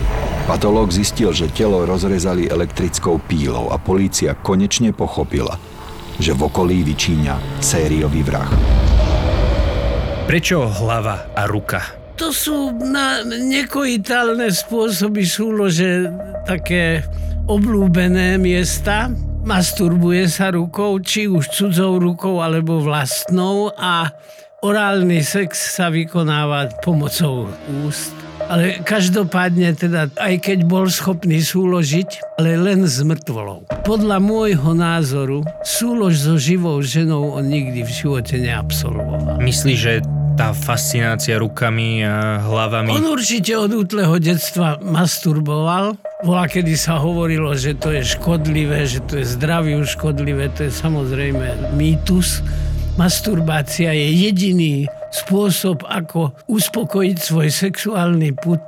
Patológ 0.46 0.94
zistil, 0.94 1.34
že 1.34 1.50
telo 1.50 1.82
rozrezali 1.82 2.46
elektrickou 2.46 3.18
pílou 3.26 3.74
a 3.74 3.76
polícia 3.78 4.38
konečne 4.38 4.94
pochopila, 4.94 5.58
že 6.22 6.30
v 6.30 6.46
okolí 6.46 6.86
vyčíňa 6.86 7.62
sériový 7.62 8.22
vrah. 8.22 8.50
Prečo 10.30 10.62
hlava 10.62 11.34
a 11.34 11.42
ruka? 11.50 11.82
To 12.22 12.30
sú 12.30 12.70
na 12.70 13.26
nekojitálne 13.26 14.46
spôsoby 14.52 15.26
súlože 15.26 16.06
také 16.46 17.02
oblúbené 17.50 18.38
miesta. 18.38 19.10
Masturbuje 19.42 20.28
sa 20.30 20.54
rukou, 20.54 21.00
či 21.02 21.26
už 21.26 21.50
cudzou 21.50 21.98
rukou 21.98 22.38
alebo 22.44 22.78
vlastnou 22.78 23.72
a 23.74 24.12
Orálny 24.60 25.24
sex 25.24 25.72
sa 25.72 25.88
vykonáva 25.88 26.68
pomocou 26.84 27.48
úst, 27.80 28.12
ale 28.44 28.84
každopádne 28.84 29.72
teda, 29.72 30.12
aj 30.20 30.36
keď 30.36 30.68
bol 30.68 30.84
schopný 30.84 31.40
súložiť, 31.40 32.36
ale 32.36 32.60
len 32.60 32.84
s 32.84 33.00
mŕtvolou. 33.00 33.64
Podľa 33.88 34.20
môjho 34.20 34.76
názoru 34.76 35.40
súlož 35.64 36.20
so 36.20 36.36
živou 36.36 36.76
ženou 36.84 37.40
on 37.40 37.48
nikdy 37.48 37.80
v 37.80 37.88
živote 37.88 38.36
neabsolvoval. 38.36 39.40
Myslíš, 39.40 39.78
že 39.80 40.04
tá 40.36 40.52
fascinácia 40.52 41.40
rukami 41.40 42.04
a 42.04 42.44
hlavami... 42.44 42.92
On 42.92 43.16
určite 43.16 43.56
od 43.56 43.72
útleho 43.72 44.20
detstva 44.20 44.76
masturboval. 44.84 45.96
Bola, 46.20 46.44
kedy 46.44 46.76
sa 46.76 47.00
hovorilo, 47.00 47.56
že 47.56 47.80
to 47.80 47.96
je 47.96 48.04
škodlivé, 48.04 48.84
že 48.84 49.00
to 49.08 49.24
je 49.24 49.24
zdraviu 49.24 49.80
škodlivé, 49.88 50.52
to 50.52 50.68
je 50.68 50.72
samozrejme 50.72 51.72
mýtus 51.80 52.44
masturbácia 53.00 53.96
je 53.96 54.28
jediný 54.28 54.84
spôsob, 55.08 55.88
ako 55.88 56.36
uspokojiť 56.52 57.16
svoj 57.16 57.48
sexuálny 57.48 58.36
put 58.36 58.60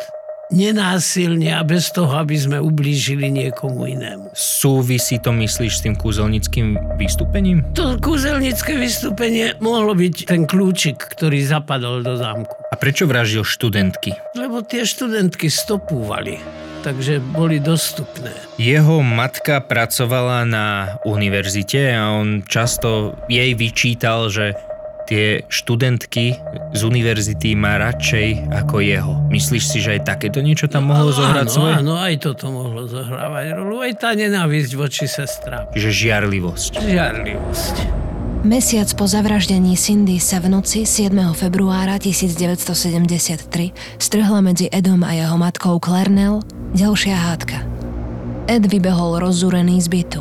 nenásilne 0.52 1.52
a 1.52 1.60
bez 1.64 1.92
toho, 1.92 2.12
aby 2.16 2.36
sme 2.36 2.60
ublížili 2.60 3.28
niekomu 3.28 3.88
inému. 3.88 4.32
Súvisí 4.36 5.20
to, 5.20 5.32
myslíš, 5.32 5.72
s 5.80 5.84
tým 5.84 5.96
kúzelnickým 5.96 6.76
vystúpením? 7.00 7.64
To 7.76 7.96
kúzelnické 8.00 8.76
vystúpenie 8.76 9.56
mohlo 9.64 9.96
byť 9.96 10.28
ten 10.28 10.44
kľúčik, 10.44 10.96
ktorý 10.96 11.40
zapadol 11.44 12.04
do 12.04 12.16
zámku. 12.16 12.52
A 12.68 12.76
prečo 12.76 13.08
vraždil 13.08 13.44
študentky? 13.44 14.16
Lebo 14.36 14.60
tie 14.60 14.84
študentky 14.84 15.48
stopúvali 15.48 16.40
takže 16.82 17.22
boli 17.22 17.62
dostupné. 17.62 18.34
Jeho 18.58 19.00
matka 19.00 19.62
pracovala 19.62 20.42
na 20.42 20.98
univerzite 21.06 21.94
a 21.94 22.18
on 22.18 22.42
často 22.42 23.14
jej 23.30 23.54
vyčítal, 23.54 24.26
že 24.28 24.58
tie 25.06 25.42
študentky 25.50 26.34
z 26.72 26.80
univerzity 26.82 27.54
má 27.58 27.78
radšej 27.78 28.54
ako 28.54 28.82
jeho. 28.82 29.14
Myslíš 29.30 29.64
si, 29.66 29.78
že 29.82 29.98
aj 29.98 30.08
takéto 30.08 30.40
niečo 30.42 30.70
tam 30.70 30.90
mohlo 30.90 31.10
no, 31.10 31.16
zohrať 31.16 31.46
áno, 31.46 31.54
svoje? 31.54 31.72
Áno, 31.78 31.94
aj 31.98 32.14
toto 32.22 32.44
mohlo 32.50 32.86
zohrávať 32.86 33.46
rolu. 33.54 33.82
Aj 33.82 33.92
tá 33.98 34.14
nenávisť 34.14 34.72
voči 34.78 35.04
sestrám. 35.10 35.70
Čiže 35.74 35.90
žiarlivosť. 35.90 36.72
Žiarlivosť. 36.80 37.76
Mesiac 38.42 38.90
po 38.98 39.06
zavraždení 39.06 39.78
Cindy 39.78 40.18
sa 40.18 40.42
v 40.42 40.50
noci 40.50 40.82
7. 40.82 41.14
februára 41.30 41.94
1973 42.02 44.02
strhla 44.02 44.42
medzi 44.42 44.66
Edom 44.66 45.06
a 45.06 45.14
jeho 45.14 45.38
matkou 45.38 45.78
Clarnell 45.78 46.42
ďalšia 46.74 47.14
hádka. 47.14 47.62
Ed 48.50 48.66
vybehol 48.66 49.22
rozzúrený 49.22 49.78
z 49.78 49.86
bytu. 49.86 50.20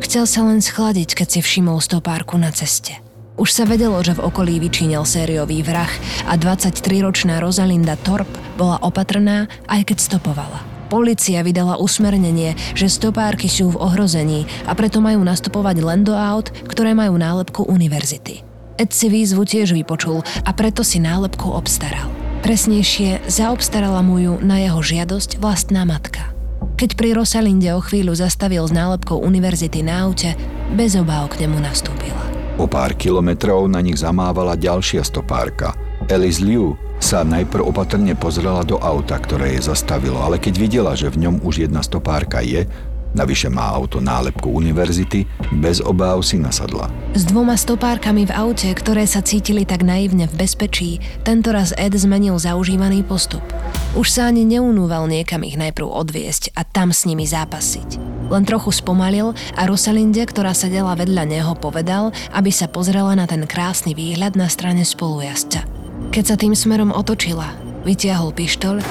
Chcel 0.00 0.24
sa 0.24 0.48
len 0.48 0.64
schladiť, 0.64 1.12
keď 1.12 1.36
si 1.36 1.40
všimol 1.44 1.84
stopárku 1.84 2.40
na 2.40 2.48
ceste. 2.48 2.96
Už 3.36 3.52
sa 3.52 3.68
vedelo, 3.68 4.00
že 4.00 4.16
v 4.16 4.24
okolí 4.24 4.56
vyčínil 4.56 5.04
sériový 5.04 5.60
vrah 5.60 5.92
a 6.32 6.40
23-ročná 6.40 7.44
Rosalinda 7.44 8.00
Torp 8.00 8.28
bola 8.56 8.80
opatrná, 8.80 9.52
aj 9.68 9.84
keď 9.84 10.00
stopovala. 10.00 10.79
Polícia 10.90 11.38
vydala 11.46 11.78
usmernenie, 11.78 12.58
že 12.74 12.90
stopárky 12.90 13.46
sú 13.46 13.70
v 13.70 13.78
ohrození 13.78 14.50
a 14.66 14.74
preto 14.74 14.98
majú 14.98 15.22
nastupovať 15.22 15.86
len 15.86 16.02
do 16.02 16.18
aut, 16.18 16.50
ktoré 16.66 16.98
majú 16.98 17.14
nálepku 17.14 17.62
univerzity. 17.70 18.42
Ed 18.74 18.90
si 18.90 19.06
výzvu 19.06 19.46
tiež 19.46 19.70
vypočul 19.70 20.26
a 20.42 20.50
preto 20.50 20.82
si 20.82 20.98
nálepku 20.98 21.46
obstaral. 21.46 22.10
Presnejšie, 22.42 23.22
zaobstarala 23.30 24.02
mu 24.02 24.18
ju 24.18 24.34
na 24.42 24.58
jeho 24.58 24.82
žiadosť 24.82 25.38
vlastná 25.38 25.86
matka. 25.86 26.34
Keď 26.74 26.98
pri 26.98 27.14
Rosalinde 27.14 27.70
o 27.70 27.80
chvíľu 27.84 28.18
zastavil 28.18 28.66
s 28.66 28.72
nálepkou 28.74 29.20
univerzity 29.20 29.86
na 29.86 30.10
aute, 30.10 30.34
bez 30.74 30.98
obáv 30.98 31.30
k 31.36 31.46
nemu 31.46 31.60
nastúpila. 31.60 32.24
O 32.58 32.66
pár 32.66 32.98
kilometrov 32.98 33.68
na 33.70 33.78
nich 33.78 34.00
zamávala 34.00 34.58
ďalšia 34.58 35.06
stopárka. 35.06 35.76
Alice 36.10 36.42
Liu 36.42 36.74
sa 36.98 37.22
najprv 37.22 37.70
opatrne 37.70 38.18
pozrela 38.18 38.66
do 38.66 38.82
auta, 38.82 39.14
ktoré 39.14 39.54
jej 39.54 39.70
zastavilo, 39.70 40.18
ale 40.18 40.42
keď 40.42 40.54
videla, 40.58 40.92
že 40.98 41.06
v 41.06 41.22
ňom 41.22 41.38
už 41.46 41.62
jedna 41.62 41.86
stopárka 41.86 42.42
je, 42.42 42.66
navyše 43.14 43.46
má 43.46 43.70
auto 43.70 44.02
nálepku 44.02 44.50
univerzity, 44.50 45.22
bez 45.62 45.78
obáv 45.78 46.26
si 46.26 46.42
nasadla. 46.42 46.90
S 47.14 47.30
dvoma 47.30 47.54
stopárkami 47.54 48.26
v 48.26 48.34
aute, 48.34 48.74
ktoré 48.74 49.06
sa 49.06 49.22
cítili 49.22 49.62
tak 49.62 49.86
naivne 49.86 50.26
v 50.26 50.34
bezpečí, 50.34 50.98
tentoraz 51.22 51.70
Ed 51.78 51.94
zmenil 51.94 52.34
zaužívaný 52.42 53.06
postup. 53.06 53.46
Už 53.94 54.10
sa 54.10 54.26
ani 54.26 54.42
neunúval 54.42 55.06
niekam 55.06 55.46
ich 55.46 55.54
najprv 55.54 55.86
odviesť 55.86 56.58
a 56.58 56.66
tam 56.66 56.90
s 56.90 57.06
nimi 57.06 57.22
zápasiť. 57.22 58.02
Len 58.34 58.42
trochu 58.42 58.74
spomalil 58.74 59.30
a 59.54 59.62
Rosalinde, 59.62 60.26
ktorá 60.26 60.58
sedela 60.58 60.98
vedľa 60.98 61.22
neho, 61.22 61.54
povedal, 61.54 62.10
aby 62.34 62.50
sa 62.50 62.66
pozrela 62.66 63.14
na 63.14 63.30
ten 63.30 63.46
krásny 63.46 63.94
výhľad 63.94 64.34
na 64.34 64.50
strane 64.50 64.82
spolujazca. 64.82 65.79
Keď 66.10 66.24
sa 66.26 66.34
tým 66.34 66.58
smerom 66.58 66.90
otočila, 66.90 67.54
vytiahol 67.86 68.34
pištoľ 68.34 68.82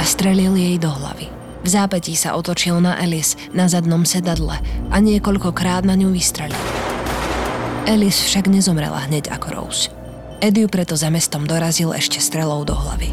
a 0.00 0.02
strelil 0.08 0.56
jej 0.56 0.80
do 0.80 0.88
hlavy. 0.88 1.28
V 1.60 1.68
zápetí 1.68 2.16
sa 2.16 2.32
otočil 2.32 2.80
na 2.80 2.96
Alice 2.96 3.36
na 3.52 3.68
zadnom 3.68 4.08
sedadle 4.08 4.56
a 4.88 4.96
niekoľkokrát 4.96 5.84
na 5.84 5.92
ňu 6.00 6.16
vystrelil. 6.16 6.56
Alice 7.84 8.24
však 8.24 8.48
nezomrela 8.48 9.04
hneď 9.04 9.28
ako 9.36 9.46
Rose. 9.52 9.92
Ed 10.40 10.56
ju 10.56 10.64
preto 10.72 10.96
za 10.96 11.12
mestom 11.12 11.44
dorazil 11.44 11.92
ešte 11.92 12.24
strelou 12.24 12.64
do 12.64 12.72
hlavy. 12.72 13.12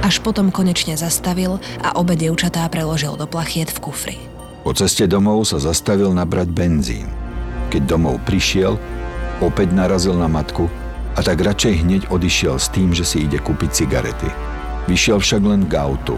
Až 0.00 0.24
potom 0.24 0.48
konečne 0.48 0.96
zastavil 0.96 1.60
a 1.84 2.00
obe 2.00 2.16
dievčatá 2.16 2.64
preložil 2.72 3.12
do 3.20 3.28
plachiet 3.28 3.68
v 3.68 3.78
kufri. 3.84 4.16
Po 4.64 4.72
ceste 4.72 5.04
domov 5.04 5.52
sa 5.52 5.60
zastavil 5.60 6.08
nabrať 6.16 6.48
benzín. 6.48 7.12
Keď 7.68 7.84
domov 7.84 8.24
prišiel, 8.24 8.80
opäť 9.44 9.68
narazil 9.76 10.16
na 10.16 10.32
matku 10.32 10.72
a 11.16 11.20
tak 11.20 11.44
radšej 11.44 11.84
hneď 11.84 12.02
odišiel 12.08 12.56
s 12.56 12.72
tým, 12.72 12.96
že 12.96 13.04
si 13.04 13.24
ide 13.28 13.36
kúpiť 13.36 13.84
cigarety. 13.84 14.30
Vyšiel 14.88 15.20
však 15.20 15.42
len 15.44 15.68
k 15.68 15.78
autu, 15.78 16.16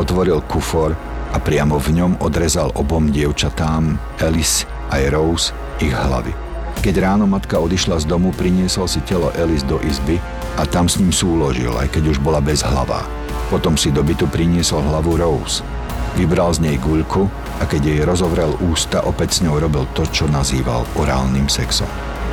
otvoril 0.00 0.40
kufor 0.48 0.96
a 1.30 1.36
priamo 1.38 1.78
v 1.78 2.00
ňom 2.00 2.12
odrezal 2.24 2.74
obom 2.74 3.12
dievčatám, 3.12 4.00
Alice 4.18 4.66
aj 4.90 5.02
Rose, 5.14 5.54
ich 5.78 5.94
hlavy. 5.94 6.34
Keď 6.80 6.94
ráno 7.04 7.28
matka 7.28 7.60
odišla 7.60 8.00
z 8.00 8.08
domu, 8.08 8.32
priniesol 8.32 8.88
si 8.88 9.04
telo 9.04 9.28
Alice 9.36 9.68
do 9.68 9.76
izby 9.84 10.16
a 10.56 10.64
tam 10.64 10.88
s 10.88 10.96
ním 10.96 11.12
súložil, 11.12 11.70
aj 11.76 11.92
keď 11.92 12.16
už 12.16 12.18
bola 12.24 12.40
bez 12.40 12.64
hlava. 12.64 13.04
Potom 13.52 13.76
si 13.76 13.92
do 13.92 14.00
bytu 14.00 14.26
priniesol 14.26 14.80
hlavu 14.88 15.20
Rose. 15.20 15.60
Vybral 16.18 16.50
z 16.56 16.66
nej 16.66 16.76
guľku 16.80 17.28
a 17.60 17.68
keď 17.68 17.82
jej 17.84 18.00
rozovrel 18.02 18.56
ústa, 18.66 19.04
opäť 19.04 19.38
s 19.38 19.42
ňou 19.46 19.60
robil 19.62 19.86
to, 19.94 20.02
čo 20.10 20.26
nazýval 20.26 20.82
orálnym 20.98 21.46
sexom. 21.46 21.86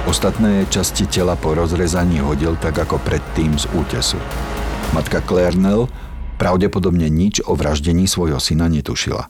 Ostatné 0.07 0.63
časti 0.71 1.03
tela 1.03 1.35
po 1.35 1.51
rozrezaní 1.51 2.23
hodil 2.23 2.55
tak 2.55 2.79
ako 2.79 2.95
predtým 3.03 3.59
z 3.59 3.67
útesu. 3.75 4.15
Matka 4.95 5.19
Claire 5.19 5.59
pravdepodobne 6.39 7.11
nič 7.11 7.43
o 7.43 7.59
vraždení 7.59 8.07
svojho 8.07 8.39
syna 8.39 8.71
netušila. 8.71 9.27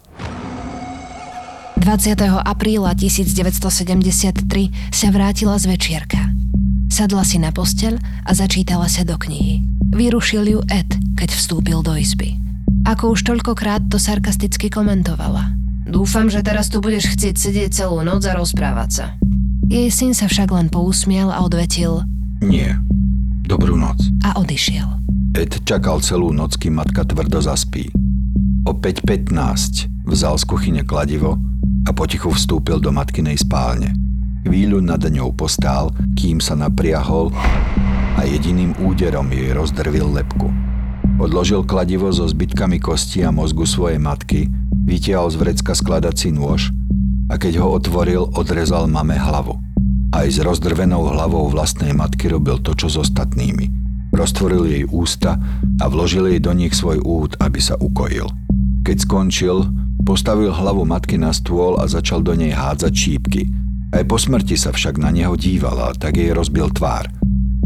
20. 1.81 2.13
apríla 2.45 2.93
1973 2.93 4.45
sa 4.93 5.07
vrátila 5.09 5.57
z 5.57 5.65
večierka. 5.65 6.29
Sadla 6.93 7.25
si 7.25 7.41
na 7.41 7.49
posteľ 7.49 7.97
a 8.29 8.37
začítala 8.37 8.85
sa 8.85 9.01
do 9.01 9.17
knihy. 9.17 9.65
Vyrušil 9.89 10.45
ju 10.45 10.61
Ed, 10.69 10.93
keď 11.17 11.33
vstúpil 11.33 11.81
do 11.81 11.97
izby. 11.97 12.37
Ako 12.85 13.17
už 13.17 13.25
toľkokrát 13.25 13.89
to 13.89 13.97
sarkasticky 13.97 14.69
komentovala. 14.69 15.57
Dúfam, 15.89 16.29
že 16.29 16.45
teraz 16.45 16.69
tu 16.69 16.85
budeš 16.85 17.17
chcieť 17.17 17.33
sedieť 17.33 17.69
celú 17.73 18.05
noc 18.05 18.29
a 18.29 18.37
rozprávať 18.37 18.89
sa. 18.93 19.17
Jej 19.67 19.91
syn 19.91 20.15
sa 20.15 20.31
však 20.31 20.47
len 20.55 20.71
pousmiel 20.71 21.27
a 21.27 21.43
odvetil 21.43 22.07
Nie. 22.39 22.79
Dobrú 23.43 23.75
noc. 23.75 23.99
a 24.23 24.39
odišiel. 24.39 24.87
Ed 25.35 25.59
čakal 25.67 25.99
celú 25.99 26.31
noc, 26.31 26.55
kým 26.55 26.79
matka 26.79 27.03
tvrdo 27.03 27.43
zaspí. 27.43 27.91
O 28.63 28.71
5.15 28.71 30.07
vzal 30.07 30.39
z 30.39 30.43
kuchyne 30.47 30.83
kladivo 30.87 31.35
a 31.83 31.91
potichu 31.91 32.31
vstúpil 32.31 32.79
do 32.79 32.95
matkinej 32.95 33.43
spálne. 33.43 33.91
Chvíľu 34.47 34.79
nad 34.79 35.03
ňou 35.03 35.35
postál, 35.35 35.91
kým 36.15 36.39
sa 36.39 36.55
napriahol 36.55 37.35
a 38.15 38.23
jediným 38.23 38.71
úderom 38.79 39.27
jej 39.35 39.51
rozdrvil 39.51 40.07
lepku. 40.15 40.47
Odložil 41.19 41.67
kladivo 41.67 42.07
so 42.15 42.23
zbytkami 42.23 42.79
kosti 42.79 43.27
a 43.27 43.35
mozgu 43.35 43.67
svojej 43.67 43.99
matky 43.99 44.47
Vytiahol 44.87 45.27
z 45.27 45.35
vrecka 45.35 45.75
skladací 45.75 46.31
nôž 46.31 46.71
a 47.27 47.35
keď 47.35 47.59
ho 47.59 47.75
otvoril, 47.75 48.23
odrezal 48.35 48.87
mame 48.87 49.15
hlavu. 49.15 49.59
Aj 50.15 50.23
s 50.23 50.39
rozdrvenou 50.39 51.03
hlavou 51.11 51.51
vlastnej 51.51 51.91
matky 51.91 52.31
robil 52.31 52.57
to, 52.63 52.71
čo 52.71 52.87
s 52.87 52.95
ostatnými. 52.95 53.67
Roztvoril 54.15 54.63
jej 54.65 54.83
ústa 54.87 55.35
a 55.83 55.85
vložil 55.91 56.31
jej 56.31 56.39
do 56.39 56.55
nich 56.55 56.71
svoj 56.71 57.03
út, 57.03 57.35
aby 57.43 57.59
sa 57.59 57.75
ukojil. 57.75 58.25
Keď 58.87 59.03
skončil, 59.03 59.67
postavil 60.07 60.55
hlavu 60.55 60.87
matky 60.87 61.19
na 61.19 61.35
stôl 61.35 61.75
a 61.75 61.85
začal 61.91 62.23
do 62.23 62.31
nej 62.31 62.55
hádzať 62.55 62.93
šípky. 62.95 63.51
Aj 63.91 64.07
po 64.07 64.15
smrti 64.15 64.55
sa 64.55 64.71
však 64.71 64.95
na 64.95 65.11
neho 65.11 65.35
dívala, 65.35 65.91
tak 65.99 66.15
jej 66.15 66.31
rozbil 66.31 66.71
tvár. 66.71 67.11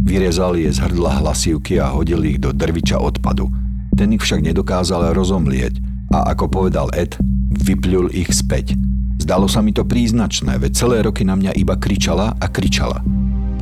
Vyrezal 0.01 0.57
je 0.57 0.74
z 0.74 0.82
hrdla 0.82 1.22
hlasivky 1.22 1.78
a 1.78 1.93
hodil 1.93 2.26
ich 2.26 2.41
do 2.41 2.49
drviča 2.49 2.97
odpadu. 2.97 3.53
Ten 3.93 4.18
ich 4.18 4.26
však 4.26 4.41
nedokázal 4.41 5.14
rozomlieť 5.14 5.78
a 6.09 6.34
ako 6.34 6.49
povedal 6.49 6.89
Ed, 6.97 7.22
vypľul 7.53 8.09
ich 8.09 8.34
späť. 8.34 8.74
Zdalo 9.22 9.46
sa 9.46 9.62
mi 9.62 9.70
to 9.70 9.86
príznačné, 9.86 10.58
veď 10.58 10.72
celé 10.74 10.98
roky 11.06 11.22
na 11.22 11.38
mňa 11.38 11.54
iba 11.54 11.78
kričala 11.78 12.34
a 12.42 12.46
kričala. 12.50 13.06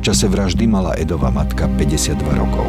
čase 0.00 0.24
vraždy 0.24 0.64
mala 0.64 0.96
Edova 0.96 1.28
matka 1.28 1.68
52 1.68 2.16
rokov. 2.32 2.64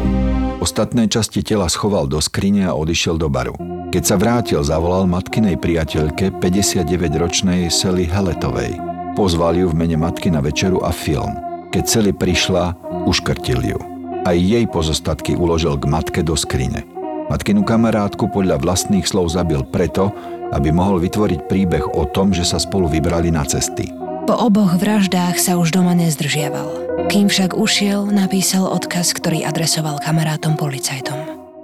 Ostatné 0.60 1.08
časti 1.08 1.40
tela 1.40 1.72
schoval 1.72 2.04
do 2.04 2.20
skrine 2.20 2.68
a 2.68 2.76
odišiel 2.76 3.16
do 3.16 3.32
baru. 3.32 3.56
Keď 3.88 4.02
sa 4.04 4.20
vrátil, 4.20 4.60
zavolal 4.60 5.08
matkinej 5.08 5.56
priateľke 5.56 6.36
59-ročnej 6.36 7.72
Sally 7.72 8.04
Heletovej. 8.04 8.76
Pozval 9.16 9.56
ju 9.56 9.72
v 9.72 9.76
mene 9.76 9.96
matky 9.96 10.28
na 10.28 10.44
večeru 10.44 10.84
a 10.84 10.92
film. 10.92 11.32
Keď 11.72 11.84
Sally 11.88 12.12
prišla, 12.12 12.76
uškrtil 13.08 13.72
ju. 13.72 13.80
Aj 14.28 14.36
jej 14.36 14.68
pozostatky 14.68 15.32
uložil 15.32 15.80
k 15.80 15.88
matke 15.88 16.20
do 16.20 16.36
skrine. 16.36 16.84
Matkinu 17.32 17.64
kamarátku 17.64 18.28
podľa 18.28 18.60
vlastných 18.60 19.08
slov 19.08 19.32
zabil 19.32 19.64
preto, 19.64 20.12
aby 20.52 20.68
mohol 20.68 21.00
vytvoriť 21.00 21.48
príbeh 21.48 21.84
o 21.96 22.04
tom, 22.04 22.36
že 22.36 22.44
sa 22.44 22.60
spolu 22.60 22.86
vybrali 22.86 23.32
na 23.32 23.42
cesty. 23.48 23.88
Po 24.22 24.38
oboch 24.38 24.78
vraždách 24.78 25.40
sa 25.40 25.58
už 25.58 25.74
doma 25.74 25.98
nezdržiaval. 25.98 26.82
Kým 27.10 27.26
však 27.26 27.58
ušiel, 27.58 28.06
napísal 28.06 28.70
odkaz, 28.70 29.16
ktorý 29.16 29.42
adresoval 29.42 29.98
kamarátom 29.98 30.54
policajtom. 30.54 31.18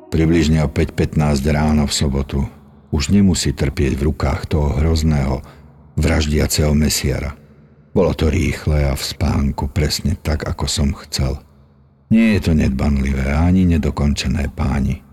Približne 0.09 0.65
o 0.65 0.69
5.15 0.73 1.45
ráno 1.53 1.85
v 1.87 1.95
sobotu 1.95 2.41
už 2.89 3.13
nemusí 3.13 3.53
trpieť 3.53 4.01
v 4.01 4.11
rukách 4.11 4.49
toho 4.49 4.81
hrozného, 4.81 5.45
vraždiaceho 6.01 6.73
mesiara. 6.73 7.37
Bolo 7.93 8.17
to 8.17 8.33
rýchle 8.33 8.89
a 8.89 8.97
v 8.97 9.05
spánku 9.05 9.69
presne 9.69 10.17
tak, 10.17 10.49
ako 10.49 10.65
som 10.65 10.97
chcel. 11.07 11.39
Nie 12.09 12.41
je 12.41 12.49
to 12.49 12.53
nedbanlivé 12.57 13.29
ani 13.37 13.69
nedokončené 13.69 14.49
páni. 14.57 15.05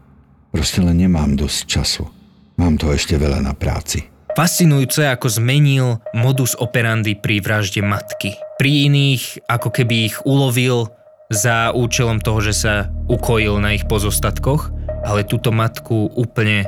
Proste 0.55 0.79
len 0.79 1.03
nemám 1.03 1.35
dosť 1.35 1.59
času. 1.67 2.07
Mám 2.55 2.79
to 2.79 2.91
ešte 2.91 3.19
veľa 3.19 3.43
na 3.43 3.53
práci. 3.55 4.07
Fascinujúce, 4.35 5.07
ako 5.07 5.31
zmenil 5.31 6.03
modus 6.11 6.59
operandi 6.59 7.15
pri 7.15 7.39
vražde 7.39 7.79
matky. 7.79 8.35
Pri 8.59 8.91
iných, 8.91 9.47
ako 9.47 9.71
keby 9.71 10.11
ich 10.11 10.15
ulovil 10.27 10.91
za 11.31 11.71
účelom 11.71 12.19
toho, 12.19 12.43
že 12.43 12.51
sa 12.51 12.73
ukojil 13.07 13.63
na 13.63 13.79
ich 13.79 13.87
pozostatkoch, 13.87 14.75
ale 15.07 15.23
túto 15.23 15.55
matku 15.55 16.11
úplne 16.19 16.67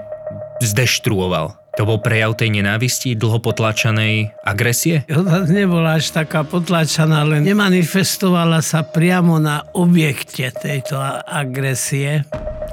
zdeštruoval. 0.64 1.57
To 1.78 1.86
bol 1.86 2.02
prejav 2.02 2.34
tej 2.34 2.58
nenávisti, 2.58 3.14
dlho 3.14 3.38
potlačanej 3.38 4.34
agresie? 4.42 5.06
Ona 5.14 5.46
nebola 5.46 6.02
až 6.02 6.10
taká 6.10 6.42
potlačaná, 6.42 7.22
len 7.22 7.46
nemanifestovala 7.46 8.66
sa 8.66 8.82
priamo 8.82 9.38
na 9.38 9.62
objekte 9.78 10.50
tejto 10.50 10.98
agresie 11.30 12.26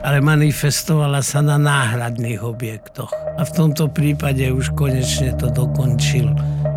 ale 0.05 0.20
manifestovala 0.20 1.24
sa 1.24 1.40
na 1.40 1.57
náhradných 1.57 2.44
objektoch. 2.44 3.09
A 3.40 3.42
v 3.42 3.50
tomto 3.57 3.88
prípade 3.88 4.44
už 4.52 4.76
konečne 4.76 5.32
to 5.40 5.48
dokončil 5.48 6.28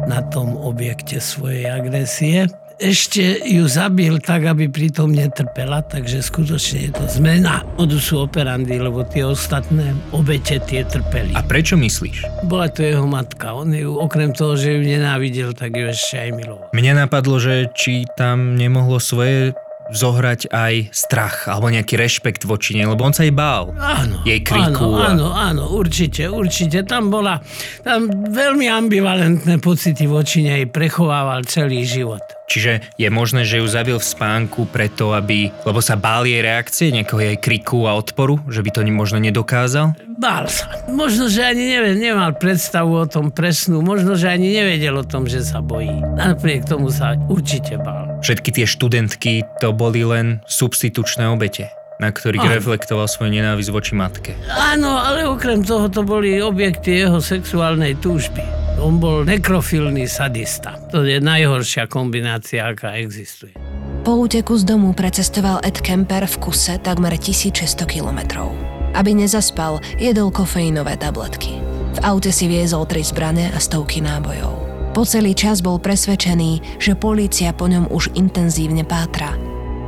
na 0.07 0.23
tom 0.31 0.55
objekte 0.55 1.19
svojej 1.19 1.67
agresie. 1.67 2.47
Ešte 2.77 3.41
ju 3.41 3.65
zabil 3.65 4.21
tak, 4.21 4.45
aby 4.45 4.69
pritom 4.69 5.09
netrpela, 5.09 5.81
takže 5.81 6.21
skutočne 6.21 6.89
je 6.89 6.91
to 6.93 7.05
zmena 7.09 7.65
modusu 7.75 8.21
operandi, 8.21 8.77
lebo 8.77 9.01
tie 9.01 9.25
ostatné 9.25 9.97
obete 10.13 10.61
tie 10.61 10.85
trpeli. 10.85 11.33
A 11.33 11.41
prečo 11.41 11.73
myslíš? 11.73 12.45
Bola 12.45 12.69
to 12.69 12.85
jeho 12.85 13.09
matka, 13.09 13.57
on 13.57 13.73
ju 13.73 13.97
okrem 13.97 14.29
toho, 14.29 14.53
že 14.53 14.77
ju 14.77 14.81
nenávidel, 14.85 15.57
tak 15.57 15.73
ju 15.73 15.89
ešte 15.89 16.21
aj 16.21 16.29
miloval. 16.37 16.69
Mne 16.73 17.05
napadlo, 17.05 17.41
že 17.41 17.73
či 17.73 18.05
tam 18.13 18.53
nemohlo 18.53 19.01
svoje 19.01 19.57
zohrať 19.87 20.51
aj 20.51 20.91
strach 20.91 21.47
alebo 21.47 21.71
nejaký 21.71 21.95
rešpekt 21.95 22.43
voči 22.43 22.75
nej, 22.75 22.87
lebo 22.87 23.07
on 23.07 23.15
sa 23.15 23.23
jej 23.23 23.31
bál. 23.31 23.71
Áno, 23.79 24.19
Jej 24.27 24.43
kriku 24.43 24.99
áno, 24.99 24.99
áno, 24.99 25.27
áno, 25.31 25.63
určite, 25.71 26.27
určite. 26.27 26.83
Tam 26.83 27.07
bola, 27.07 27.39
tam 27.87 28.11
veľmi 28.11 28.67
ambivalentné 28.67 29.63
pocity 29.63 30.03
voči 30.05 30.43
nej 30.43 30.67
prechovával 30.67 31.47
celý 31.47 31.87
život. 31.87 32.36
Čiže 32.47 32.95
je 32.95 33.11
možné, 33.11 33.43
že 33.43 33.59
ju 33.59 33.67
zabil 33.67 33.99
v 33.99 34.07
spánku 34.07 34.71
preto, 34.71 35.11
aby... 35.11 35.51
Lebo 35.67 35.83
sa 35.83 35.99
bál 35.99 36.23
jej 36.23 36.39
reakcie, 36.39 36.95
nejakého 36.95 37.19
jej 37.19 37.37
kriku 37.37 37.83
a 37.91 37.99
odporu, 37.99 38.39
že 38.47 38.63
by 38.63 38.69
to 38.71 38.81
možno 38.87 39.19
nedokázal? 39.19 39.91
Bál 40.15 40.47
sa. 40.47 40.71
Možno, 40.87 41.27
že 41.27 41.43
ani 41.43 41.75
nevie, 41.75 41.99
nemal 41.99 42.31
predstavu 42.39 43.03
o 43.03 43.05
tom 43.05 43.35
presnú, 43.35 43.83
možno, 43.83 44.15
že 44.15 44.31
ani 44.31 44.49
nevedel 44.55 44.95
o 44.95 45.05
tom, 45.05 45.27
že 45.27 45.43
sa 45.43 45.59
bojí. 45.59 45.91
Napriek 46.15 46.63
tomu 46.63 46.87
sa 46.87 47.19
určite 47.27 47.75
bál. 47.77 48.17
Všetky 48.23 48.49
tie 48.55 48.65
študentky 48.65 49.43
to 49.59 49.75
boli 49.75 50.07
len 50.07 50.39
substitučné 50.47 51.27
obete, 51.27 51.69
na 51.99 52.09
ktorých 52.15 52.47
Áno. 52.47 52.53
reflektoval 52.57 53.05
svoju 53.11 53.29
nenávisť 53.29 53.69
voči 53.69 53.93
matke. 53.93 54.31
Áno, 54.49 54.95
ale 54.97 55.27
okrem 55.27 55.61
toho 55.61 55.91
to 55.91 56.01
boli 56.01 56.39
objekty 56.39 57.03
jeho 57.03 57.19
sexuálnej 57.19 57.99
túžby. 57.99 58.56
On 58.77 59.01
bol 59.01 59.25
nekrofilný 59.25 60.05
sadista. 60.05 60.77
To 60.93 61.01
je 61.01 61.17
najhoršia 61.17 61.89
kombinácia, 61.89 62.61
aká 62.61 62.93
existuje. 63.01 63.57
Po 64.05 64.21
úteku 64.21 64.53
z 64.53 64.63
domu 64.63 64.93
precestoval 64.93 65.65
Ed 65.65 65.81
Kemper 65.81 66.29
v 66.29 66.35
kuse 66.37 66.77
takmer 66.77 67.17
1600 67.17 67.83
kilometrov. 67.89 68.53
Aby 68.93 69.17
nezaspal, 69.17 69.81
jedol 69.97 70.29
kofeínové 70.29 70.95
tabletky. 70.95 71.57
V 71.97 71.99
aute 72.05 72.29
si 72.29 72.45
viezol 72.45 72.85
tri 72.85 73.01
zbrane 73.01 73.49
a 73.49 73.57
stovky 73.57 73.99
nábojov. 73.99 74.53
Po 74.93 75.01
celý 75.03 75.33
čas 75.33 75.65
bol 75.65 75.81
presvedčený, 75.81 76.77
že 76.77 76.93
polícia 76.93 77.51
po 77.57 77.65
ňom 77.65 77.89
už 77.89 78.13
intenzívne 78.13 78.85
pátra. 78.85 79.33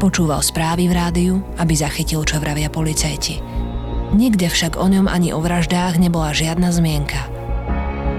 Počúval 0.02 0.42
správy 0.42 0.90
v 0.90 0.98
rádiu, 0.98 1.36
aby 1.62 1.78
zachytil, 1.78 2.26
čo 2.26 2.42
vravia 2.42 2.74
policajti. 2.74 3.38
Nikde 4.18 4.50
však 4.50 4.82
o 4.82 4.86
ňom 4.90 5.06
ani 5.06 5.30
o 5.30 5.40
vraždách 5.40 6.02
nebola 6.02 6.34
žiadna 6.34 6.74
zmienka. 6.74 7.39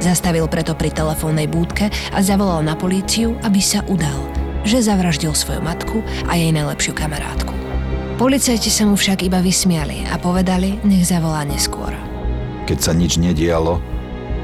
Zastavil 0.01 0.49
preto 0.49 0.73
pri 0.73 0.89
telefónnej 0.91 1.45
búdke 1.45 1.93
a 1.93 2.19
zavolal 2.25 2.65
na 2.65 2.73
políciu, 2.73 3.37
aby 3.45 3.61
sa 3.61 3.85
udal, 3.85 4.17
že 4.65 4.81
zavraždil 4.81 5.37
svoju 5.37 5.61
matku 5.61 6.01
a 6.25 6.41
jej 6.41 6.51
najlepšiu 6.51 6.97
kamarátku. 6.97 7.53
Policajti 8.17 8.69
sa 8.69 8.85
mu 8.85 8.97
však 8.97 9.29
iba 9.29 9.41
vysmiali 9.41 10.05
a 10.09 10.21
povedali, 10.21 10.81
nech 10.85 11.09
zavolá 11.09 11.45
neskôr. 11.45 11.93
Keď 12.65 12.79
sa 12.81 12.93
nič 12.93 13.17
nedialo, 13.17 13.81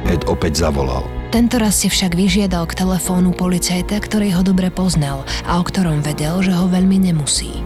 Ed 0.07 0.23
opäť 0.31 0.63
zavolal. 0.63 1.03
Tento 1.35 1.59
raz 1.59 1.83
si 1.83 1.91
však 1.91 2.15
vyžiadal 2.15 2.65
k 2.71 2.79
telefónu 2.79 3.35
policajta, 3.35 3.99
ktorý 3.99 4.39
ho 4.39 4.43
dobre 4.47 4.71
poznal 4.71 5.27
a 5.43 5.59
o 5.59 5.67
ktorom 5.67 5.99
vedel, 6.01 6.39
že 6.41 6.55
ho 6.55 6.71
veľmi 6.71 7.11
nemusí. 7.11 7.61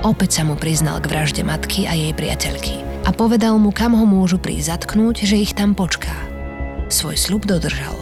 Opäť 0.00 0.40
sa 0.40 0.42
mu 0.48 0.56
priznal 0.56 1.04
k 1.04 1.10
vražde 1.12 1.42
matky 1.44 1.84
a 1.84 1.92
jej 1.92 2.16
priateľky 2.16 2.80
a 3.04 3.12
povedal 3.12 3.60
mu, 3.60 3.70
kam 3.70 3.94
ho 3.94 4.08
môžu 4.08 4.40
prísť 4.40 4.72
zatknúť, 4.72 5.28
že 5.28 5.36
ich 5.36 5.52
tam 5.52 5.76
počká. 5.76 6.35
Svoj 6.86 7.18
sľub 7.18 7.50
dodržal. 7.50 7.98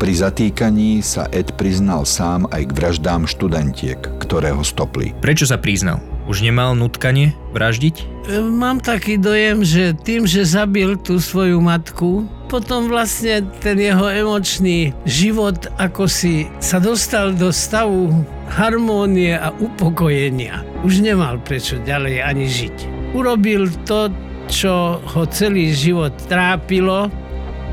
Pri 0.00 0.18
zatýkaní 0.18 1.04
sa 1.04 1.28
Ed 1.30 1.52
priznal 1.54 2.08
sám 2.08 2.48
aj 2.48 2.64
k 2.64 2.74
vraždám 2.74 3.28
študentiek, 3.28 4.00
ktoré 4.18 4.50
ho 4.50 4.64
stopli. 4.64 5.12
Prečo 5.20 5.44
sa 5.46 5.60
priznal? 5.60 6.00
Už 6.26 6.40
nemal 6.40 6.72
nutkanie 6.72 7.36
vraždiť? 7.52 8.26
E, 8.26 8.40
Mám 8.40 8.80
taký 8.80 9.20
dojem, 9.20 9.62
že 9.62 9.92
tým, 9.94 10.24
že 10.24 10.48
zabil 10.48 10.96
tú 10.96 11.20
svoju 11.20 11.60
matku, 11.60 12.26
potom 12.48 12.88
vlastne 12.88 13.44
ten 13.60 13.76
jeho 13.78 14.08
emočný 14.08 14.96
život 15.04 15.68
ako 15.76 16.08
si 16.08 16.48
sa 16.56 16.80
dostal 16.80 17.36
do 17.36 17.52
stavu 17.52 18.10
harmónie 18.48 19.36
a 19.36 19.52
upokojenia. 19.60 20.64
Už 20.82 21.04
nemal 21.04 21.36
prečo 21.44 21.78
ďalej 21.84 22.24
ani 22.24 22.46
žiť. 22.48 22.76
Urobil 23.12 23.68
to, 23.84 24.08
čo 24.48 24.98
ho 24.98 25.22
celý 25.30 25.70
život 25.76 26.16
trápilo 26.26 27.12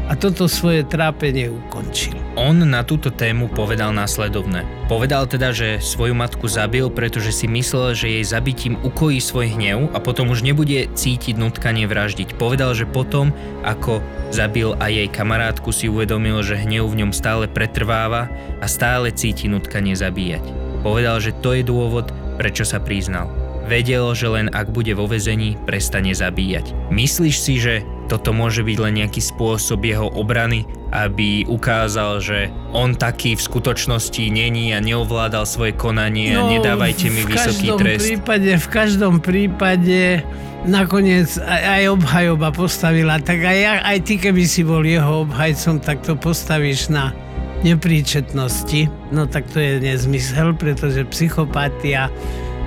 a 0.09 0.17
toto 0.17 0.49
svoje 0.49 0.81
trápenie 0.81 1.53
ukončil. 1.53 2.17
On 2.33 2.57
na 2.57 2.81
túto 2.81 3.13
tému 3.13 3.45
povedal 3.53 3.93
následovné. 3.93 4.65
Povedal 4.89 5.29
teda, 5.29 5.53
že 5.53 5.77
svoju 5.77 6.17
matku 6.17 6.49
zabil, 6.49 6.89
pretože 6.89 7.29
si 7.29 7.45
myslel, 7.45 7.93
že 7.93 8.09
jej 8.09 8.25
zabitím 8.25 8.73
ukojí 8.81 9.21
svoj 9.21 9.53
hnev 9.53 9.93
a 9.93 10.01
potom 10.01 10.33
už 10.33 10.41
nebude 10.41 10.89
cítiť 10.89 11.37
nutkanie 11.37 11.85
vraždiť. 11.85 12.41
Povedal, 12.41 12.73
že 12.73 12.89
potom, 12.89 13.29
ako 13.61 14.01
zabil 14.33 14.73
aj 14.81 14.91
jej 14.97 15.09
kamarátku, 15.13 15.69
si 15.69 15.85
uvedomil, 15.85 16.41
že 16.41 16.57
hnev 16.57 16.89
v 16.89 17.05
ňom 17.05 17.11
stále 17.13 17.45
pretrváva 17.45 18.33
a 18.57 18.65
stále 18.65 19.13
cíti 19.13 19.45
nutkanie 19.45 19.93
zabíjať. 19.93 20.41
Povedal, 20.81 21.21
že 21.21 21.37
to 21.37 21.53
je 21.53 21.61
dôvod, 21.61 22.09
prečo 22.41 22.65
sa 22.65 22.81
priznal. 22.81 23.29
Vedel, 23.69 24.09
že 24.17 24.25
len 24.25 24.49
ak 24.49 24.73
bude 24.73 24.97
vo 24.97 25.05
vezení, 25.05 25.53
prestane 25.69 26.17
zabíjať. 26.17 26.73
Myslíš 26.89 27.37
si, 27.37 27.61
že 27.61 27.85
toto 28.09 28.33
môže 28.33 28.65
byť 28.65 28.77
len 28.81 28.93
nejaký 28.99 29.21
spôsob 29.21 29.85
jeho 29.85 30.09
obrany, 30.11 30.65
aby 30.89 31.45
ukázal, 31.45 32.17
že 32.19 32.49
on 32.73 32.97
taký 32.97 33.37
v 33.37 33.45
skutočnosti 33.45 34.25
není 34.27 34.73
a 34.73 34.81
neovládal 34.81 35.45
svoje 35.45 35.77
konanie 35.77 36.33
a 36.33 36.49
nedávajte 36.49 37.07
mi 37.07 37.21
No, 37.21 37.29
vysoký 37.29 37.67
trest. 37.77 38.09
Prípade, 38.09 38.51
v 38.57 38.67
každom 38.67 39.21
prípade 39.21 40.25
nakoniec 40.65 41.29
aj, 41.37 41.61
aj 41.79 41.83
obhajoba 41.93 42.49
postavila. 42.49 43.21
Tak 43.21 43.39
aj, 43.39 43.57
ja- 43.61 43.83
aj 43.85 43.97
ty, 44.01 44.17
keby 44.17 44.43
si 44.43 44.65
bol 44.65 44.81
jeho 44.81 45.23
obhajcom, 45.23 45.77
tak 45.77 46.01
to 46.01 46.17
postavíš 46.17 46.89
na 46.89 47.13
nepríčetnosti. 47.61 48.89
No 49.09 49.25
tak 49.25 49.47
to 49.49 49.59
je 49.59 49.79
nezmysel, 49.79 50.51
pretože 50.53 51.05
psychopatia 51.09 52.11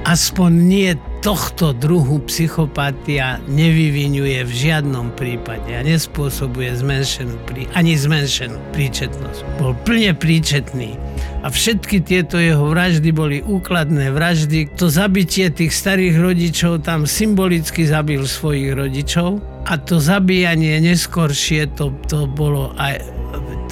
aspoň 0.05 0.51
nie 0.53 0.90
tohto 1.23 1.70
druhu 1.70 2.18
psychopatia 2.27 3.39
nevyvinuje 3.47 4.43
v 4.43 4.53
žiadnom 4.53 5.14
prípade 5.14 5.70
a 5.70 5.81
nespôsobuje 5.87 6.75
zmenšenú, 6.83 7.39
ani 7.79 7.95
zmenšenú 7.95 8.59
príčetnosť. 8.75 9.62
Bol 9.62 9.79
plne 9.87 10.18
príčetný. 10.18 10.99
A 11.43 11.51
všetky 11.51 12.03
tieto 12.03 12.43
jeho 12.43 12.66
vraždy 12.66 13.14
boli 13.14 13.39
úkladné 13.39 14.11
vraždy. 14.11 14.75
To 14.83 14.91
zabitie 14.91 15.47
tých 15.55 15.70
starých 15.70 16.18
rodičov 16.18 16.83
tam 16.83 17.07
symbolicky 17.07 17.87
zabil 17.87 18.27
svojich 18.27 18.75
rodičov 18.75 19.39
a 19.62 19.79
to 19.79 20.03
zabíjanie 20.03 20.83
neskoršie 20.83 21.70
to, 21.79 21.95
to 22.11 22.27
bolo 22.27 22.75
aj 22.75 22.99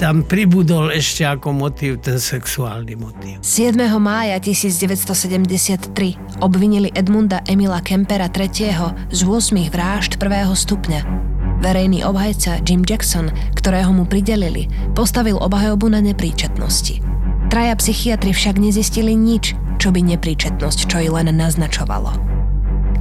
tam 0.01 0.25
pribudol 0.25 0.89
ešte 0.89 1.21
ako 1.21 1.53
motív 1.53 2.01
ten 2.01 2.17
sexuálny 2.17 2.97
motív. 2.97 3.37
7. 3.45 3.77
mája 4.01 4.41
1973 4.41 5.93
obvinili 6.41 6.89
Edmunda 6.97 7.45
Emila 7.45 7.77
Kempera 7.85 8.25
III. 8.25 9.13
z 9.13 9.21
8 9.21 9.69
vražd 9.69 10.17
prvého 10.17 10.57
stupňa. 10.57 11.05
Verejný 11.61 12.01
obhajca 12.01 12.65
Jim 12.65 12.81
Jackson, 12.81 13.29
ktorého 13.53 13.93
mu 13.93 14.09
pridelili, 14.09 14.65
postavil 14.97 15.37
obhajobu 15.37 15.93
na 15.93 16.01
nepríčetnosti. 16.01 16.97
Traja 17.53 17.77
psychiatri 17.77 18.33
však 18.33 18.57
nezistili 18.57 19.13
nič, 19.13 19.53
čo 19.77 19.93
by 19.93 20.01
nepríčetnosť 20.01 20.89
čo 20.89 20.97
i 20.97 21.13
len 21.13 21.29
naznačovalo. 21.29 22.40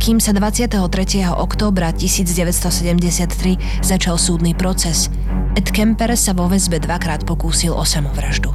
Kým 0.00 0.16
sa 0.16 0.32
23. 0.32 0.80
októbra 1.28 1.92
1973 1.92 3.84
začal 3.84 4.16
súdny 4.16 4.56
proces, 4.56 5.12
Ed 5.52 5.68
Kemper 5.68 6.16
sa 6.16 6.32
vo 6.32 6.48
väzbe 6.48 6.80
dvakrát 6.80 7.28
pokúsil 7.28 7.76
o 7.76 7.84
samovraždu. 7.84 8.48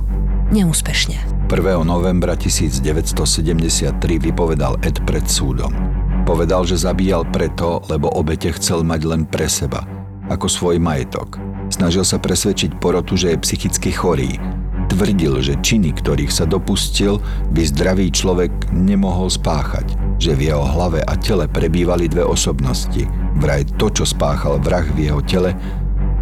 Neúspešne. 0.49 1.45
1. 1.45 1.85
novembra 1.85 2.33
1973 2.33 3.93
vypovedal 4.17 4.81
Ed 4.81 5.05
pred 5.05 5.21
súdom. 5.29 5.69
Povedal, 6.25 6.65
že 6.65 6.81
zabíjal 6.81 7.29
preto, 7.29 7.77
lebo 7.93 8.09
obete 8.09 8.49
chcel 8.57 8.81
mať 8.81 9.05
len 9.05 9.21
pre 9.29 9.45
seba, 9.45 9.85
ako 10.33 10.49
svoj 10.49 10.81
majetok. 10.81 11.37
Snažil 11.69 12.09
sa 12.09 12.17
presvedčiť 12.17 12.81
porotu, 12.81 13.13
že 13.21 13.37
je 13.37 13.43
psychicky 13.45 13.93
chorý. 13.93 14.41
Tvrdil, 14.89 15.45
že 15.45 15.61
činy, 15.61 15.93
ktorých 15.93 16.33
sa 16.33 16.49
dopustil, 16.49 17.21
by 17.53 17.61
zdravý 17.69 18.09
človek 18.09 18.73
nemohol 18.73 19.29
spáchať, 19.29 20.04
že 20.19 20.35
v 20.35 20.51
jeho 20.51 20.63
hlave 20.63 21.03
a 21.03 21.13
tele 21.19 21.47
prebývali 21.47 22.07
dve 22.07 22.23
osobnosti. 22.23 23.07
Vraj 23.39 23.67
to, 23.75 23.91
čo 23.91 24.07
spáchal 24.07 24.59
vrah 24.63 24.87
v 24.95 25.11
jeho 25.11 25.21
tele, 25.23 25.55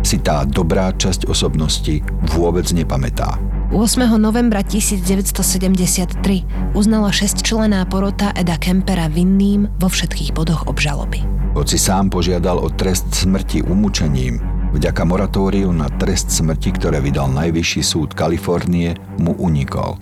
si 0.04 0.20
tá 0.20 0.44
dobrá 0.44 0.92
časť 0.92 1.32
osobnosti 1.32 2.04
vôbec 2.36 2.68
nepamätá. 2.76 3.40
8. 3.74 4.06
novembra 4.22 4.62
1973 4.62 6.78
uznala 6.78 7.10
šestčlená 7.10 7.82
porota 7.90 8.30
Eda 8.38 8.62
Kempera 8.62 9.10
vinným 9.10 9.66
vo 9.82 9.90
všetkých 9.90 10.38
bodoch 10.38 10.70
obžaloby. 10.70 11.26
Hoci 11.58 11.82
sám 11.82 12.14
požiadal 12.14 12.62
o 12.62 12.70
trest 12.70 13.10
smrti 13.10 13.66
umúčením, 13.66 14.38
vďaka 14.78 15.02
moratóriu 15.10 15.74
na 15.74 15.90
trest 15.98 16.30
smrti, 16.30 16.70
ktoré 16.78 17.02
vydal 17.02 17.34
Najvyšší 17.34 17.82
súd 17.82 18.14
Kalifornie, 18.14 18.94
mu 19.18 19.34
unikol. 19.42 19.98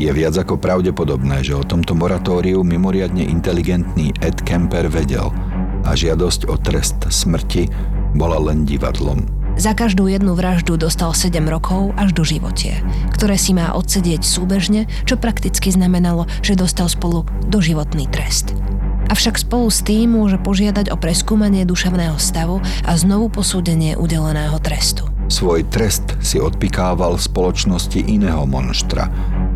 Je 0.00 0.08
viac 0.08 0.34
ako 0.34 0.56
pravdepodobné, 0.56 1.44
že 1.44 1.52
o 1.52 1.64
tomto 1.64 1.92
moratóriu 1.92 2.64
mimoriadne 2.64 3.28
inteligentný 3.28 4.16
Ed 4.24 4.40
Kemper 4.42 4.88
vedel 4.88 5.28
a 5.82 5.92
žiadosť 5.92 6.48
o 6.48 6.56
trest 6.56 6.98
smrti 7.12 7.68
bola 8.16 8.40
len 8.40 8.64
divadlom. 8.64 9.24
Za 9.60 9.76
každú 9.76 10.08
jednu 10.08 10.32
vraždu 10.32 10.80
dostal 10.80 11.12
7 11.12 11.44
rokov 11.44 11.92
až 12.00 12.16
do 12.16 12.24
životie, 12.24 12.80
ktoré 13.12 13.36
si 13.36 13.52
má 13.52 13.76
odsedieť 13.76 14.24
súbežne, 14.24 14.88
čo 15.04 15.20
prakticky 15.20 15.68
znamenalo, 15.68 16.24
že 16.40 16.56
dostal 16.56 16.88
spolu 16.88 17.28
doživotný 17.52 18.08
trest. 18.08 18.56
Avšak 19.12 19.44
spolu 19.44 19.68
s 19.68 19.84
tým 19.84 20.16
môže 20.16 20.40
požiadať 20.40 20.88
o 20.88 20.96
preskúmanie 20.96 21.68
duševného 21.68 22.16
stavu 22.16 22.64
a 22.88 22.96
znovu 22.96 23.28
posúdenie 23.28 23.92
udeleného 23.92 24.56
trestu. 24.56 25.11
Svoj 25.30 25.66
trest 25.70 26.18
si 26.22 26.38
odpikával 26.42 27.18
v 27.18 27.26
spoločnosti 27.26 28.00
iného 28.06 28.46
monštra, 28.46 29.06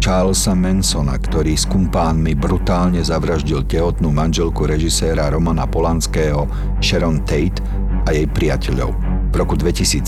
Charlesa 0.06 0.54
Mansona, 0.54 1.18
ktorý 1.18 1.58
s 1.58 1.66
kumpánmi 1.66 2.38
brutálne 2.38 3.02
zavraždil 3.02 3.66
tehotnú 3.66 4.14
manželku 4.14 4.68
režiséra 4.68 5.32
Romana 5.34 5.66
Polanského 5.66 6.46
Sharon 6.78 7.26
Tate 7.26 7.58
a 8.06 8.14
jej 8.14 8.28
priateľov. 8.30 8.94
V 9.32 9.34
roku 9.34 9.58
2017 9.58 10.06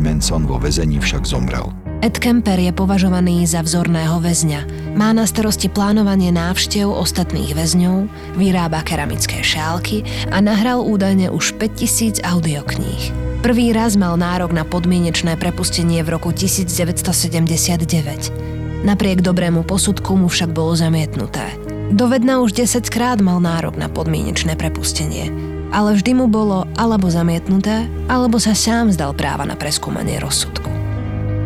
Manson 0.00 0.48
vo 0.48 0.56
väzení 0.56 0.96
však 0.96 1.28
zomrel. 1.28 1.68
Ed 2.00 2.16
Kemper 2.20 2.60
je 2.60 2.72
považovaný 2.76 3.48
za 3.48 3.64
vzorného 3.64 4.20
väzňa. 4.20 4.92
Má 4.96 5.16
na 5.16 5.24
starosti 5.24 5.68
plánovanie 5.72 6.28
návštev 6.28 6.88
ostatných 6.88 7.56
väzňov, 7.56 8.08
vyrába 8.36 8.84
keramické 8.84 9.40
šálky 9.40 10.04
a 10.28 10.40
nahral 10.44 10.84
údajne 10.84 11.32
už 11.32 11.56
5000 11.56 12.20
audiokníh. 12.20 13.25
Prvý 13.46 13.70
raz 13.70 13.94
mal 13.94 14.18
nárok 14.18 14.50
na 14.50 14.66
podmienečné 14.66 15.38
prepustenie 15.38 16.02
v 16.02 16.18
roku 16.18 16.34
1979. 16.34 18.82
Napriek 18.82 19.22
dobrému 19.22 19.62
posudku 19.62 20.18
mu 20.18 20.26
však 20.26 20.50
bolo 20.50 20.74
zamietnuté. 20.74 21.54
Dovedna 21.94 22.42
už 22.42 22.58
10 22.58 22.90
krát 22.90 23.22
mal 23.22 23.38
nárok 23.38 23.78
na 23.78 23.86
podmienečné 23.86 24.58
prepustenie, 24.58 25.30
ale 25.70 25.94
vždy 25.94 26.18
mu 26.18 26.26
bolo 26.26 26.66
alebo 26.74 27.06
zamietnuté, 27.06 27.86
alebo 28.10 28.42
sa 28.42 28.50
sám 28.50 28.90
zdal 28.90 29.14
práva 29.14 29.46
na 29.46 29.54
preskúmanie 29.54 30.18
rozsudku. 30.18 30.75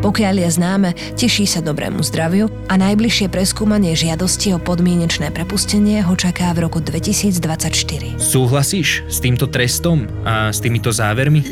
Pokiaľ 0.01 0.35
je 0.41 0.49
známe, 0.57 0.91
teší 1.13 1.45
sa 1.45 1.61
dobrému 1.61 2.01
zdraviu 2.01 2.49
a 2.73 2.81
najbližšie 2.81 3.29
preskúmanie 3.29 3.93
žiadosti 3.93 4.57
o 4.57 4.59
podmienečné 4.59 5.29
prepustenie 5.29 6.01
ho 6.01 6.17
čaká 6.17 6.57
v 6.57 6.65
roku 6.65 6.81
2024. 6.81 8.17
Súhlasíš 8.17 9.05
s 9.13 9.21
týmto 9.21 9.45
trestom 9.53 10.09
a 10.25 10.49
s 10.49 10.65
týmito 10.65 10.89
závermi? 10.89 11.45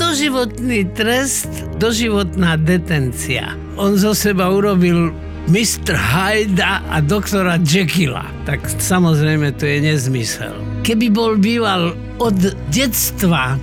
Doživotný 0.00 0.96
trest, 0.96 1.52
doživotná 1.76 2.56
detencia. 2.56 3.52
On 3.76 3.92
zo 4.00 4.16
seba 4.16 4.48
urobil 4.48 5.12
Mr. 5.52 5.92
Hyda 5.92 6.80
a 6.88 7.04
doktora 7.04 7.60
Jekylla. 7.60 8.24
Tak 8.48 8.64
samozrejme 8.80 9.60
to 9.60 9.68
je 9.68 9.92
nezmysel. 9.92 10.56
Keby 10.88 11.12
bol 11.12 11.36
býval 11.36 11.92
od 12.16 12.36
detstva 12.72 13.60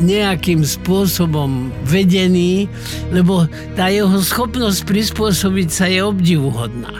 nejakým 0.00 0.64
spôsobom 0.64 1.68
vedený, 1.84 2.70
lebo 3.12 3.44
tá 3.76 3.92
jeho 3.92 4.16
schopnosť 4.22 4.88
prispôsobiť 4.88 5.68
sa 5.68 5.86
je 5.90 6.00
obdivuhodná. 6.00 6.94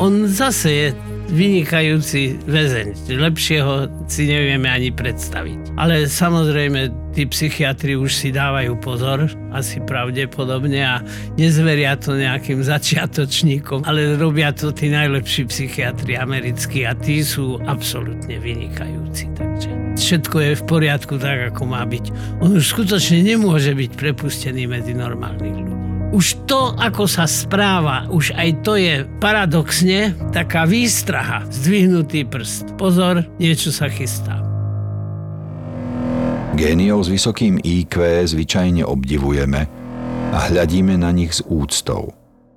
On 0.00 0.24
zase 0.24 0.70
je 0.72 0.88
vynikajúci 1.30 2.42
väzeň. 2.44 3.06
Lepšieho 3.06 3.86
si 4.10 4.26
nevieme 4.26 4.66
ani 4.66 4.90
predstaviť. 4.90 5.78
Ale 5.78 6.10
samozrejme, 6.10 6.90
tí 7.14 7.26
psychiatri 7.26 7.94
už 7.94 8.10
si 8.10 8.28
dávajú 8.34 8.78
pozor, 8.82 9.30
asi 9.54 9.82
pravdepodobne 9.82 10.82
a 10.82 11.02
nezveria 11.38 11.94
to 11.98 12.18
nejakým 12.18 12.62
začiatočníkom, 12.70 13.86
ale 13.86 14.18
robia 14.18 14.50
to 14.50 14.74
tí 14.74 14.90
najlepší 14.90 15.46
psychiatri 15.46 16.18
americkí 16.18 16.82
a 16.86 16.94
tí 16.94 17.22
sú 17.22 17.62
absolútne 17.66 18.38
vynikajúci. 18.42 19.30
Takže 19.34 19.70
všetko 19.98 20.36
je 20.42 20.52
v 20.58 20.62
poriadku 20.66 21.14
tak, 21.18 21.54
ako 21.54 21.62
má 21.66 21.86
byť. 21.86 22.38
On 22.42 22.50
už 22.54 22.64
skutočne 22.74 23.22
nemôže 23.22 23.74
byť 23.74 23.90
prepustený 23.94 24.66
medzi 24.66 24.92
normálnych 24.94 25.56
ľudí. 25.56 25.89
Už 26.10 26.42
to, 26.42 26.74
ako 26.74 27.06
sa 27.06 27.22
správa, 27.30 28.10
už 28.10 28.34
aj 28.34 28.66
to 28.66 28.74
je 28.74 29.06
paradoxne 29.22 30.10
taká 30.34 30.66
výstraha, 30.66 31.46
zdvihnutý 31.46 32.26
prst. 32.26 32.74
Pozor, 32.74 33.22
niečo 33.38 33.70
sa 33.70 33.86
chystá. 33.86 34.42
Géniov 36.58 37.06
s 37.06 37.14
vysokým 37.14 37.62
IQ 37.62 38.26
zvyčajne 38.26 38.82
obdivujeme 38.82 39.70
a 40.34 40.38
hľadíme 40.50 40.98
na 40.98 41.14
nich 41.14 41.38
s 41.38 41.46
úctou. 41.46 42.10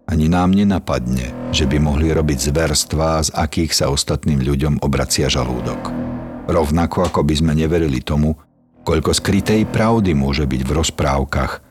Ani 0.10 0.26
nám 0.34 0.58
nenapadne, 0.58 1.54
že 1.54 1.70
by 1.70 1.78
mohli 1.78 2.10
robiť 2.10 2.50
zverstvá, 2.50 3.22
z 3.22 3.30
akých 3.38 3.72
sa 3.78 3.94
ostatným 3.94 4.42
ľuďom 4.42 4.82
obracia 4.82 5.30
žalúdok. 5.30 5.94
Rovnako 6.50 7.06
ako 7.06 7.22
by 7.22 7.38
sme 7.38 7.54
neverili 7.54 8.02
tomu, 8.02 8.34
koľko 8.82 9.14
skrytej 9.14 9.70
pravdy 9.70 10.18
môže 10.18 10.44
byť 10.44 10.62
v 10.66 10.72
rozprávkach, 10.74 11.63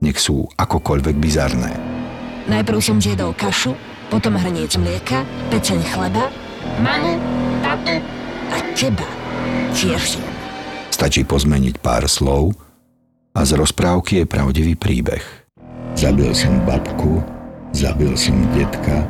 nech 0.00 0.16
sú 0.16 0.48
akokoľvek 0.56 1.16
bizarné. 1.20 1.72
Najprv 2.48 2.80
som 2.80 2.98
zjedol 2.98 3.36
kašu, 3.36 3.76
potom 4.08 4.34
hrniec 4.34 4.74
mlieka, 4.80 5.22
pečeň 5.54 5.80
chleba 5.86 6.28
Mamu, 6.80 7.16
tatu, 7.64 7.96
a 8.52 8.56
teba 8.76 9.08
tiež. 9.72 10.20
Stačí 10.92 11.24
pozmeniť 11.24 11.80
pár 11.80 12.04
slov 12.04 12.52
a 13.32 13.40
z 13.46 13.56
rozprávky 13.56 14.24
je 14.24 14.26
pravdivý 14.28 14.74
príbeh. 14.76 15.22
Zabil 15.96 16.32
som 16.36 16.60
babku, 16.68 17.24
zabil 17.72 18.12
som 18.16 18.36
detka, 18.52 19.04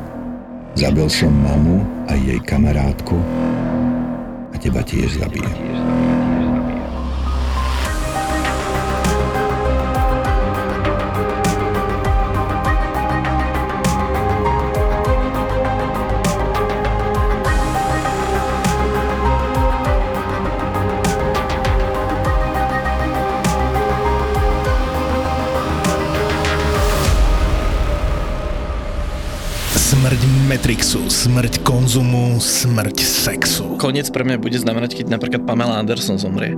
zabil 0.75 1.07
som 1.11 1.31
mamu 1.31 1.83
a 2.07 2.15
jej 2.15 2.39
kamarátku 2.43 3.17
a 4.51 4.55
teba 4.59 4.83
tiež 4.83 5.19
zabijem. 5.19 6.10
Matrixu, 30.61 31.09
smrť 31.09 31.65
konzumu, 31.65 32.37
smrť 32.37 33.01
sexu. 33.01 33.81
Koniec 33.81 34.13
pre 34.13 34.21
mňa 34.21 34.37
bude 34.37 34.53
znamenať, 34.61 34.93
keď 34.93 35.17
napríklad 35.17 35.41
Pamela 35.41 35.81
Anderson 35.81 36.21
zomrie. 36.21 36.53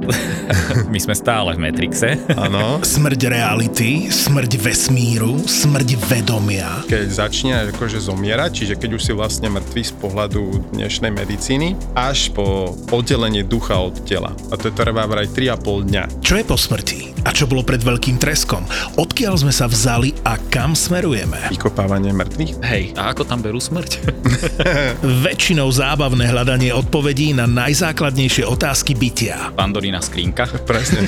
My 0.91 0.99
sme 0.99 1.15
stále 1.15 1.55
v 1.55 1.63
Matrixe. 1.63 2.19
Áno. 2.35 2.83
Smrť 2.83 3.31
reality, 3.31 4.11
smrť 4.11 4.59
vesmíru, 4.59 5.39
smrť 5.47 5.95
vedomia. 6.03 6.83
keď 6.83 7.07
začne 7.15 7.71
akože 7.71 8.03
zomierať, 8.03 8.51
čiže 8.51 8.75
keď 8.75 8.99
už 8.99 9.01
si 9.07 9.11
vlastne 9.15 9.47
mŕtvý 9.47 9.83
z 9.87 9.93
pohľadu 9.95 10.75
dnešnej 10.75 11.15
medicíny, 11.15 11.79
až 11.95 12.27
po 12.35 12.75
oddelenie 12.91 13.47
ducha 13.47 13.79
od 13.79 14.03
tela. 14.03 14.35
A 14.51 14.59
to 14.59 14.67
je 14.67 14.75
trvá 14.75 15.07
vraj 15.07 15.31
3,5 15.31 15.87
dňa. 15.87 16.03
Čo 16.19 16.35
je 16.35 16.43
po 16.43 16.59
smrti? 16.59 17.12
A 17.23 17.31
čo 17.31 17.47
bolo 17.47 17.63
pred 17.63 17.79
veľkým 17.79 18.19
treskom? 18.19 18.67
Odkiaľ 18.99 19.47
sme 19.47 19.53
sa 19.55 19.71
vzali 19.71 20.11
a 20.27 20.35
kam 20.51 20.75
smerujeme? 20.75 21.47
Vykopávanie 21.55 22.11
mŕtvych. 22.11 22.51
Hej. 22.59 22.83
A 22.99 23.15
ako 23.15 23.23
tam 23.23 23.39
berú 23.39 23.63
smrť? 23.63 24.03
Väčšinou 25.25 25.71
zábavné 25.71 26.27
hľadanie 26.27 26.75
odpovedí 26.75 27.31
na 27.31 27.47
najzákladnejšie 27.47 28.43
otázky 28.43 28.91
bytia. 28.97 29.55
Pandorína 29.55 30.03
skrinka. 30.03 30.51
Presne. 30.67 31.07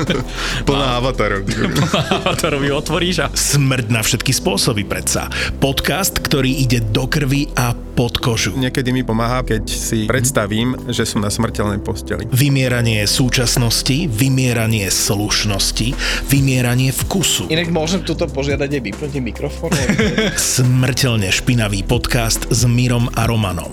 Plná 0.68 1.00
avatarov. 1.00 1.48
Ktorú 2.36 2.60
ju 2.60 2.72
otvoríš 2.76 3.16
a... 3.24 3.26
Smrť 3.32 3.86
na 3.88 4.04
všetky 4.04 4.36
spôsoby 4.36 4.84
predsa. 4.84 5.32
Podcast, 5.56 6.20
ktorý 6.20 6.52
ide 6.52 6.84
do 6.84 7.08
krvi 7.08 7.48
a 7.56 7.72
pod 7.96 8.20
kožu. 8.20 8.52
Niekedy 8.52 8.92
mi 8.92 9.00
pomáha, 9.00 9.40
keď 9.40 9.64
si 9.72 10.04
predstavím, 10.04 10.76
že 10.92 11.08
som 11.08 11.24
na 11.24 11.32
smrteľnej 11.32 11.80
posteli. 11.80 12.28
Vymieranie 12.28 13.08
súčasnosti, 13.08 14.04
vymieranie 14.04 14.92
slušnosti, 14.92 15.45
vymieranie 16.26 16.90
vkusu. 16.90 17.46
Inak 17.46 17.70
môžem 17.70 18.02
tuto 18.02 18.26
požiadať 18.26 18.70
aj 18.74 18.82
vypnutím 18.82 19.30
mikrofónu? 19.30 19.78
Smrteľne 20.58 21.30
špinavý 21.30 21.86
podcast 21.86 22.50
s 22.50 22.66
Mirom 22.66 23.06
a 23.14 23.30
Romanom. 23.30 23.70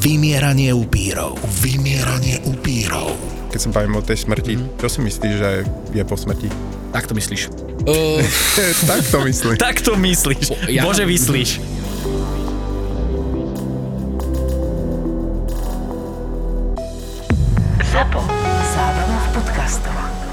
Vymieranie 0.00 0.72
upírov. 0.72 1.36
Vymieranie 1.60 2.40
upírov. 2.48 3.12
Keď 3.52 3.60
som 3.60 3.70
poviem 3.70 3.94
o 3.94 4.02
tej 4.02 4.18
smrti, 4.24 4.54
čo 4.80 4.86
si 4.88 4.98
myslíš, 5.04 5.34
že 5.36 5.50
je 5.92 6.02
po 6.02 6.16
smrti? 6.16 6.48
Tak 6.90 7.06
to 7.06 7.14
myslíš. 7.14 7.52
Uh, 7.84 8.18
tak 8.88 9.02
to 9.12 9.18
myslím. 9.28 9.54
Tak 9.60 9.76
to 9.84 9.92
myslíš. 9.94 10.46
Ja- 10.72 10.82
Bože, 10.82 11.04
myslíš. 11.04 11.60
Zapo. 17.92 18.20
Zábrná 18.74 19.18
v 19.22 19.28
podcastovách. 19.38 20.23